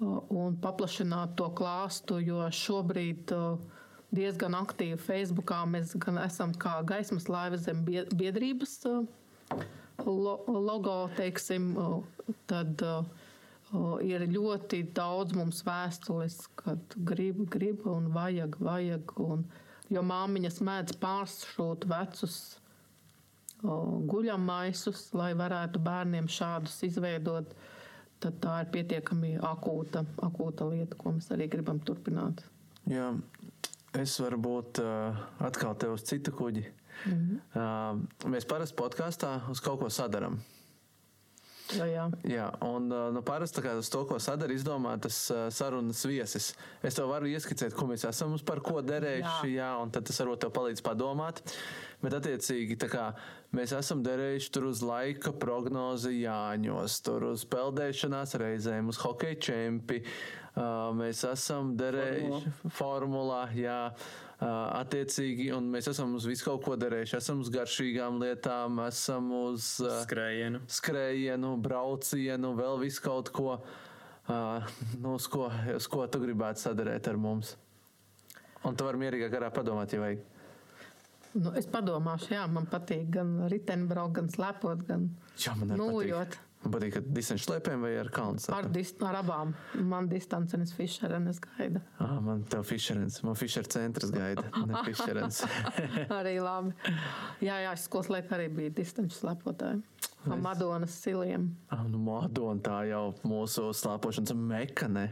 un 0.00 0.56
paplašināt 0.56 1.34
to 1.36 1.50
klāstu, 1.52 2.16
jo 2.24 2.46
šobrīd 2.48 3.32
diezgan 4.16 4.56
aktīvi 4.56 4.96
Facebookā 4.96 5.60
mēs 5.68 5.92
gan 6.00 6.18
esam 6.24 6.54
kā 6.56 6.78
gaismas 6.88 7.28
laiva 7.28 7.58
zem 7.60 7.84
bie- 7.84 8.06
biedrības 8.08 8.78
lo- 10.06 10.44
logo, 10.48 11.10
teiksim, 11.16 11.74
tad 12.46 12.80
ir 14.02 14.24
ļoti 14.26 14.92
daudz 14.94 15.36
mums 15.36 15.62
vēstules, 15.62 16.48
kad 16.56 16.80
grib, 16.96 17.44
grib 17.50 17.84
un 17.86 18.08
vajag, 18.14 18.56
vajag. 18.58 19.12
Un, 19.20 19.44
jo 19.90 20.02
māmiņas 20.02 20.60
mēdz 20.64 20.96
pāršūt 21.02 21.86
vecus 21.90 22.56
guļamaisus, 23.62 25.10
lai 25.16 25.32
varētu 25.36 25.82
bērniem 25.84 26.28
šādus 26.30 26.78
izveidot, 26.88 27.54
tad 28.20 28.38
tā 28.40 28.60
ir 28.64 28.70
pietiekami 28.74 29.36
akūta, 29.44 30.04
akūta 30.24 30.68
lieta, 30.70 30.96
ko 30.96 31.14
mēs 31.16 31.30
arī 31.34 31.48
gribam 31.52 31.80
turpināt. 31.84 32.42
Jā, 32.90 33.10
es 34.00 34.16
varbūt 34.20 34.80
uh, 34.84 35.20
atkal 35.44 35.76
te 35.76 35.90
uz 35.92 36.04
citu 36.08 36.32
kuģi. 36.36 36.64
Mm 37.06 37.12
-hmm. 37.12 38.00
uh, 38.24 38.30
mēs 38.30 38.48
parasti 38.48 38.76
podkāstā 38.76 39.50
uz 39.50 39.60
kaut 39.60 39.80
ko 39.80 39.88
sadarām. 39.88 40.40
Jā, 41.76 41.86
jā. 41.86 42.04
Jā, 42.30 42.46
un 42.66 42.88
uh, 42.90 43.08
nu, 43.14 43.22
parasti 43.26 43.62
uz 43.70 43.90
to, 43.92 44.02
ko 44.08 44.18
sadara, 44.22 44.54
izdomātas 44.54 45.18
uh, 45.32 45.46
sarunas 45.54 46.02
viesis. 46.08 46.50
Es 46.82 46.96
tev 46.98 47.10
varu 47.12 47.30
ieskicēt, 47.30 47.76
ko 47.76 47.86
mēs 47.90 48.06
esam 48.08 48.34
uz 48.36 48.44
par 48.46 48.62
ko 48.64 48.80
derējuši, 48.84 49.52
jā. 49.52 49.60
jā, 49.60 49.70
un 49.82 49.92
tad 49.94 50.08
tas 50.08 50.20
varbūt 50.22 50.44
tev 50.44 50.54
palīdz 50.56 50.84
padomāt. 50.86 51.42
Bet, 52.00 52.16
attiecīgi, 52.16 52.78
kā 52.88 53.10
mēs 53.56 53.74
esam 53.76 54.00
derējuši 54.06 54.52
tur 54.54 54.70
uz 54.70 54.80
laika 54.84 55.34
prognozi 55.36 56.22
Jāņos, 56.22 57.00
tur 57.04 57.28
uz 57.34 57.44
peldēšanās 57.50 58.38
reizēm, 58.40 58.88
uz 58.92 59.00
hokeja 59.02 59.40
čempi. 59.50 60.00
Uh, 60.50 60.90
mēs 60.96 61.22
esam 61.28 61.76
derējuši 61.78 62.72
formulā, 62.74 63.44
jā. 63.54 63.82
Attiecīgi, 64.40 65.50
un 65.52 65.66
mēs 65.68 65.90
esam 65.90 66.14
uz 66.16 66.24
visu 66.24 66.46
kaut 66.46 66.62
ko 66.64 66.76
derējuši. 66.80 67.18
Esam 67.18 67.42
uz 67.44 67.50
garšīgām 67.52 68.16
lietām, 68.22 68.78
esam 68.86 69.28
uz 69.36 69.74
Skrējienu. 70.06 70.62
skrējienu, 70.64 71.50
braucienu, 71.60 72.54
vēl 72.56 72.80
visu 72.80 73.04
kaut 73.04 73.28
ko, 73.36 73.58
uh, 73.60 74.70
nu, 74.96 75.18
uz, 75.18 75.28
ko, 75.28 75.50
uz 75.76 75.88
ko 75.92 76.06
tu 76.08 76.22
gribētu 76.24 76.64
sadarīt 76.64 77.10
ar 77.12 77.20
mums. 77.20 77.52
Un 78.64 78.76
tu 78.76 78.88
vari 78.88 79.00
mierīgā 79.00 79.28
garā 79.32 79.52
padomāt, 79.52 79.92
ja 79.92 80.00
vajag. 80.00 80.24
Nu, 81.36 81.52
es 81.60 81.68
padomāšu, 81.70 82.32
jā, 82.34 82.46
man 82.50 82.64
patīk 82.66 83.10
gan 83.14 83.36
riteņbraukt, 83.52 84.14
gan 84.16 84.32
slepot, 84.32 84.80
gan 84.88 85.10
nojot. 85.68 86.40
Patīk. 86.68 86.92
Ka 86.98 87.00
distanču 87.00 87.46
slēpēm 87.48 87.80
vai 87.86 87.92
ar 88.00 88.10
kalnu 88.12 88.36
Ar, 88.36 88.42
slēpēm. 88.44 88.72
dis, 88.74 88.92
ar 89.06 89.16
abām. 89.22 89.54
Man 89.80 90.08
distancenes 90.10 90.74
Fischerenes 90.76 91.40
gaida. 91.40 91.80
Ah, 91.98 92.18
man 92.20 92.42
tev 92.44 92.66
Fischerens, 92.68 93.22
man 93.24 93.34
Fischer 93.40 93.64
centrs 93.64 94.10
gaida, 94.12 94.44
ne 94.66 94.82
Fischerens. 94.84 95.40
arī 96.20 96.36
labi. 96.44 96.74
Jā, 97.40 97.56
jā, 97.64 97.72
skolas 97.80 98.10
laikā 98.12 98.36
arī 98.36 98.50
biju 98.52 98.74
distanču 98.76 99.16
slepotāji. 99.22 99.80
No 100.28 100.36
Madonas 100.36 100.92
siliem. 101.00 101.48
ah, 101.72 101.86
nu, 101.88 101.96
Madona 101.98 102.60
tā 102.60 102.82
jau 102.90 103.06
mūsu 103.24 103.70
slēpošanas 103.72 104.34
meka, 104.36 104.88
ne? 104.92 105.06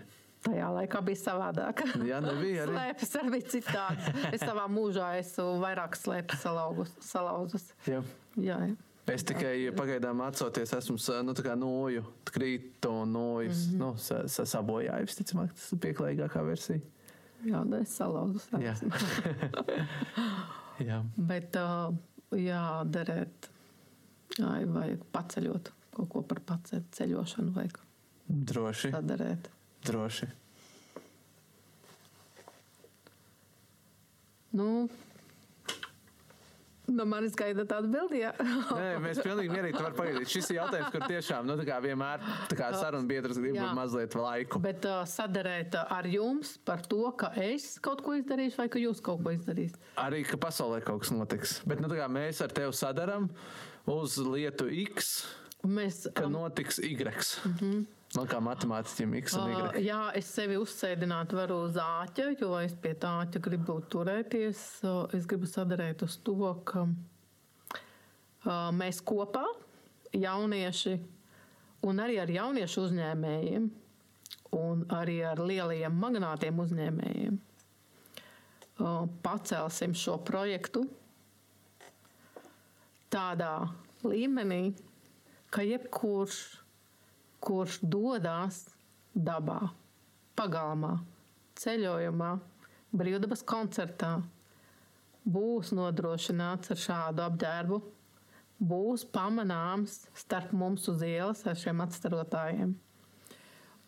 Tajā 0.44 0.68
laikā 0.70 1.00
bija 1.02 1.18
savādāk. 1.18 1.80
Jā, 2.06 2.20
nebija 2.22 2.66
arī. 2.66 2.74
Slēpes 2.76 3.14
arī 3.18 3.30
bija 3.32 3.48
citādi. 3.56 4.12
Es 4.36 4.44
savā 4.44 4.68
mūžā 4.70 5.08
esmu 5.18 5.56
vairāk 5.64 5.96
slēpes 5.98 6.44
salaugus- 6.44 6.92
salauzus. 7.02 7.64
Jā. 7.88 8.02
Jā, 8.38 8.60
jā. 8.68 8.76
Es 9.12 9.24
tikai 9.24 9.70
pagaidām 9.76 10.20
atcoties, 10.26 10.72
esmu 10.76 10.96
nu, 11.24 11.34
noju, 11.62 12.04
krītu 12.28 12.90
un 13.02 13.12
nojas. 13.12 13.66
Mm 13.66 13.72
-hmm. 13.72 13.78
nu, 13.78 13.96
sa, 13.96 14.28
sa, 14.28 14.44
sabojāju, 14.44 15.06
visticamāk, 15.06 15.52
tas 15.54 15.72
ir 15.72 15.78
pieklājīgākā 15.78 16.44
versija. 16.44 16.80
Jā, 17.44 17.64
nu, 17.64 17.76
nē, 17.76 17.84
salauzus. 17.86 18.48
Jā. 18.58 18.74
jā. 20.90 21.02
Bet 21.16 21.56
uh, 21.56 21.94
jā, 22.34 22.84
derēt, 22.84 23.50
jā, 24.38 24.66
vajag 24.66 25.04
paceļot 25.12 25.72
kaut 25.98 26.08
ko 26.08 26.22
par 26.22 26.40
paceļ, 26.40 26.82
ceļošanu. 26.94 27.52
Vajag. 27.56 27.80
Droši. 28.28 28.90
Sadarēt. 28.90 29.48
Droši. 29.86 30.28
Nu, 34.58 34.88
no 36.92 37.06
manis 37.08 37.36
gaidat 37.38 37.72
atbildi, 37.78 38.22
jā. 38.22 38.32
Nē, 38.38 38.88
mēs 39.04 39.20
pilnīgi 39.24 39.52
mierīgi 39.52 39.78
varam 39.78 39.96
pagaidīt. 39.98 40.30
Šis 40.32 40.50
ir 40.52 40.60
jautājums, 40.60 40.90
kur 40.94 41.06
tiešām 41.08 41.48
nu, 41.48 41.56
tā 41.60 41.66
kā 41.68 41.80
vienmēr 41.84 42.22
tā 42.50 42.58
kā 42.58 42.70
saruna 42.76 43.08
biedrs 43.08 43.40
grib 43.42 43.58
mazliet 43.76 44.16
laiku. 44.18 44.62
Bet 44.64 44.86
uh, 44.88 45.02
sadarēt 45.08 45.76
uh, 45.78 45.96
ar 45.98 46.08
jums 46.10 46.56
par 46.68 46.84
to, 46.88 47.02
ka 47.18 47.32
es 47.44 47.74
kaut 47.84 48.04
ko 48.06 48.16
izdarīšu, 48.18 48.60
vai 48.62 48.68
ka 48.72 48.82
jūs 48.82 49.02
kaut 49.04 49.24
ko 49.24 49.34
izdarīsiet. 49.36 49.80
Arī, 50.00 50.22
ka 50.28 50.40
pasaulē 50.40 50.80
kaut 50.86 51.04
kas 51.04 51.12
notiks. 51.14 51.58
Bet 51.68 51.82
nu, 51.84 51.90
tā 51.90 52.00
kā 52.00 52.08
mēs 52.12 52.42
ar 52.44 52.54
tevi 52.54 52.74
sadarām 52.76 53.28
uz 53.88 54.18
lietu 54.20 54.68
X, 54.88 55.20
Mēs, 55.66 56.04
ka 56.14 56.28
um, 56.28 56.36
notiks 56.36 56.78
Y. 56.78 57.02
Man 58.18 58.26
kā 58.26 58.40
matemātiķim 58.42 59.12
X 59.20 59.36
un 59.38 59.44
uh, 59.46 59.58
Y. 59.78 59.84
jā, 59.86 59.98
es 60.18 60.26
sevi 60.34 60.56
uzsēdinātu 60.58 61.36
varu 61.38 61.60
uz 61.68 61.76
āķa, 61.78 62.32
jo 62.40 62.50
es 62.58 62.74
pie 62.82 62.96
tā 62.98 63.12
āķa 63.22 63.42
gribu 63.44 63.76
turēties. 63.94 64.62
Uh, 64.82 65.04
es 65.14 65.28
gribu 65.30 65.46
sadarēt 65.46 66.02
uz 66.02 66.16
to, 66.26 66.50
ka 66.66 66.82
uh, 66.88 67.76
mēs 68.74 68.98
kopā, 69.06 69.44
jaunieši, 70.18 70.96
un 71.86 72.02
arī 72.02 72.18
ar 72.24 72.34
jauniešu 72.34 72.88
uzņēmējiem, 72.88 73.70
un 74.58 74.84
arī 74.98 75.20
ar 75.30 75.46
lielajiem 75.46 76.02
magnātiem 76.02 76.58
uzņēmējiem, 76.66 77.38
uh, 77.38 79.02
pacelsim 79.22 79.94
šo 79.94 80.18
projektu 80.26 80.88
tādā 83.14 83.60
līmenī, 84.02 84.64
ka 85.54 85.62
jebkurš, 85.62 86.48
kurš 87.44 87.78
dodas 87.82 88.64
dabā, 89.14 89.70
pagalmā, 90.38 90.98
ceļojumā, 91.58 92.32
brīvdabas 92.94 93.44
koncertā, 93.46 94.18
būs 95.28 95.72
nodrošināts 95.76 96.72
ar 96.72 96.82
šādu 96.82 97.24
apģērbu, 97.26 97.80
būs 98.58 99.04
pamanāms 99.14 100.04
starp 100.18 100.54
mums 100.56 100.88
uz 100.90 101.02
ielas 101.06 101.44
ar 101.46 101.58
šiem 101.58 101.82
atstarotājiem. 101.84 102.74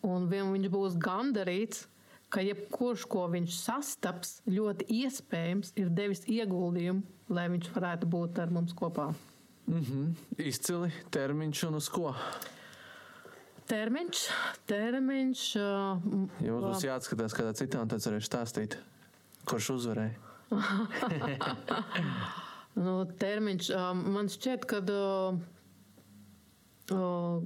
Un 0.07 0.27
viņš 0.31 0.69
būs 0.73 0.95
gandarīts, 1.01 1.85
ka 2.31 2.41
jebkurš, 2.45 3.03
ko 3.11 3.25
viņš 3.33 3.57
sastaps, 3.59 4.39
ļoti 4.47 4.87
iespējams 5.01 5.73
ir 5.81 5.91
devis 5.93 6.23
ieguldījumu, 6.31 7.03
lai 7.35 7.49
viņš 7.51 7.69
varētu 7.75 8.09
būt 8.09 8.39
ar 8.41 8.53
mums 8.55 8.73
kopā. 8.77 9.11
Mhm. 9.67 10.07
Izcili 10.41 10.89
termiņš 11.13 11.67
un 11.67 11.77
uz 11.79 11.89
ko? 11.91 12.15
Termiņš, 13.71 14.21
termiņš. 14.67 15.41
uh, 15.61 16.01
Jums 16.43 16.65
būs 16.65 16.81
jāatskatās 16.83 17.35
kādā 17.37 17.53
citā, 17.55 17.79
un 17.79 17.91
tad 17.91 18.03
varēšu 18.03 18.27
stāstīt, 18.27 18.75
kurš 19.47 19.69
uzvarēja. 19.77 20.15
Nu, 22.71 23.01
termiņš 23.19 23.67
um, 23.75 24.01
man 24.15 24.29
šķiet, 24.31 24.63
ka 24.63 24.77
uh, 24.79 25.39
uh, 26.95 27.41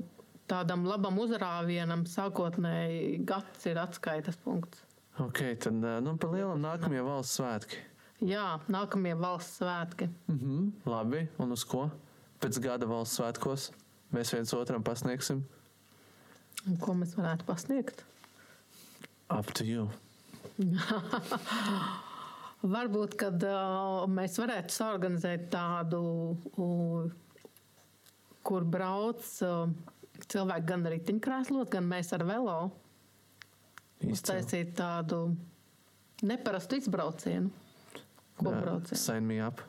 tādam 0.46 0.84
labam 0.86 1.18
uzrāvienam 1.24 2.04
sākotnēji 2.10 3.24
gads 3.26 3.66
ir 3.66 3.80
atskaites 3.82 4.38
punkts. 4.44 4.84
Ok, 5.24 5.42
tad 5.66 5.82
nu, 6.06 6.14
pa 6.22 6.30
lielam 6.30 6.62
nākamie 6.62 7.02
valsts 7.02 7.40
svētki. 7.40 7.82
Jā, 8.26 8.60
nākamie 8.70 9.16
valsts 9.18 9.58
svētki. 9.64 10.12
Mhm. 10.30 10.70
Labi, 10.94 11.26
un 11.42 11.58
uz 11.58 11.66
ko? 11.68 11.88
Pēc 12.44 12.62
gada 12.62 12.86
valsts 12.90 13.18
svētkos 13.18 13.72
mēs 14.14 14.36
viens 14.36 14.54
otram 14.54 14.86
pasniegsim. 14.86 15.42
Un 16.66 16.78
Ko 16.82 16.96
mēs 16.98 17.14
varētu 17.18 17.46
pasniegt? 17.48 18.04
Up 19.30 19.52
to 19.58 19.66
you. 19.66 19.90
Varbūt, 22.76 23.14
kad 23.20 23.44
uh, 23.46 24.06
mēs 24.10 24.40
varētu 24.42 24.74
saorganizēt 24.74 25.50
tādu, 25.54 26.00
uh, 26.58 27.06
kur 28.46 28.66
brauc 28.66 29.22
uh, 29.46 29.68
cilvēki 30.26 30.70
gan 30.72 30.88
riteņkrēslos, 30.96 31.70
gan 31.74 31.86
mēs 31.92 32.10
ar 32.18 32.26
velo. 32.26 32.58
Uztaisīt 34.06 34.74
tādu 34.80 35.28
neparastu 36.26 36.80
izbraucienu. 36.82 37.54
Ko 38.40 38.52
Ā, 38.52 38.60
braucienu? 38.64 39.00
Sign 39.00 39.30
me 39.30 39.40
up. 39.46 39.62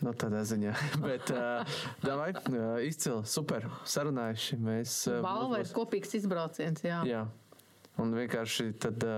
Nu, 0.00 0.12
tādā 0.16 0.40
ziņā. 0.48 0.72
Bet, 1.04 1.30
uh, 1.34 1.78
davai, 2.04 2.30
uh, 2.36 2.78
izcili, 2.86 3.20
super, 3.28 3.66
sarunājuši. 3.84 4.56
Mēs. 4.64 4.94
ā, 5.12 5.18
Balva 5.24 5.60
ir 5.60 5.68
kopīgs 5.76 6.14
izbrauciens, 6.16 6.80
jā. 6.86 7.02
Jā, 7.08 7.26
un 8.00 8.14
vienkārši 8.16 8.70
tad 8.80 9.04
ā, 9.04 9.16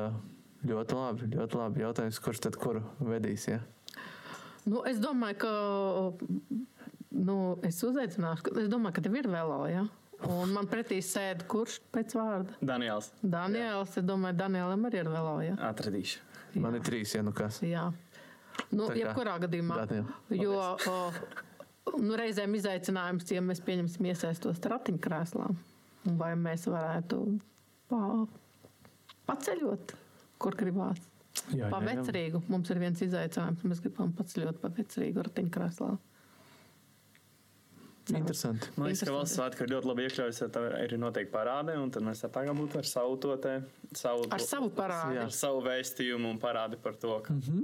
ļoti 0.66 0.98
labi, 0.98 1.30
ļoti 1.36 1.60
labi. 1.60 1.84
Jautājums, 1.86 2.18
kurš 2.24 2.42
tad 2.48 2.58
kuru 2.58 2.82
vedīs? 3.06 3.46
Ja? 3.52 3.60
Nu, 4.66 4.82
es 4.86 4.98
domāju, 5.02 5.38
ka 5.42 5.52
nu, 7.10 7.36
es 7.66 7.78
uzaicināšu, 7.82 8.42
ka- 8.46 8.54
es 8.62 8.68
domāju, 8.70 8.94
ka 8.98 9.04
tev 9.06 9.16
ir 9.22 9.28
velo, 9.30 9.62
jā. 9.70 9.86
Un 10.22 10.52
man 10.54 10.68
pretī 10.70 11.00
sēž 11.02 11.42
kurš 11.50 11.80
pēc 11.94 12.12
vārda? 12.14 12.54
Daniels, 12.62 13.08
Daniels, 13.22 13.96
es 13.98 14.04
domāju, 14.06 14.36
Danielam 14.38 14.84
arī 14.86 15.00
ir 15.02 15.08
velo, 15.10 15.32
jā. 15.42 15.56
atradīšu. 15.58 16.20
Man 16.62 16.76
ir 16.78 16.82
trīs, 16.86 17.14
ja 17.16 17.22
nu 17.26 17.32
kas. 17.34 17.58
jā. 17.64 17.88
Nu, 18.72 18.86
Tā 18.88 18.94
kā- 18.94 18.98
jebkurā 19.02 19.34
gadījumā. 19.46 19.76
Jo 20.30 20.56
o, 20.88 20.96
nu, 21.98 22.16
reizēm 22.16 22.54
izaicinājums, 22.56 23.30
ja 23.34 23.40
mēs 23.44 23.60
pieņemsim 23.64 24.06
iesaistos 24.08 24.60
ratiņkrēslā, 24.60 25.48
vai 26.16 26.32
mēs 26.36 26.66
varētu 26.70 27.18
pa, 27.88 28.26
paceļot, 29.28 29.94
kur 30.38 30.56
gribās. 30.56 31.00
Jā, 31.56 31.68
Pa 31.72 31.78
vecrīgu. 31.80 32.42
Mums 32.52 32.68
ir 32.70 32.78
viens 32.78 33.00
izaicinājums. 33.00 33.62
Mēs 33.64 33.80
gribam 33.80 34.10
paceļot 34.12 34.58
pa 34.60 34.68
vecrīgu 34.68 35.22
ratiņkrēslā. 35.28 35.92
Interesanti. 38.12 38.66
Man 38.76 38.88
liekas, 38.90 39.04
ka 39.06 39.12
valsts 39.14 39.36
svētki 39.38 39.62
ir 39.62 39.70
ļoti 39.76 39.86
labi 39.88 40.04
iekļaujas, 40.08 40.40
ja 40.42 40.48
tā 40.52 40.62
ir 40.82 40.94
noteikti 40.98 41.30
parādi, 41.32 41.76
un 41.78 41.90
tad 41.94 42.02
mēs 42.02 42.20
tā 42.24 42.42
kā 42.48 42.52
būtu 42.58 42.80
ar 42.80 42.88
savu 42.88 43.14
to 43.22 43.36
te, 43.44 43.52
savu, 43.94 44.26
Ar 44.34 44.42
savu 44.42 44.70
parādu. 44.74 45.20
Ar 45.22 45.30
savu 45.36 45.60
vēstījumu 45.68 46.32
un 46.34 46.40
parādi 46.42 46.80
par 46.82 46.98
to, 46.98 47.20
ka 47.22 47.32
Mhm. 47.32 47.62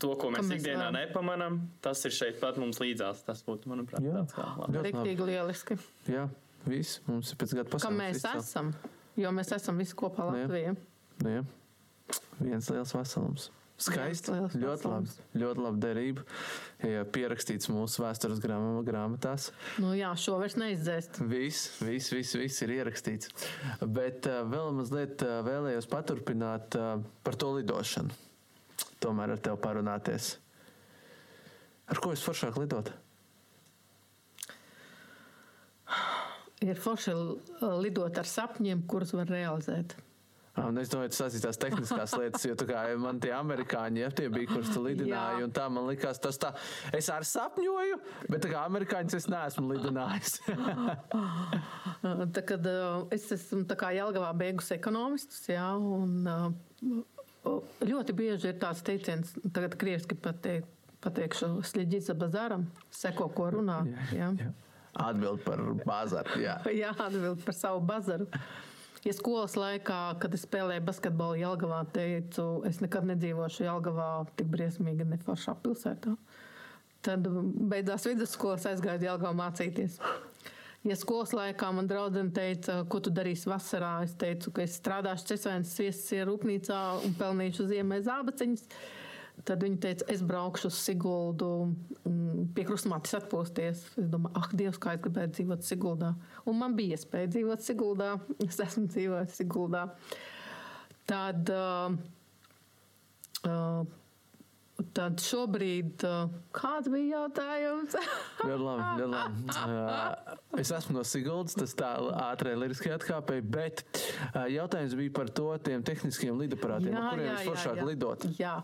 To, 0.00 0.10
ko 0.20 0.30
mēs, 0.34 0.46
mēs 0.48 0.60
ikdienā 0.62 0.86
varam. 0.88 0.98
nepamanām, 0.98 1.58
tas 1.84 2.02
ir 2.08 2.14
šeit 2.16 2.40
pat 2.42 2.58
mums 2.60 2.80
līdzās. 2.82 3.22
Tas 3.26 3.42
būtu, 3.46 3.70
manuprāt, 3.70 4.02
Jā. 4.04 4.16
tāds 4.22 4.34
kā 4.36 4.48
labi. 4.58 4.82
Ļoti 4.90 5.16
lieliski. 5.30 5.78
Jā, 6.10 6.26
viss. 6.66 7.00
Mums 7.06 7.32
ir 7.34 7.40
pēc 7.44 7.54
gada 7.60 7.68
Kā 7.70 7.76
pasaules. 7.78 8.00
mēs 8.00 8.20
izcili. 8.22 8.44
esam? 8.44 8.74
Jo 9.20 9.30
mēs 9.36 9.54
esam 9.56 9.76
visi 9.80 9.96
kopā 9.98 10.30
Nu 10.30 10.36
jā. 10.38 10.44
Latvijā. 10.48 10.76
Nu, 11.24 11.30
jā. 11.38 11.46
Viens 12.40 12.70
liels 12.72 12.92
veselums. 12.96 13.50
Skaisti. 13.80 14.32
Ļoti 14.60 14.88
labi. 14.90 15.12
Ļoti 15.40 15.62
labi 15.64 15.78
derība. 15.80 16.24
Ja 16.84 17.00
pierakstīts 17.08 17.70
mūsu 17.72 18.02
vēstures 18.04 18.40
grāma- 18.44 18.82
grāmatās. 18.84 19.46
Nu, 19.80 19.94
jā, 19.96 20.10
šo 20.20 20.36
vairs 20.40 20.56
neizdzēst. 20.60 21.20
Viss, 21.30 21.78
viss, 21.80 22.10
viss, 22.12 22.34
viss 22.36 22.60
ir 22.66 22.74
ierakstīts. 22.76 23.30
Bet 23.80 24.28
uh, 24.28 24.42
vēl 24.52 24.74
mazliet 24.76 25.24
uh, 25.24 25.38
vēlējos 25.48 25.88
paturpināt 25.88 26.76
uh, 26.76 27.00
par 27.24 27.38
to 27.40 27.54
lidošanu. 27.56 28.12
Tomēr 29.00 29.34
ar 29.36 29.42
tevi 29.42 29.60
parunāties. 29.62 30.34
Ar 31.90 31.98
ko 32.02 32.12
es 32.14 32.22
foršāk 32.22 32.58
lidot? 32.60 32.92
Ir 36.60 36.78
forši 36.78 37.16
lidot 37.80 38.20
ar 38.20 38.28
sapņiem, 38.28 38.84
kurus 38.90 39.14
var 39.16 39.30
realizēt. 39.32 39.96
Ah, 39.96 40.10
Un 40.66 40.78
es 40.80 40.90
domāju, 40.90 41.12
tas 41.14 41.34
ir 41.36 41.42
tās 41.44 41.58
tehniskās 41.60 42.14
lietas, 42.18 42.44
jo 42.44 42.54
kā 42.68 42.82
man 43.00 43.20
tie 43.22 43.30
amerikāņi, 43.36 44.02
ja 44.02 44.10
tie 44.14 44.26
bija, 44.32 44.48
kurus 44.50 44.72
tu 44.74 44.82
lidināji, 44.82 45.40
Jā. 45.40 45.46
un 45.46 45.54
tā 45.54 45.66
man 45.72 45.86
likās, 45.86 46.18
tas 46.22 46.40
tā, 46.42 46.50
es 46.96 47.08
arī 47.12 47.28
sapņoju, 47.30 48.00
bet 48.26 48.48
kā 48.50 48.64
amerikāņus 48.66 49.16
es 49.20 49.28
neesmu 49.30 49.70
lidinājis. 49.70 50.40
Tā, 52.34 52.42
kad, 52.48 52.66
uh, 52.66 53.06
es 53.14 53.28
esmu 53.34 53.62
Jelgavā 53.68 54.30
beigusi 54.36 54.74
ekonomistus, 54.76 55.42
jā, 55.52 55.66
un 55.76 56.28
uh, 56.28 56.50
ļoti 57.86 58.16
bieži 58.16 58.50
ir 58.52 58.58
tāds 58.60 58.82
teiciens, 58.86 59.32
tagad 59.54 59.76
krieviski 59.80 60.16
pateik, 60.18 60.66
pateikšu, 61.04 61.52
slēdzīts 61.64 62.12
bazaram, 62.20 62.66
seko, 62.94 63.30
ko 63.34 63.50
runā. 63.56 63.82
Jā. 64.14 64.32
Atbild 65.00 65.44
par 65.46 65.62
bāzāru. 65.86 66.40
Jā. 66.42 66.58
Jā, 66.82 66.90
atbild 66.98 67.44
par 67.46 67.56
savu 67.56 67.80
bazaru. 67.86 68.26
Ja 69.06 69.14
skolas 69.16 69.54
laikā, 69.56 69.98
kad 70.20 70.34
es 70.36 70.42
spēlēju 70.44 70.82
basketbolu 70.84 71.38
Jelgavā, 71.40 71.84
teicu, 71.94 72.44
es 72.68 72.82
nekad 72.84 73.06
nedzīvošu 73.08 73.64
Jelgavā 73.64 74.10
tik 74.36 74.50
briesmīgi 74.52 75.06
neforšā 75.08 75.54
pilsētā. 75.62 76.16
Tad 77.06 77.24
beidzās 77.70 78.04
vidusskolas 78.10 78.66
aizgāju 78.68 79.06
Jelgavā 79.06 79.32
mācīties. 79.38 79.96
Ja 80.88 80.96
skolas 80.96 81.34
laikā 81.36 81.68
man 81.76 81.88
draudzene 81.90 82.32
teica, 82.32 82.78
ko 82.88 83.02
tu 83.04 83.10
darīsi 83.12 83.50
vasarā, 83.50 83.98
es 84.06 84.14
teicu, 84.16 84.52
ka 84.56 84.64
es 84.64 84.78
strādāšu 84.80 85.34
Cesvēnas 85.34 85.74
sviestas 85.76 86.24
rūpnīcā 86.24 86.78
un 87.04 87.12
pelnīšu 87.18 87.66
ziemē 87.68 87.98
zābaciņas. 88.06 88.64
Tad 89.44 89.60
viņi 89.64 89.76
teica, 89.80 90.06
es 90.12 90.22
braukšu 90.24 90.68
uz 90.68 90.78
Siguldu, 90.80 91.50
pie 92.56 92.64
krustmātes 92.68 93.12
atpūsties. 93.16 93.84
Es 94.00 94.08
domāju, 94.12 94.32
ah, 94.40 94.48
Dievs, 94.56 94.80
kā 94.80 94.96
es 94.96 95.04
gribētu 95.04 95.36
dzīvot 95.36 95.68
Siguldā. 95.68 96.14
Un 96.48 96.58
man 96.60 96.76
bija 96.76 96.96
iespēja 96.96 97.30
dzīvot 97.36 97.64
Siguldā. 97.64 98.14
Es 98.48 98.60
esmu 98.64 98.88
dzīvojis 98.88 99.36
Siguldā. 99.40 99.86
Tad 101.08 101.52
uh, 101.52 101.96
uh, 103.48 103.84
Tad 104.94 105.20
šobrīd, 105.20 106.04
uh, 106.06 106.30
kāds 106.56 106.88
bija 106.92 107.20
jautājums? 107.20 107.96
Ļoti 108.48 108.62
labi, 108.62 108.84
ļoti 109.00 109.08
labi. 109.12 109.44
Uh, 109.50 110.38
es 110.62 110.72
esmu 110.74 110.96
no 110.96 111.04
Siguldas, 111.06 111.56
tas 111.58 111.74
tā 111.76 111.90
ātrai 112.30 112.54
liriski 112.58 112.92
atkāpēji, 112.94 113.44
bet 113.52 113.84
uh, 113.90 114.46
jautājums 114.50 114.96
bija 114.98 115.14
par 115.20 115.32
to 115.36 115.50
tiem 115.66 115.84
tehniskiem 115.86 116.40
lidaparātiem, 116.40 116.96
ar 116.96 117.12
kuriem 117.12 117.30
ir 117.34 117.44
foršāk 117.50 117.82
lidot. 117.90 118.26
Jā, 118.40 118.56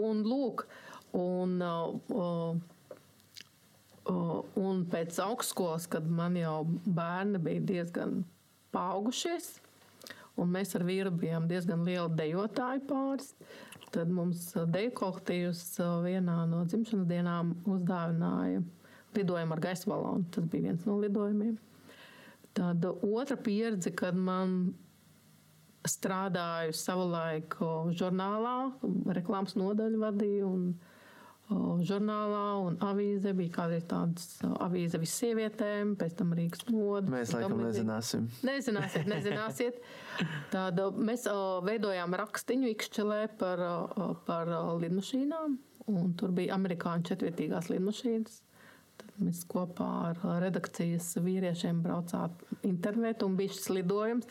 un 0.00 0.24
lūk, 0.26 0.66
un, 1.20 1.56
un 4.10 4.84
pēc 4.90 5.22
augstskolas, 5.22 5.86
kad 5.90 6.06
man 6.10 6.38
jau 6.40 6.64
bērni 6.86 7.42
bija 7.42 7.66
diezgan 7.74 8.22
paaugušies, 8.74 9.52
un 10.40 10.50
mēs 10.54 10.74
ar 10.78 10.86
vīru 10.88 11.12
bijām 11.14 11.46
diezgan 11.50 11.84
lieli 11.86 12.10
dejotāji 12.18 12.86
pāris, 12.88 13.34
Tad 13.90 14.10
mums 14.14 14.52
deju 14.70 14.92
kolektīvs 14.94 15.64
uh, 15.82 15.96
vienā 16.04 16.44
no 16.50 16.62
dzimšanas 16.68 17.08
dienām 17.10 17.56
uzdāvināja 17.66 18.62
lidojumu 19.16 19.56
ar 19.56 19.62
gaisa 19.64 19.90
balonu. 19.90 20.28
Tas 20.30 20.46
bija 20.50 20.68
viens 20.68 20.86
no 20.86 20.98
lidojumiem. 21.00 21.56
Tad 22.54 22.84
otra 22.86 23.36
pieredze, 23.38 23.92
kad 23.94 24.14
man 24.14 24.72
strādāju 25.88 26.74
savulaik 26.76 27.54
žurnālā, 27.96 28.56
reklāmas 29.16 29.56
nodaļu 29.58 30.00
vadīju. 30.02 30.48
Un, 30.50 30.64
žurnālā 31.50 32.44
un 32.64 32.76
avīze. 32.84 33.34
Bija 33.36 33.54
kādreiz 33.60 33.86
tādas 33.90 34.28
avīze 34.62 35.00
visiem 35.02 35.30
sievietēm, 35.30 35.94
pēc 36.00 36.16
tam 36.18 36.34
Rīgas 36.36 36.66
modes. 36.70 37.10
Mēs 37.12 37.32
laikam 37.34 37.60
nezināsim. 37.62 38.28
Nezināsiet, 38.46 39.08
nezināsiet. 39.10 39.80
Tāda, 40.52 40.90
mēs 40.96 41.26
veidojām 41.66 42.16
rakstiņu 42.20 42.70
Ikšķelē 42.74 43.22
par, 43.40 43.64
par 44.26 44.52
lidmašīnām, 44.82 45.58
un 45.92 46.14
tur 46.18 46.34
bija 46.36 46.56
amerikāņu 46.58 47.10
četvietīgās 47.12 47.70
lidmašīnas. 47.72 48.40
Tad 49.00 49.22
mēs 49.22 49.44
kopā 49.48 49.88
ar 50.10 50.20
redakcijas 50.42 51.14
vīriešiem 51.24 51.80
braucām 51.84 52.34
intervēt, 52.68 53.24
un 53.24 53.38
bija 53.38 53.54
šis 53.54 53.70
lidojums. 53.78 54.28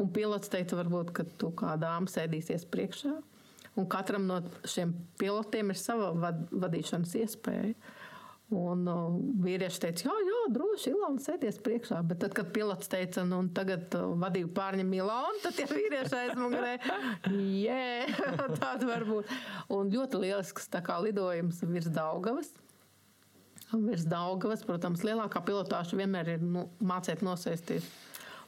Un 0.00 0.08
pilots 0.14 0.50
teica, 0.52 0.78
varbūt, 0.78 1.10
ka 1.16 1.26
tu 1.38 1.50
kā 1.58 1.74
dāma 1.80 2.10
sēdīsies 2.10 2.64
priekšā. 2.72 3.16
Un 3.78 3.88
katram 3.88 4.26
no 4.28 4.42
šiem 4.68 4.92
pilotiem 5.20 5.72
ir 5.72 5.78
sava 5.80 6.10
vad, 6.12 6.44
vadīšanas 6.52 7.14
iespēja. 7.22 7.72
Un 8.52 8.82
uh, 8.90 9.14
vīrieši 9.40 9.80
teica, 9.80 10.10
jā, 10.10 10.14
jā 10.28 10.40
droši, 10.52 10.90
Ilona 10.92 11.22
sēties 11.24 11.56
priekšā. 11.64 12.02
Bet 12.04 12.20
tad, 12.20 12.34
kad 12.36 12.50
pilots 12.52 12.90
teica, 12.92 13.24
nu, 13.24 13.38
tagad 13.56 13.94
uh, 13.96 14.10
vadību 14.20 14.50
pārņem 14.58 14.90
Ilona, 14.98 15.38
tad 15.40 15.56
tie 15.56 15.64
vīrieši 15.70 16.18
aizmugurē, 16.18 16.74
jē, 17.64 17.86
tāda 18.60 18.90
var 18.90 19.06
būt. 19.08 19.32
Un 19.72 19.92
ļoti 19.94 20.20
lielisks 20.26 20.68
tā 20.72 20.82
kā 20.84 20.98
lidojums 21.00 21.62
virs 21.64 21.88
Daugavas. 21.94 22.52
Virs 23.72 24.04
Daugavas, 24.04 24.66
protams, 24.68 25.00
lielākā 25.06 25.40
pilotāša 25.48 25.96
vienmēr 26.02 26.34
ir 26.34 26.44
nu, 26.44 26.66
mācīt 26.84 27.24
nosēsties. 27.24 27.88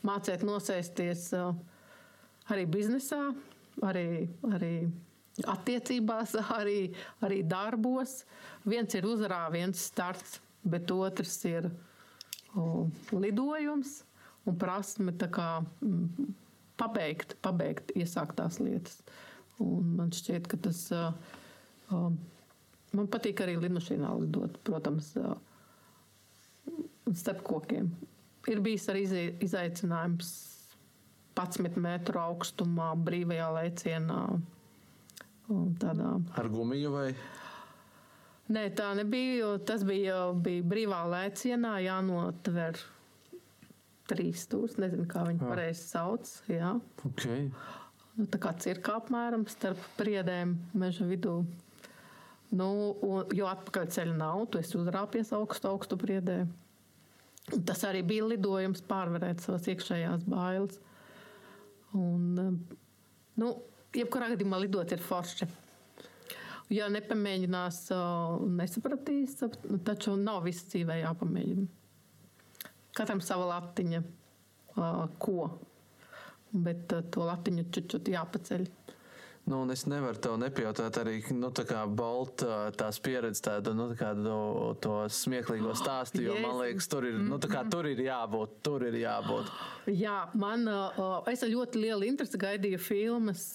Mācīt 0.04 0.44
nosēsties 0.44 1.30
uh, 1.38 1.54
arī 2.52 2.68
biznesā, 2.68 3.22
arī, 3.88 4.28
arī 4.52 4.74
attiecībās, 5.42 6.36
arī, 6.58 6.92
arī 7.24 7.42
darbos. 7.46 8.22
Viens 8.68 8.94
ir 8.94 9.06
uzrāviens, 9.08 9.88
starts, 9.90 10.38
bet 10.64 10.90
otrs 10.94 11.36
ir 11.48 11.68
o, 12.54 12.86
lidojums 13.12 14.02
un 14.48 14.58
prasme 14.60 15.14
kā, 15.16 15.48
pabeigt, 16.80 17.36
pabeigt 17.44 17.92
iesāktās 17.96 18.60
lietas. 18.62 19.00
Un 19.62 19.94
man 19.98 20.10
šķiet, 20.14 20.48
ka 20.50 20.58
tas 20.68 20.80
o, 20.94 21.04
man 22.94 23.10
patīk 23.10 23.44
arī 23.44 23.58
lidmašīnā 23.62 24.10
lidot, 24.22 24.58
protams, 24.66 25.12
o, 25.20 25.36
starp 27.14 27.44
kokiem. 27.46 27.92
Ir 28.50 28.60
bijis 28.64 28.90
arī 28.92 29.04
izaicinājums 29.44 30.32
11 31.34 31.80
metru 31.82 32.20
augstumā, 32.22 32.92
brīvajā 33.06 33.46
lēcienā 33.56 34.18
Tādā. 35.48 36.14
Ar 36.40 36.48
gumiju 36.48 36.92
vai? 36.94 37.08
Nē, 38.54 38.68
tā 38.76 38.90
nebija. 38.96 39.54
Tas 39.64 39.84
bija, 39.88 40.30
bija 40.36 40.64
brīvā 40.68 41.02
lēcienā, 41.12 41.76
jānotver 41.84 42.80
trīs 44.08 44.44
stūris. 44.46 44.78
Nezinu, 44.80 45.06
kā 45.08 45.24
viņi 45.28 45.42
ah. 45.42 45.50
pareizi 45.50 45.84
sauc. 45.84 46.30
Jā. 46.50 46.74
Okay. 47.10 47.48
Nu, 48.14 48.28
tā 48.30 48.40
kā 48.40 48.54
cirka 48.60 48.98
apmēram 49.00 49.46
starp 49.50 49.80
priedēm 49.98 50.56
meža 50.76 51.06
vidū. 51.08 51.40
Nu, 52.54 52.68
un, 53.02 53.32
jo 53.34 53.48
atpakaļ 53.50 53.88
ceļa 53.90 54.16
nav, 54.18 54.44
tu 54.52 54.60
esi 54.60 54.76
uzrāpies 54.78 55.32
augstu, 55.34 55.72
augstu 55.72 55.98
priedē. 55.98 56.44
Un 57.52 57.64
tas 57.66 57.82
arī 57.88 58.04
bija 58.06 58.28
lidojums 58.30 58.84
pārvarēt 58.88 59.42
savas 59.44 59.66
iekšējās 59.72 60.24
bailes. 60.30 60.78
Un, 61.96 62.60
nu, 63.40 63.50
jebkurā 63.98 64.30
gadījumā 64.32 64.60
lidot 64.64 64.92
ir 64.94 65.02
forši. 65.02 65.48
Ja 66.72 66.88
nepamēģinās, 66.92 67.78
nesapratīs, 68.56 69.36
taču 69.84 70.16
nav 70.16 70.46
viss 70.46 70.64
dzīvē 70.72 71.00
jāpamēģina. 71.02 71.66
Katram 72.96 73.20
sava 73.24 73.50
latiņa, 73.50 74.00
ko, 75.20 75.48
bet 76.64 76.94
to 77.12 77.26
latiņu 77.28 77.66
čučut 77.74 78.08
jāpaceļ. 78.14 78.66
Nu, 79.44 79.58
es 79.68 79.82
nevaru 79.84 80.16
tev 80.24 80.38
nepajautāt 80.40 80.96
arī 81.02 81.18
nu, 81.36 81.50
tā 81.52 81.82
Balta 81.92 82.70
tās 82.80 82.96
pieredzes, 83.04 83.42
tādu 83.44 83.74
nu, 83.76 83.90
tā 83.92 84.14
to, 84.16 84.38
to 84.80 84.94
smieklīgo 85.12 85.74
stāstu. 85.82 86.22
Jo 86.24 86.38
man 86.40 86.56
liekas, 86.62 86.88
tur 86.88 87.04
ir, 87.10 87.18
nu, 87.20 87.36
kā, 87.36 87.60
tur 87.68 87.90
ir 87.90 88.00
jābūt. 88.06 88.56
Tur 88.64 88.86
ir 88.88 88.96
jābūt. 89.02 89.52
Jā, 89.92 90.16
man 90.40 90.64
es 91.28 91.44
ar 91.44 91.52
ļoti 91.52 91.84
lielu 91.84 92.08
interesi 92.08 92.40
gaidīju 92.40 92.80
filmas 92.80 93.46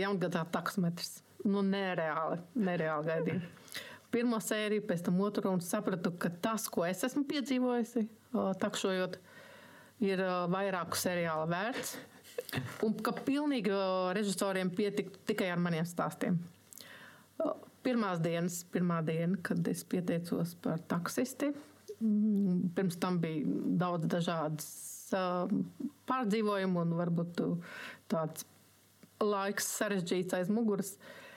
Jaungadā 0.00 0.46
taksometrs. 0.54 1.18
Nu, 1.44 1.60
nereāli, 1.60 2.40
nereāli 2.56 3.12
gaidīju. 3.12 3.54
Pirmo 4.14 4.40
sēriju, 4.40 4.86
pēc 4.88 5.04
tam 5.04 5.20
otru 5.20 5.52
un 5.52 5.60
sapratu, 5.60 6.14
ka 6.16 6.32
tas, 6.40 6.64
ko 6.72 6.86
es 6.88 7.04
esmu 7.04 7.26
piedzīvojusi, 7.28 8.06
takšojot, 8.32 9.20
ir 10.08 10.22
vairāku 10.48 10.96
seriālu 10.96 11.50
vērts. 11.52 11.98
Un 12.86 12.94
ka 13.04 13.12
pilnīgi 13.12 13.72
režisoriem 14.16 14.70
pietika 14.74 15.22
tikai 15.28 15.50
ar 15.52 15.60
maniem 15.62 15.86
stāstiem. 15.88 16.38
Pirmās 17.84 18.20
dienas, 18.22 18.60
pirmā 18.72 18.98
diena, 19.06 19.38
kad 19.42 19.66
es 19.70 19.84
pieteicos 19.88 20.56
par 20.62 20.80
taksisti, 20.90 21.52
mm, 22.00 22.72
pirms 22.76 22.98
tam 23.00 23.20
bija 23.22 23.46
daudz 23.80 24.08
dažādas 24.10 24.68
pārdzīvojumu 26.08 26.82
un 26.82 26.98
varbūt 26.98 27.40
tāds 28.12 28.44
laiks 29.22 29.70
sarežģīts 29.78 30.36
aiz 30.36 30.50
muguras. 30.52 30.96
Uh, 30.98 31.27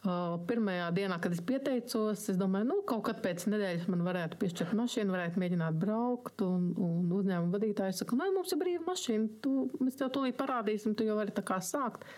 Pirmajā 0.00 0.86
dienā, 0.96 1.18
kad 1.20 1.34
es 1.36 1.42
pieteicos, 1.44 2.22
es 2.32 2.38
domāju, 2.40 2.70
nu, 2.70 2.76
kaut 2.88 3.02
kad 3.10 3.18
pēc 3.20 3.44
nedēļas 3.52 3.84
man 3.92 4.00
varētu 4.06 4.38
piešķirt 4.40 4.72
mašīnu, 4.78 5.12
varētu 5.12 5.42
mēģināt 5.42 5.76
braukt. 5.82 6.40
Un, 6.46 6.70
un 6.80 7.10
uzņēmuma 7.18 7.52
vadītājs 7.52 8.00
saka, 8.00 8.16
nē, 8.16 8.30
mums 8.32 8.54
ir 8.54 8.62
brīva 8.62 8.86
mašīna, 8.86 9.28
tu, 9.44 9.66
mēs 9.82 10.00
tev 10.00 10.08
tūlīt 10.14 10.38
parādīsim, 10.40 10.94
tu 10.96 11.04
jau 11.04 11.18
vari 11.20 11.36
tā 11.36 11.44
kā 11.44 11.60
sākt. 11.60 12.08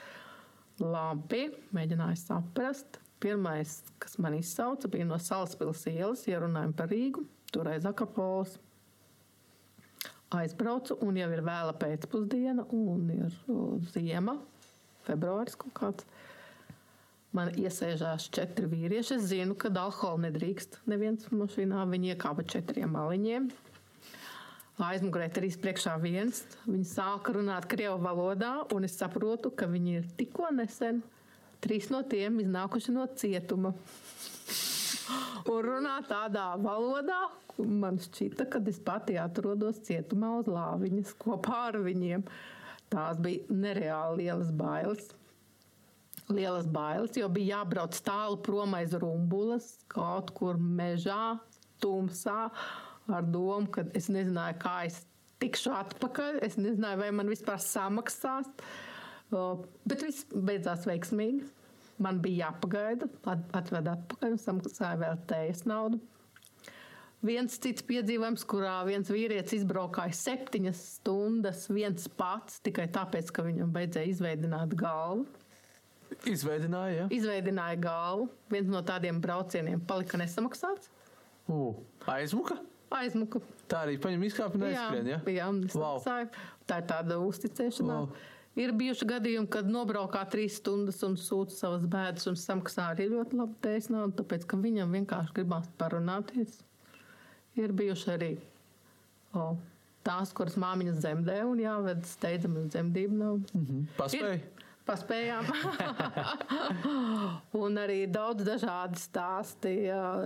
Labi, 0.79 1.49
mēģināju 1.75 2.23
saprast. 2.23 3.01
Pirmais, 3.23 3.81
kas 4.03 4.17
man 4.23 4.35
izsauca, 4.39 4.89
bija 4.91 5.07
no 5.07 5.19
Salaspils 5.23 5.83
ielas, 5.91 6.25
ja 6.27 6.41
runājam 6.43 6.73
par 6.79 6.91
Rīgu, 6.91 7.27
toreiz 7.55 7.87
Akapols. 7.87 8.57
Aizbraucu, 10.39 10.97
un 11.05 11.19
jau 11.19 11.29
ir 11.35 11.43
vēla 11.45 11.75
pēcpusdiena, 11.83 12.65
un 12.75 13.11
ir 13.15 13.35
ziema, 13.93 14.39
februāris 15.07 15.59
kaut 15.59 15.75
kāds. 15.77 16.07
Man 17.33 17.49
iesēžās 17.57 18.27
četri 18.29 18.67
vīrieši. 18.69 19.17
Es 19.17 19.31
zinu, 19.31 19.55
ka 19.57 19.71
alkohola 19.73 20.27
nedrīkst 20.27 20.83
neviens 20.91 21.31
mašīnā. 21.33 21.87
Viņi 21.89 22.13
iekāpa 22.13 22.45
četriem 22.45 22.93
maliņiem. 22.93 23.47
Aizmugurē 24.83 25.31
trīs 25.33 25.57
priekšā 25.61 25.95
viens. 26.03 26.43
Viņi 26.67 26.85
sāka 26.91 27.33
runāt 27.37 27.69
krievu 27.73 27.97
valodā, 28.05 28.53
un 28.77 28.85
es 28.85 28.99
saprotu, 29.01 29.53
ka 29.57 29.69
viņi 29.71 29.95
ir 30.01 30.11
tikko 30.19 30.51
nesen. 30.53 31.01
Trīs 31.65 31.89
no 31.95 32.03
tiem 32.05 32.37
iznākuši 32.43 32.93
no 32.99 33.07
cietuma. 33.17 33.73
Un 35.49 35.65
runā 35.65 35.97
tādā 36.09 36.51
valodā, 36.61 37.23
man 37.65 37.97
šķita, 38.03 38.49
ka 38.53 38.61
es 38.69 38.83
pati 38.85 39.17
atrodos 39.21 39.81
cietumā 39.89 40.35
uz 40.43 40.53
lāviņas 40.53 41.17
kopā 41.23 41.65
ar 41.71 41.81
viņiem. 41.87 42.29
Tās 42.93 43.17
bija 43.25 43.57
nereāli 43.57 44.27
lielas 44.27 44.53
bailes 44.53 45.13
lielas 46.37 46.69
bailes, 46.71 47.17
jo 47.19 47.29
bija 47.33 47.59
jābrauc 47.59 47.99
tālu 48.05 48.39
prom 48.45 48.77
aiz 48.79 48.95
rumbulas, 48.99 49.73
kaut 49.93 50.33
kur 50.37 50.61
mežā, 50.61 51.37
tumsā, 51.83 52.47
ar 53.11 53.27
domu, 53.27 53.71
ka 53.75 53.85
es 53.99 54.09
nezināju, 54.13 54.59
kā 54.63 54.77
es 54.89 55.03
tikšu 55.43 55.75
atpakaļ. 55.75 56.41
Es 56.47 56.59
nezināju, 56.61 57.01
vai 57.03 57.11
man 57.15 57.33
vispār 57.33 57.61
samaksās. 57.63 58.49
Bet 59.33 60.05
viss 60.05 60.29
beidzās 60.33 60.87
veiksmīgi. 60.89 61.45
Man 62.03 62.19
bija 62.23 62.49
jāpagaida, 62.49 63.07
at, 63.31 63.45
atved 63.55 63.91
atpakaļ 63.93 64.35
un 64.35 64.41
samaksāja 64.41 64.99
vēl 65.03 65.21
tējas 65.31 65.67
naudu. 65.69 66.01
Viens 67.23 67.55
cits 67.63 67.85
piedzīvojums, 67.87 68.43
kurā 68.51 68.81
viens 68.89 69.07
vīrietis 69.13 69.61
izbraukāja 69.61 70.15
septiņas 70.19 70.81
stundas 70.97 71.69
viens 71.71 72.09
pats 72.19 72.59
tikai 72.67 72.89
tāpēc, 72.91 73.31
ka 73.31 73.45
viņam 73.47 73.71
beidzēja 73.77 74.11
izveidot 74.11 74.75
galvu. 74.81 75.29
Izveidināja, 76.29 77.03
ja? 77.03 77.07
Izveidināja 77.15 77.79
galvu. 77.83 78.29
Viens 78.53 78.69
no 78.71 78.83
tādiem 78.87 79.19
braucieniem 79.23 79.81
palika 79.87 80.21
nesamaksāts. 80.21 80.91
Uh, 81.51 81.75
aizmuka? 82.13 82.61
Aizmuka. 82.93 83.41
Tā 83.71 83.87
arī 83.87 83.97
paņem 84.03 84.27
izkāpi 84.29 84.61
un 84.61 84.69
aizskrien, 84.69 85.09
ja? 85.15 85.19
jā, 85.33 85.49
nesamaksāja. 85.57 86.29
Tā 86.69 86.79
ir 86.83 86.87
tāda 86.91 87.19
uzticēšanās. 87.25 88.07
Wow. 88.13 88.29
Ir 88.63 88.75
bijuši 88.77 89.07
gadījumi, 89.09 89.49
kad 89.49 89.69
nobraukā 89.73 90.27
trīs 90.29 90.59
stundas 90.61 90.99
un 91.07 91.17
sūta 91.17 91.57
savas 91.57 91.87
bēdas 91.89 92.29
un 92.29 92.37
samaksā 92.37 92.91
arī 92.93 93.09
ļoti 93.15 93.39
labu 93.39 93.57
tējas 93.65 93.89
naudu, 93.95 94.19
tāpēc, 94.21 94.45
ka 94.51 94.59
viņam 94.61 94.93
vienkārši 94.99 95.37
gribās 95.39 95.71
parunāties. 95.81 96.59
Ir 97.57 97.73
bijuši 97.77 98.11
arī 98.13 98.31
o, 99.33 99.55
tās, 100.05 100.35
kuras 100.37 100.59
māmiņas 100.61 101.01
dzemdē 101.01 101.39
un 101.49 101.65
jāved 101.65 102.05
steidzami 102.11 102.61
uz 102.61 102.75
dzemdību 102.75 103.23
naudu. 103.23 103.57
Mhm. 103.57 103.87
Paspēj? 103.97 104.43
Paspējām. 104.89 105.47
un 107.63 107.79
arī 107.79 108.01
daudz 108.11 108.47
dažādi 108.47 108.99
stāsti, 108.99 109.75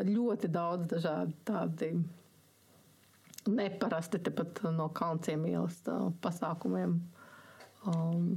ļoti 0.09 0.51
daudz 0.53 0.89
dažādi 0.95 1.37
tādi 1.47 1.91
neparasti 3.47 4.23
tepat 4.27 4.65
no 4.75 4.89
Kalnciem 4.97 5.45
ielas 5.51 5.79
pasākumiem. 6.25 6.97
Um, 7.87 8.31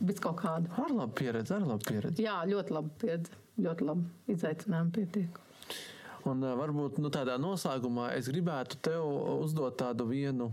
Bet 0.00 0.20
kaut 0.24 0.38
kāda. 0.40 0.70
Ar 0.80 0.92
labu 0.94 1.12
pieredzi, 1.20 1.52
ar 1.56 1.64
labu 1.66 1.84
pieredzi. 1.84 2.24
Jā, 2.24 2.40
ļoti 2.48 2.72
labi 2.72 2.92
pieredze. 3.02 3.38
Ļoti 3.62 3.84
labi 3.84 4.32
izaicinājumi 4.32 4.92
pietiek. 4.96 5.40
Un 6.30 6.40
uh, 6.46 6.54
varbūt 6.56 7.00
nu, 7.02 7.10
tādā 7.12 7.34
noslēgumā 7.40 8.12
es 8.16 8.30
gribētu 8.32 8.78
tev 8.86 9.04
uzdot 9.42 9.76
tādu 9.82 10.06
vienu 10.08 10.48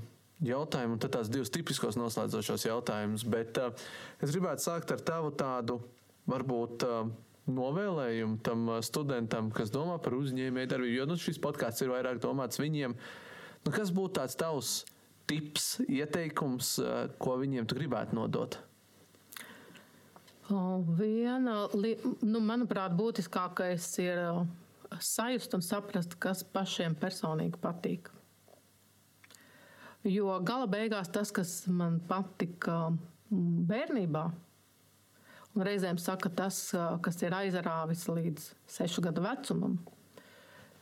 jautājumu, 0.46 0.96
un 0.96 1.02
tad 1.04 1.14
tās 1.16 1.32
divas 1.32 1.52
tipiskos 1.54 1.98
noslēdzošos 2.00 2.68
jautājumus. 2.68 3.26
Bet 3.30 3.60
uh, 3.62 3.74
es 4.24 4.34
gribētu 4.34 4.66
sākt 4.66 4.94
ar 4.96 5.04
tavu 5.06 5.34
tādu, 5.40 5.80
varbūt, 6.30 6.86
uh, 6.88 7.10
novēlējumu 7.50 8.40
tam 8.46 8.68
uh, 8.70 8.80
studentam, 8.86 9.52
kas 9.56 9.74
domā 9.74 9.98
par 10.04 10.16
uzņēmēju 10.20 10.72
darbību. 10.72 10.96
Jo 11.02 11.10
nu, 11.10 11.20
šis 11.20 11.42
podkāsts 11.44 11.84
ir 11.86 11.92
vairāk 11.94 12.22
domāts 12.24 12.62
viņiem. 12.62 12.96
Nu, 13.66 13.76
kas 13.76 13.92
būtu 13.96 14.20
tāds 14.22 14.40
tavs 14.40 14.74
tips, 15.30 15.76
ieteikums, 15.86 16.80
ko 17.22 17.36
viņiem 17.38 17.68
tu 17.70 17.76
gribētu 17.78 18.16
nodot? 18.18 18.56
Viena, 20.50 21.68
nu, 22.26 22.40
manuprāt, 22.42 22.96
būtiskākais 22.98 23.92
ir 24.02 24.24
sajust 24.98 25.54
un 25.54 25.62
saprast, 25.62 26.16
kas 26.18 26.42
pašiem 26.42 26.96
personīgi 26.98 27.62
patīk. 27.62 28.10
Jo 30.10 30.40
gala 30.46 30.66
beigās 30.70 31.12
tas, 31.14 31.32
kas 31.36 31.68
man 31.70 32.00
patika 32.10 32.90
mm, 32.90 33.66
bērnībā, 33.70 34.24
un 35.54 35.66
reizēm 35.66 36.00
saka 36.02 36.32
tas, 36.34 36.64
uh, 36.74 36.98
kas 37.04 37.20
ir 37.22 37.36
aizrāvis 37.38 38.08
līdz 38.10 38.48
sešu 38.78 39.04
gadu 39.06 39.24
vecumam, 39.26 39.78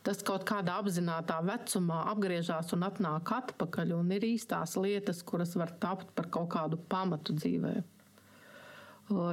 tas 0.06 0.22
kaut 0.24 0.46
kādā 0.48 0.78
apzinātajā 0.80 1.44
vecumā 1.44 1.98
apgriežās 2.14 2.72
un 2.76 2.86
atnāk 2.86 3.32
atpakaļ, 3.36 3.92
un 3.98 4.14
ir 4.16 4.24
īstās 4.30 4.78
lietas, 4.80 5.20
kuras 5.26 5.52
var 5.58 5.74
tapt 5.82 6.14
par 6.16 6.30
kaut 6.32 6.48
kādu 6.54 6.80
pamatu 6.88 7.36
dzīvēm. 7.36 7.84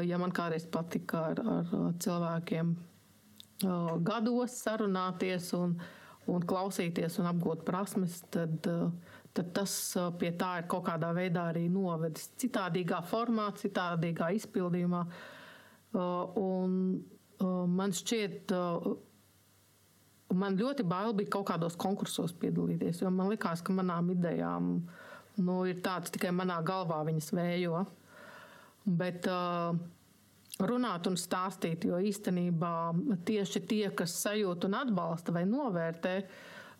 Ja 0.07 0.19
man 0.19 0.31
kādreiz 0.35 0.63
patika 0.71 1.29
ar, 1.31 1.39
ar 1.39 1.71
cilvēkiem 1.99 2.75
gados 4.07 4.55
sarunāties 4.63 5.49
un, 5.55 5.75
un 6.31 6.45
klausīties 6.47 7.19
un 7.19 7.27
apgūt 7.31 7.65
prasmes, 7.67 8.21
tad, 8.31 8.67
tad 9.35 9.51
tas 9.55 9.73
pie 10.19 10.31
tā 10.39 10.51
ir 10.61 10.67
kaut 10.71 10.85
kādā 10.87 11.11
veidā 11.15 11.49
arī 11.51 11.65
novedis. 11.71 12.29
Citādīgā 12.41 13.01
formā, 13.09 13.49
citādīgā 13.59 14.31
izpildījumā. 14.39 15.01
Un 16.41 16.77
man 17.75 17.95
šķiet, 17.95 18.53
man 20.39 20.59
ļoti 20.59 20.85
bail 20.87 21.15
bija 21.17 21.33
kaut 21.35 21.49
kādos 21.51 21.75
konkursos 21.79 22.35
piedalīties, 22.39 23.03
jo 23.03 23.11
man 23.11 23.31
likās, 23.33 23.63
ka 23.63 23.75
manām 23.75 24.13
idejām 24.15 24.71
nu, 25.43 25.59
ir 25.67 25.83
tāds 25.83 26.13
tikai 26.15 26.31
manā 26.35 26.61
galvā 26.65 27.01
viņas 27.07 27.31
vējo. 27.35 27.83
Bet 28.85 29.27
uh, 29.27 29.75
runāt 30.63 31.07
un 31.09 31.17
stāstīt, 31.19 31.87
jo 31.89 31.99
īstenībā 31.99 32.73
tieši 33.27 33.61
tie, 33.67 33.85
kas 33.97 34.15
sajūt 34.23 34.67
un 34.69 34.77
atbalsta 34.79 35.33
vai 35.35 35.43
novērtē, 35.49 36.15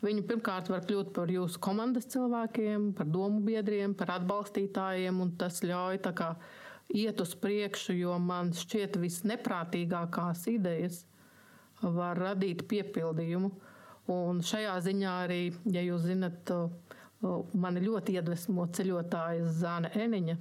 viņi 0.04 0.26
pirmkārt 0.28 0.70
var 0.74 0.84
kļūt 0.86 1.12
par 1.16 1.32
jūsu 1.32 1.62
komandas 1.64 2.10
cilvēkiem, 2.12 2.92
par 2.98 3.08
domu 3.12 3.42
biedriem, 3.46 3.96
par 3.98 4.16
atbalstītājiem, 4.18 5.22
un 5.24 5.36
tas 5.40 5.62
ļauj 5.64 6.02
kā 6.16 6.36
iet 6.94 7.22
uz 7.22 7.36
priekšu, 7.42 7.96
jo 7.98 8.18
man 8.22 8.52
šķiet 8.54 9.00
visneprātīgākās 9.02 10.46
idejas 10.52 11.06
var 11.82 12.18
radīt 12.20 12.66
piepildījumu. 12.70 13.52
Un 14.14 14.42
šajā 14.46 14.76
ziņā 14.86 15.14
arī, 15.24 15.42
ja 15.74 15.82
jūs 15.82 16.06
zinat, 16.06 16.52
mani 17.58 17.82
ļoti 17.82 18.20
iedvesmo 18.20 18.68
ceļotāja 18.76 19.48
Zāne 19.50 19.90
Eniņa 19.98 20.38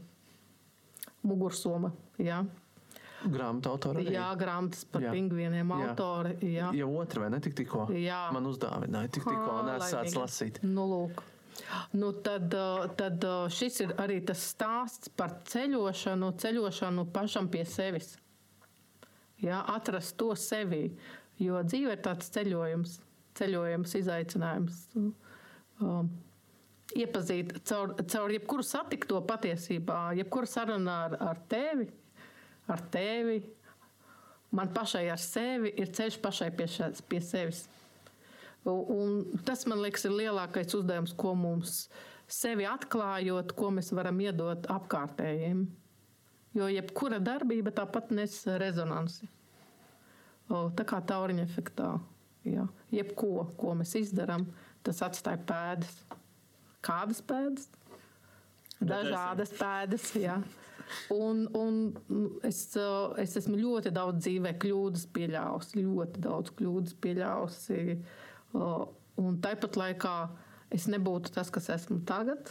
mugursoma. 1.24 1.94
Jā, 2.20 2.42
Grāmatā 3.32 3.70
autora. 3.72 4.00
arī? 4.00 4.12
jā 4.12 4.26
grāmatas 4.38 4.84
par 4.90 5.02
Jā. 5.02 5.12
pingvīniem 5.14 5.70
Jā. 5.70 5.90
autori. 5.90 6.34
Jā. 6.54 6.72
Jau 6.76 6.88
otra 7.00 7.22
vai 7.24 7.30
ne 7.30 7.40
tik 7.40 7.54
tikko? 7.56 7.86
Jā. 7.96 8.30
Man 8.32 8.44
uzdāvināja, 8.50 9.10
tik 9.16 9.24
tikko 9.24 9.54
Ā, 9.60 9.62
nesāc 9.70 10.10
laimīgi. 10.10 10.18
lasīt. 10.20 10.60
Nu, 10.62 10.84
lūk. 10.90 11.22
Nu, 11.94 12.10
tad, 12.26 12.52
uh, 12.54 12.88
tad 12.98 13.22
uh, 13.24 13.46
šis 13.48 13.80
ir 13.84 13.94
arī 14.02 14.18
tas 14.26 14.42
stāsts 14.52 15.08
par 15.08 15.36
ceļošanu, 15.46 16.32
ceļošanu 16.42 17.06
pašam 17.14 17.48
pie 17.48 17.64
sevis. 17.64 18.16
Jā, 19.40 19.62
atrast 19.68 20.16
to 20.18 20.34
sevi. 20.34 20.96
Jo 21.38 21.62
dzīve 21.66 21.92
ir 21.96 22.02
tāds 22.02 22.28
ceļojums, 22.34 22.98
ceļojums, 23.38 23.94
izaicinājums. 23.98 24.82
Um, 25.82 26.10
iepazīt 26.94 27.56
caur, 27.66 27.94
caur 28.06 28.30
jebkuru 28.30 28.62
satikto 28.66 29.18
patiesībā, 29.26 30.14
jebkuru 30.18 30.46
sarunu 30.46 30.90
ar, 30.90 31.16
ar 31.20 31.40
tevi, 31.50 31.88
ar 32.70 32.82
tevi, 32.92 33.40
man 34.54 34.72
pašai 34.74 35.06
ar 35.12 35.20
sevi 35.20 35.72
ir 35.80 35.92
ceļš 35.94 36.18
pašai 36.22 36.50
pie, 36.56 36.68
šā, 36.70 36.90
pie 37.08 37.20
sevis. 37.24 37.64
Un, 38.64 39.24
tas, 39.44 39.66
man 39.68 39.82
liekas, 39.84 40.06
ir 40.08 40.14
lielākais 40.16 40.72
uzdevums, 40.76 41.12
ko 41.20 41.34
mums 41.36 41.84
sevi 42.30 42.64
atklājot, 42.68 43.52
ko 43.58 43.68
mēs 43.76 43.92
varam 43.92 44.20
iedot 44.24 44.68
apkārtējiem. 44.72 45.66
Jo 46.54 46.70
jebkura 46.70 47.18
darbība 47.20 47.74
tāpat 47.74 48.12
nes 48.14 48.36
rezonanci. 48.62 49.28
O, 50.48 50.68
tā 50.76 50.84
kā 50.88 51.00
tauriņa 51.04 51.44
efektā. 51.44 51.94
Jā. 52.44 52.66
Jebko, 52.92 53.48
ko 53.58 53.72
mēs 53.78 53.94
izdarām, 53.98 54.44
tas 54.84 55.00
atstāja 55.04 55.40
pēdas. 55.48 55.94
Kādas 56.84 57.22
pēdas? 57.24 57.68
Dažādas 58.84 59.54
pēdas. 59.56 60.10
Jā. 60.20 60.38
Un, 61.14 61.46
un 61.58 61.78
es, 62.46 62.66
es 63.22 63.38
esmu 63.40 63.56
ļoti 63.60 63.92
daudz 63.94 64.24
dzīvē 64.24 64.56
kļūdas 64.62 65.08
pieļāvusi, 65.14 65.86
ļoti 65.86 66.26
daudz 66.26 66.52
kļūdas 66.58 66.98
pieļāvusi. 67.04 67.80
Uh, 68.54 68.84
Un 69.20 69.38
tāpat 69.42 69.76
laikā 69.78 70.12
es 70.74 70.88
nebūtu 70.90 71.32
tas, 71.34 71.50
kas 71.54 71.70
esmu 71.70 72.00
tagad. 72.08 72.50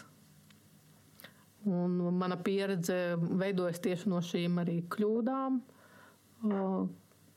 Un 1.67 1.97
mana 2.19 2.37
pieredze 2.43 3.15
veidojas 3.39 3.81
tieši 3.83 4.11
no 4.11 4.19
šīm 4.23 4.59
arī 4.63 4.77
kļūdām, 4.91 5.59
uh, 6.49 6.79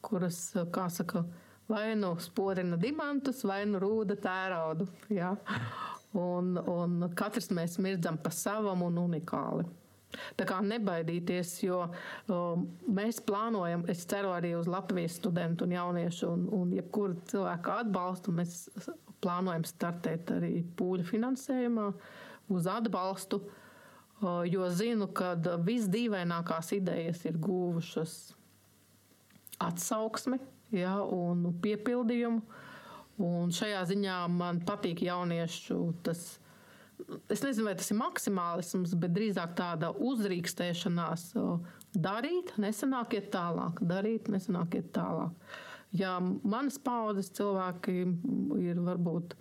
kuras, 0.07 0.41
kā 0.75 0.87
saka, 0.91 1.23
vai 1.71 1.95
nu 1.99 2.13
sporina 2.23 2.79
diamantus, 2.79 3.45
vai 3.47 3.61
nu 3.71 3.83
rūda 3.83 4.19
tēraudu. 4.23 4.89
Ja? 5.15 5.35
Un, 6.17 6.55
un 6.57 7.11
katrs 7.19 7.51
mēs 7.55 7.79
mirdzam 7.83 8.19
pa 8.23 8.31
savam 8.35 8.87
un 8.87 9.03
unikāli. 9.03 9.67
Tā 10.39 10.47
kā 10.49 10.61
nebaidīties, 10.65 11.51
jo 11.67 11.83
um, 12.33 12.67
mēs 12.95 13.19
plānojam, 13.27 13.85
es 13.91 14.05
ceru 14.09 14.33
arī 14.37 14.55
uz 14.57 14.69
Latvijas 14.71 15.19
studentu 15.21 15.67
un 15.67 15.75
jauniešu 15.77 16.31
un, 16.31 16.47
un 16.57 16.73
jebkuru 16.77 17.19
cilvēku 17.31 17.75
atbalstu. 17.75 18.35
Mēs 18.37 18.57
plānojam 19.25 19.67
startēt 19.67 20.33
arī 20.37 20.61
pūļu 20.79 21.07
finansējumā 21.11 21.91
uz 22.55 22.69
atbalstu, 22.71 23.43
uh, 23.43 24.43
jo 24.49 24.71
zinu, 24.73 25.11
ka 25.17 25.35
visdīvainākās 25.67 26.73
idejas 26.79 27.25
ir 27.29 27.39
guvušas 27.43 28.17
atsauksmi 29.63 30.41
ja, 30.77 30.99
un 31.03 31.51
piepildījumu. 31.63 32.43
Un 33.27 33.53
šajā 33.55 33.81
ziņā 33.89 34.17
man 34.29 34.61
patīk 34.69 35.01
jauniešu 35.07 35.79
tas 36.05 36.35
es 37.31 37.43
nezinu, 37.45 37.69
vai 37.69 37.77
tas 37.79 37.91
ir 37.93 37.99
maksimālisms, 38.01 38.95
bet 39.01 39.15
drīzāk 39.17 39.55
tāda 39.59 39.93
uzrīkstēšanās 39.95 41.29
darīt, 41.97 42.55
nesanāk 42.61 43.17
iet 43.19 43.31
tālāk, 43.35 43.81
darīt, 43.85 44.31
nesanāk 44.33 44.79
iet 44.81 44.93
tālāk. 44.97 45.57
Ja 45.97 46.17
manas 46.21 46.79
paudzes 46.83 47.31
cilvēki 47.37 47.95
ir 48.61 48.81
varbūt 48.85 49.37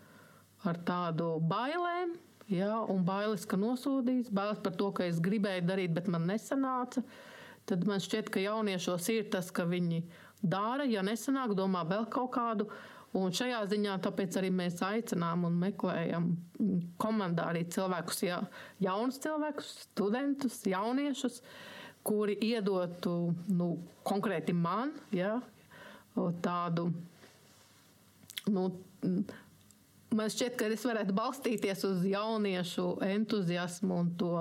ar 0.65 0.79
tādu 0.87 1.35
bailēm, 1.49 2.15
ja, 2.51 2.77
un 2.91 3.03
bailes, 3.05 3.45
ka 3.49 3.57
nosodīs, 3.59 4.31
bailes 4.33 4.61
par 4.63 4.75
to, 4.79 4.91
ka 4.95 5.07
es 5.09 5.21
gribēju 5.23 5.65
darīt, 5.67 5.95
bet 5.95 6.09
man 6.11 6.27
nesanāca, 6.29 7.03
tad 7.65 7.85
man 7.89 8.01
šķiet, 8.03 8.29
ka 8.33 8.43
jauniešos 8.43 9.09
ir 9.13 9.29
tas, 9.33 9.49
ka 9.53 9.65
viņi 9.69 10.03
dara, 10.45 10.85
ja 10.85 11.03
nesanāk, 11.05 11.55
domā 11.57 11.83
vēl 11.89 12.05
kaut 12.13 12.33
kādu 12.37 12.69
Un 13.15 13.31
šajā 13.31 13.61
ziņā 13.71 13.93
tāpēc 14.03 14.35
arī 14.41 14.49
mēs 14.51 14.81
aicinām 14.83 15.45
un 15.47 15.55
meklējam 15.61 16.27
komandā 16.99 17.47
arī 17.53 17.61
cilvēkus, 17.71 18.19
ja, 18.27 18.41
jaunus 18.83 19.21
cilvēkus, 19.23 19.69
studentus, 19.85 20.57
jauniešus, 20.67 21.39
kuri 22.05 22.35
iedotu 22.43 23.15
nu, 23.55 23.69
konkrēti 24.05 24.55
man 24.57 24.91
ja, 25.15 25.37
tādu. 26.43 26.89
Nu, 28.51 28.67
man 30.11 30.35
šķiet, 30.35 30.59
ka 30.59 30.67
es 30.75 30.83
varētu 30.85 31.15
balstīties 31.15 31.87
uz 31.87 32.03
jauniešu 32.11 32.89
entuziasmu 33.07 34.01
un 34.03 34.11
to, 34.19 34.33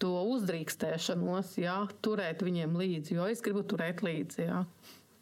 to 0.00 0.16
uzdrīkstēšanos, 0.32 1.58
jā, 1.60 1.82
turēt 2.00 2.48
viņiem 2.48 2.80
līdzi. 2.80 3.20
Jo 3.20 3.28
es 3.28 3.44
gribu 3.44 3.66
turēt 3.68 4.00
līdzi. 4.08 4.48
Jā 4.48 4.64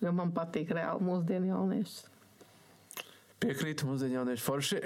jo 0.04 0.12
man 0.16 0.32
patīk 0.36 0.72
reāli 0.76 1.04
mūsdienu 1.04 1.52
jaunieši. 1.52 2.12
Piekrītu 3.44 3.88
mūsdienu 3.88 4.20
jauniešu 4.20 4.44
forši. 4.44 4.78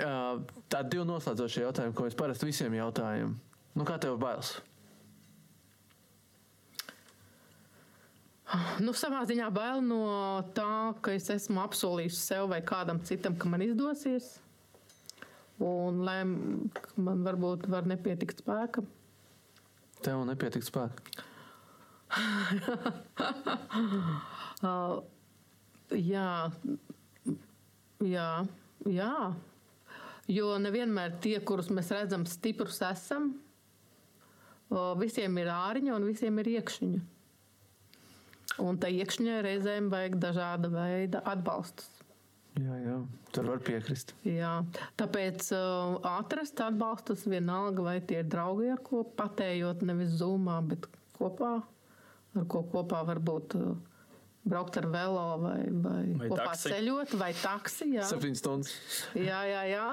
Tādi 0.72 0.94
divi 0.94 1.04
noslēdzošie 1.06 1.62
jautājumi, 1.66 1.94
ko 1.94 2.08
es 2.08 2.16
parasti 2.18 2.48
visiem 2.48 2.74
jautājam. 2.74 3.36
Nu, 3.78 3.84
kā 3.86 3.98
tev 4.02 4.16
bailes? 4.18 4.56
Nu, 8.80 8.94
savā 8.96 9.20
ziņā 9.28 9.50
bail 9.52 9.82
no 9.84 10.00
tā, 10.56 10.96
ka 11.04 11.12
es 11.12 11.28
esmu 11.34 11.60
apsolījis 11.66 12.22
sev 12.30 12.48
vai 12.54 12.62
kādam 12.64 13.02
citam, 13.04 13.36
ka 13.36 13.50
man 13.52 13.66
izdosies. 13.66 14.38
Un 15.62 16.02
lai 16.06 16.22
man 16.24 17.24
varbūt 17.26 17.66
var 17.70 17.86
nepietikt 17.90 18.44
spēka. 18.44 18.84
Tev 20.06 20.22
nepietikt 20.26 20.66
spēka. 20.70 21.26
Uh, 24.58 25.04
jā, 25.94 26.50
jā, 28.02 28.30
jā. 28.90 29.12
Jo 30.28 30.48
nevienmēr 30.60 31.14
tie, 31.22 31.36
kurus 31.40 31.70
mēs 31.72 31.92
redzam, 31.94 32.26
stiprus 32.28 32.80
esam, 32.84 33.30
uh, 34.72 34.92
visiem 34.98 35.38
ir 35.38 35.52
āriņa 35.54 35.94
un 35.94 36.08
visiem 36.10 36.42
ir 36.42 36.50
iekšķiņa. 36.58 37.04
Un 38.58 38.80
tā 38.82 38.90
iekšķiņai 38.90 39.38
reizēm 39.46 39.88
vajag 39.92 40.18
dažāda 40.20 40.72
veida 40.72 41.22
atbalstus. 41.30 41.86
Jā, 42.58 42.74
jā, 42.82 42.96
tur 43.30 43.52
var 43.52 43.60
piekrist. 43.62 44.16
Jā, 44.26 44.56
tāpēc 44.98 45.52
uh, 45.54 46.00
atrast 46.18 46.58
atbalstus 46.64 47.22
vienalga, 47.30 47.84
vai 47.86 47.98
tie 48.02 48.24
ir 48.24 48.32
draugi, 48.32 48.72
ar 48.74 48.82
ko 48.82 49.04
patējot, 49.20 49.84
nevis 49.86 50.16
zumā, 50.18 50.58
bet 50.66 50.88
kopā, 51.14 51.52
ar 52.34 52.48
ko 52.50 52.64
kopā 52.72 53.04
varbūt. 53.12 53.54
Uh, 53.54 53.87
braukt 54.48 54.76
ar 54.80 54.88
velo 54.92 55.24
vai, 55.42 55.60
vai, 55.68 56.02
vai 56.18 56.30
kopā 56.32 56.50
taksi. 56.50 56.72
ceļot, 56.72 57.14
vai 57.20 57.30
taksi. 57.36 57.92
Jā, 57.98 58.08
7 58.08 58.34
stundas. 58.38 58.74
jā, 59.14 59.40
jā, 59.50 59.62
jā. 59.72 59.86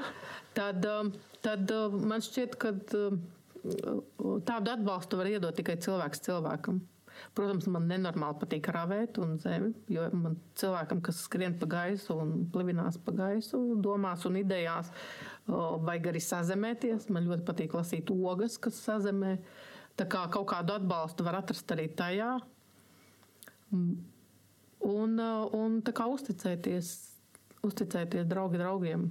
Tad, 0.56 0.88
um, 0.90 1.14
tad 1.46 1.72
um, 1.76 2.02
man 2.10 2.24
šķiet, 2.24 2.58
ka 2.62 2.74
um, 3.00 3.22
tādu 4.48 4.76
atbalstu 4.76 5.20
var 5.20 5.32
iedot 5.32 5.56
tikai 5.58 5.78
cilvēks 5.84 6.24
cilvēkam. 6.28 6.82
Protams, 7.36 7.68
man 7.72 7.86
nenormāli 7.88 8.38
patīk 8.42 8.68
ravēt 8.76 9.20
un 9.24 9.38
zemi, 9.40 9.72
jo 9.92 10.04
man 10.16 10.36
cilvēkam, 10.60 11.00
kas 11.04 11.22
skrien 11.24 11.56
pa 11.60 11.68
gaisu 11.72 12.18
un 12.20 12.34
plivinās 12.52 12.98
pa 13.06 13.14
gaisu, 13.16 13.62
domās 13.84 14.26
un 14.28 14.40
idejās, 14.42 14.92
vajag 15.48 16.10
arī 16.12 16.24
sazemēties. 16.24 17.08
Man 17.16 17.30
ļoti 17.32 17.48
patīk 17.48 17.78
lasīt 17.78 18.12
ogas, 18.12 18.60
kas 18.60 18.82
sazemē. 18.84 19.38
Tā 19.96 20.08
kā 20.12 20.26
kaut 20.32 20.50
kādu 20.52 20.76
atbalstu 20.76 21.24
var 21.24 21.40
atrast 21.40 21.72
arī 21.72 21.88
tajā 21.96 22.34
un, 24.80 25.20
uh, 25.20 25.46
un 25.56 25.80
tā 25.86 25.94
kā 25.96 26.08
uzticēties, 26.12 26.92
uzticēties 27.66 28.28
draugi 28.30 28.62
draugiem. 28.62 29.06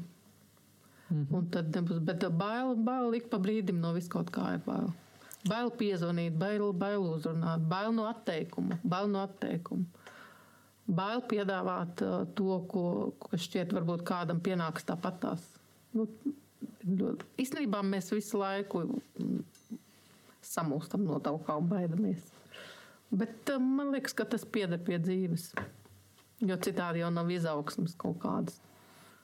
Mm 1.08 1.26
-hmm. 1.26 1.36
Un 1.36 1.48
tad 1.48 1.76
nebūs, 1.76 2.00
bet 2.00 2.28
bail, 2.36 2.74
bail 2.76 3.14
ik 3.14 3.28
pa 3.30 3.38
brīdim 3.38 3.80
no 3.80 3.92
vis 3.92 4.08
kaut 4.08 4.30
kā 4.30 4.54
ir 4.54 4.60
bail. 4.66 4.92
Bail 5.48 5.70
piezvanīt, 5.70 6.38
bail, 6.38 6.72
bail 6.72 7.00
uzrunāt, 7.00 7.68
bail 7.68 7.92
no 7.92 8.06
atteikuma, 8.06 8.78
bail 8.82 9.08
no 9.08 9.22
atteikuma. 9.22 9.84
Bail 10.86 11.20
piedāvāt 11.20 12.02
uh, 12.02 12.26
to, 12.34 12.60
ko, 12.68 13.12
ko 13.18 13.36
šķiet 13.36 13.72
varbūt 13.72 14.02
kādam 14.02 14.40
pienāks 14.40 14.84
tāpatās. 14.84 15.40
Nu, 15.92 16.08
īstenībā 17.38 17.82
mēs 17.82 18.12
visu 18.12 18.38
laiku 18.38 18.84
samūstam 20.44 21.04
no 21.04 21.18
tā, 21.20 21.32
kā 21.46 21.56
baidamies. 21.60 22.34
Bet 23.14 23.54
uh, 23.54 23.62
man 23.62 23.94
liekas, 23.94 24.16
ka 24.16 24.26
tas 24.28 24.44
pieder 24.44 24.80
pie 24.82 24.98
dzīves. 25.02 25.52
Jo 26.44 26.58
citādi 26.60 27.00
jau 27.04 27.12
nav 27.14 27.30
izaugsmas 27.30 27.94
kaut 27.98 28.18
kādas. 28.24 28.58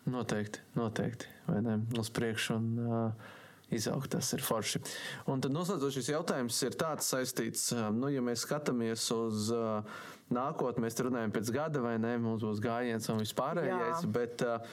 Noteikti, 0.09 0.63
noteikti. 0.79 1.29
Vai 1.51 1.61
ne? 1.65 1.77
Uz 2.01 2.09
priekšu 2.15 2.57
un 2.57 2.69
uh, 2.87 3.35
izaugt 3.75 4.15
tas 4.15 4.31
ir 4.35 4.43
forši. 4.45 4.81
Un 5.31 5.43
tad 5.43 5.55
noslēdzošais 5.55 6.11
jautājums 6.13 6.59
ir 6.67 6.79
tāds 6.79 7.11
saistīts, 7.13 7.69
nu, 7.95 8.11
ja 8.13 8.23
mēs 8.25 8.45
skatāmies 8.47 9.07
uz 9.15 9.51
uh, 9.55 10.01
nākotni, 10.35 10.85
mēs 10.87 10.99
runājam 11.05 11.35
pēc 11.35 11.53
gada 11.55 11.83
vai 11.85 11.97
ne, 12.03 12.17
mums 12.23 12.45
būs 12.47 12.63
gājiens 12.65 13.11
un 13.13 13.23
vispārējais, 13.23 14.03
Jā. 14.07 14.11
bet 14.15 14.45
uh, 14.47 14.67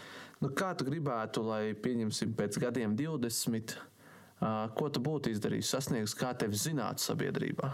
nu, 0.43 0.51
kā 0.57 0.73
tu 0.77 0.87
gribētu, 0.87 1.45
lai 1.45 1.61
pieņemsim 1.77 2.33
pēc 2.37 2.59
gadiem 2.63 2.97
20, 2.97 3.77
uh, 3.77 4.67
ko 4.77 4.89
tu 4.93 5.03
būtu 5.03 5.33
izdarījis, 5.33 5.73
sasniegts, 5.75 6.17
kā 6.17 6.33
tevi 6.37 6.59
zinātu 6.59 7.05
sabiedrībā? 7.05 7.73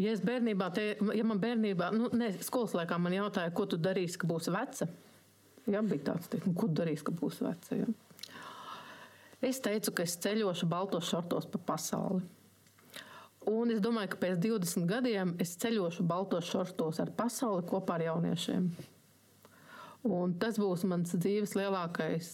Ja 0.00 0.12
bērnībā, 0.24 0.68
te, 0.72 0.84
ja 1.16 1.24
man 1.28 1.40
bērnībā, 1.42 1.90
nu, 1.96 2.08
ne, 2.16 2.30
skolas 2.44 2.72
laikā 2.76 2.96
man 3.00 3.12
jautāja, 3.16 3.52
ko 3.52 3.66
tu 3.68 3.76
darīsi, 3.80 4.16
ka 4.20 4.28
būsi 4.30 4.52
veca, 4.54 4.88
jā, 5.68 5.82
bija 5.84 6.06
tāds, 6.12 6.30
teikt, 6.32 6.48
ko 6.56 6.68
tu 6.70 6.78
darīsi, 6.80 7.04
ka 7.04 7.12
būsi 7.16 7.44
veca. 7.44 7.80
Jā. 7.82 7.90
Es 9.42 9.58
teicu, 9.60 9.92
ka 9.98 10.06
es 10.06 10.16
ceļošu 10.22 10.68
baltos 10.70 11.10
šortos 11.10 11.48
pa 11.50 11.60
pasauli. 11.72 12.22
Un 13.50 13.72
es 13.74 13.80
domāju, 13.82 14.12
ka 14.12 14.20
pēc 14.22 14.38
20 14.38 14.86
gadiem 14.86 15.34
es 15.42 15.56
ceļošu 15.58 16.06
baltos 16.06 16.46
šortos 16.46 17.00
ar 17.02 17.10
pasauli 17.18 17.66
kopā 17.66 17.98
ar 17.98 18.06
jauniešiem. 18.06 18.68
Un 20.08 20.34
tas 20.38 20.56
būs 20.58 20.82
mans 20.90 21.12
dzīves 21.14 21.56
lielākais. 21.58 22.28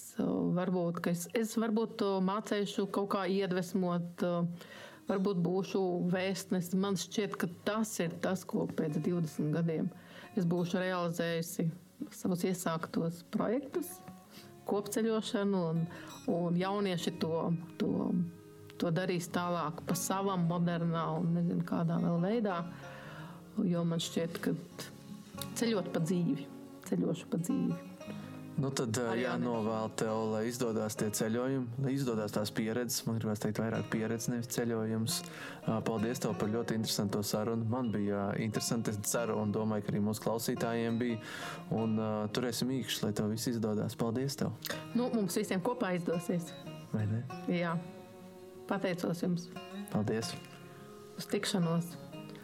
Varbūt 0.57 1.01
es, 1.11 1.27
es 1.37 1.57
varbūt 1.61 2.05
mācīšu 2.25 2.87
kaut 2.93 3.11
kā 3.13 3.27
iedvesmot 3.29 4.25
uh, 4.25 4.69
varbūt 5.09 5.41
būšu 5.45 5.83
vēstnesis. 6.13 6.77
Man 6.79 6.99
šķiet, 7.01 7.37
ka 7.41 7.49
tas 7.67 7.95
ir 8.05 8.15
tas, 8.25 8.45
ko 8.49 8.67
pēc 8.79 9.01
20 9.01 9.53
gadiem 9.57 9.89
es 10.39 10.47
būšu 10.49 10.83
realizējusi 10.83 11.69
savus 12.15 12.45
iesāktos 12.47 13.25
projektus, 13.35 13.99
kopceļošanu, 14.69 15.63
un, 15.73 15.81
un 16.31 16.59
jaunieši 16.61 17.15
to, 17.23 17.49
to, 17.81 17.91
to 18.79 18.93
darīs 18.95 19.31
tālāk 19.35 19.83
pa 19.89 19.97
savam, 19.99 20.47
modernā 20.51 21.09
un 21.19 21.35
nezinu 21.39 21.67
kādā 21.69 21.99
vēl 22.05 22.21
veidā. 22.23 22.61
Jo 23.67 23.83
man 23.89 23.99
šķiet, 24.03 24.39
ka 24.45 24.55
ceļot 25.59 25.91
pa 25.95 26.05
dzīvi, 26.05 26.47
ceļošu 26.87 27.31
pa 27.33 27.41
dzīvi. 27.43 27.98
Nu, 28.59 28.73
tad 28.75 28.97
jānovēl 29.15 29.93
tev, 30.01 30.17
lai 30.33 30.41
izdodas 30.49 30.97
tie 30.99 31.07
ceļojumi, 31.15 31.85
lai 31.85 31.93
izdodas 31.95 32.33
tās 32.35 32.51
pieredzes. 32.51 33.05
Man 33.07 33.21
gribās 33.21 33.39
teikt, 33.43 33.61
vairāk 33.63 33.87
pieredzes, 33.93 34.33
nevis 34.33 34.51
ceļojums. 34.51 35.19
Paldies 35.87 36.23
tev 36.25 36.35
par 36.41 36.51
ļoti 36.51 36.75
interesantu 36.81 37.23
sarunu. 37.23 37.69
Man 37.71 37.93
bija 37.95 38.33
interesanti, 38.43 38.91
es 38.91 39.13
ceru 39.13 39.39
un 39.39 39.55
domāju, 39.55 39.87
ka 39.87 39.95
arī 39.95 40.03
mūsu 40.09 40.27
klausītājiem 40.27 40.99
bija. 40.99 41.21
Un 41.79 41.95
uh, 42.03 42.27
turēsim 42.35 42.75
īkšķi, 42.81 43.05
lai 43.07 43.13
tev 43.21 43.31
viss 43.31 43.53
izdodas. 43.53 43.95
Paldies 44.01 44.41
tev! 44.43 44.51
Nu, 44.99 45.07
mums 45.15 45.39
visiem 45.39 45.63
kopā 45.63 45.95
izdosies. 46.01 46.51
Vai 46.91 47.07
ne? 47.07 47.23
Jā. 47.55 47.79
Pateicos 48.67 49.23
jums. 49.23 49.47
Paldies! 49.95 50.35
Uz 51.15 51.31
tikšanos! 51.31 51.95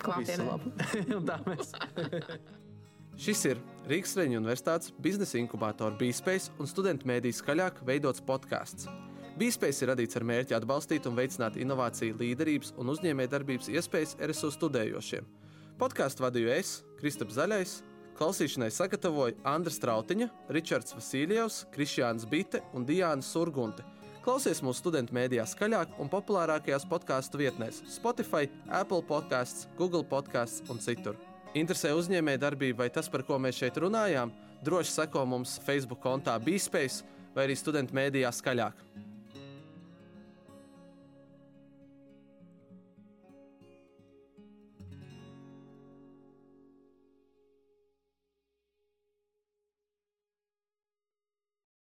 Klātienē! 0.04 0.60
tā 1.28 1.42
mēs! 1.50 1.74
Šis 3.24 3.48
ir 3.50 3.70
Rīgas 3.84 4.14
Reņģa 4.16 4.38
Universitātes 4.40 4.92
biznesa 5.04 5.36
inkubātora 5.36 5.92
Bīspējas 6.00 6.46
un 6.56 6.68
studentu 6.70 7.04
mēdīs 7.04 7.42
skaļāk 7.42 7.82
veidots 7.84 8.22
podkāsts. 8.24 8.86
Bīspējas 9.36 9.82
ir 9.82 9.90
radīts 9.90 10.16
ar 10.16 10.24
mērķi 10.24 10.56
atbalstīt 10.56 11.04
un 11.10 11.18
veicināt 11.18 11.58
inovāciju, 11.60 12.16
līderības 12.16 12.72
un 12.80 12.92
uzņēmējdarbības 12.94 13.68
iespējas 13.74 14.14
RSU 14.24 14.54
studējošiem. 14.54 15.26
Podkāstu 15.76 16.24
vadīju 16.24 16.54
es, 16.54 16.70
Kristaps 16.96 17.36
Zaļais, 17.36 17.74
klausīšanai 18.16 18.70
sagatavoju 18.72 19.36
Andris 19.52 19.76
Trautiņa, 19.84 20.30
Ričards 20.56 20.96
Vasiljevs, 20.96 21.60
Krišjāns 21.76 22.24
Bite 22.30 22.62
un 22.72 22.88
Diāna 22.88 23.26
Surgunte. 23.26 23.84
Klausies 24.24 24.64
mūsu 24.64 24.80
studentu 24.80 25.12
mēdījā 25.18 25.44
skaļāk 25.50 26.00
un 26.00 26.08
populārākajās 26.08 26.88
podkāstu 26.88 27.44
vietnēs 27.44 27.84
Spotify, 27.98 28.48
Apple 28.72 29.04
podkāsts, 29.04 29.68
Google 29.76 30.06
podkāsts 30.08 30.64
un 30.72 30.80
citur. 30.80 31.20
Interesē 31.54 31.92
uzņēmēja 31.94 32.40
darbība 32.42 32.82
vai 32.82 32.90
tas, 32.90 33.06
par 33.06 33.22
ko 33.22 33.36
mēs 33.38 33.60
šeit 33.60 33.76
runājām? 33.78 34.32
Droši 34.66 34.90
seko 34.90 35.22
mums 35.28 35.52
Facebook 35.62 36.00
kontā 36.02 36.34
BeSpace 36.42 37.04
vai 37.34 37.44
arī 37.46 37.54
studentu 37.54 37.94
mēdījā 37.94 38.32
skaļāk. 38.34 38.80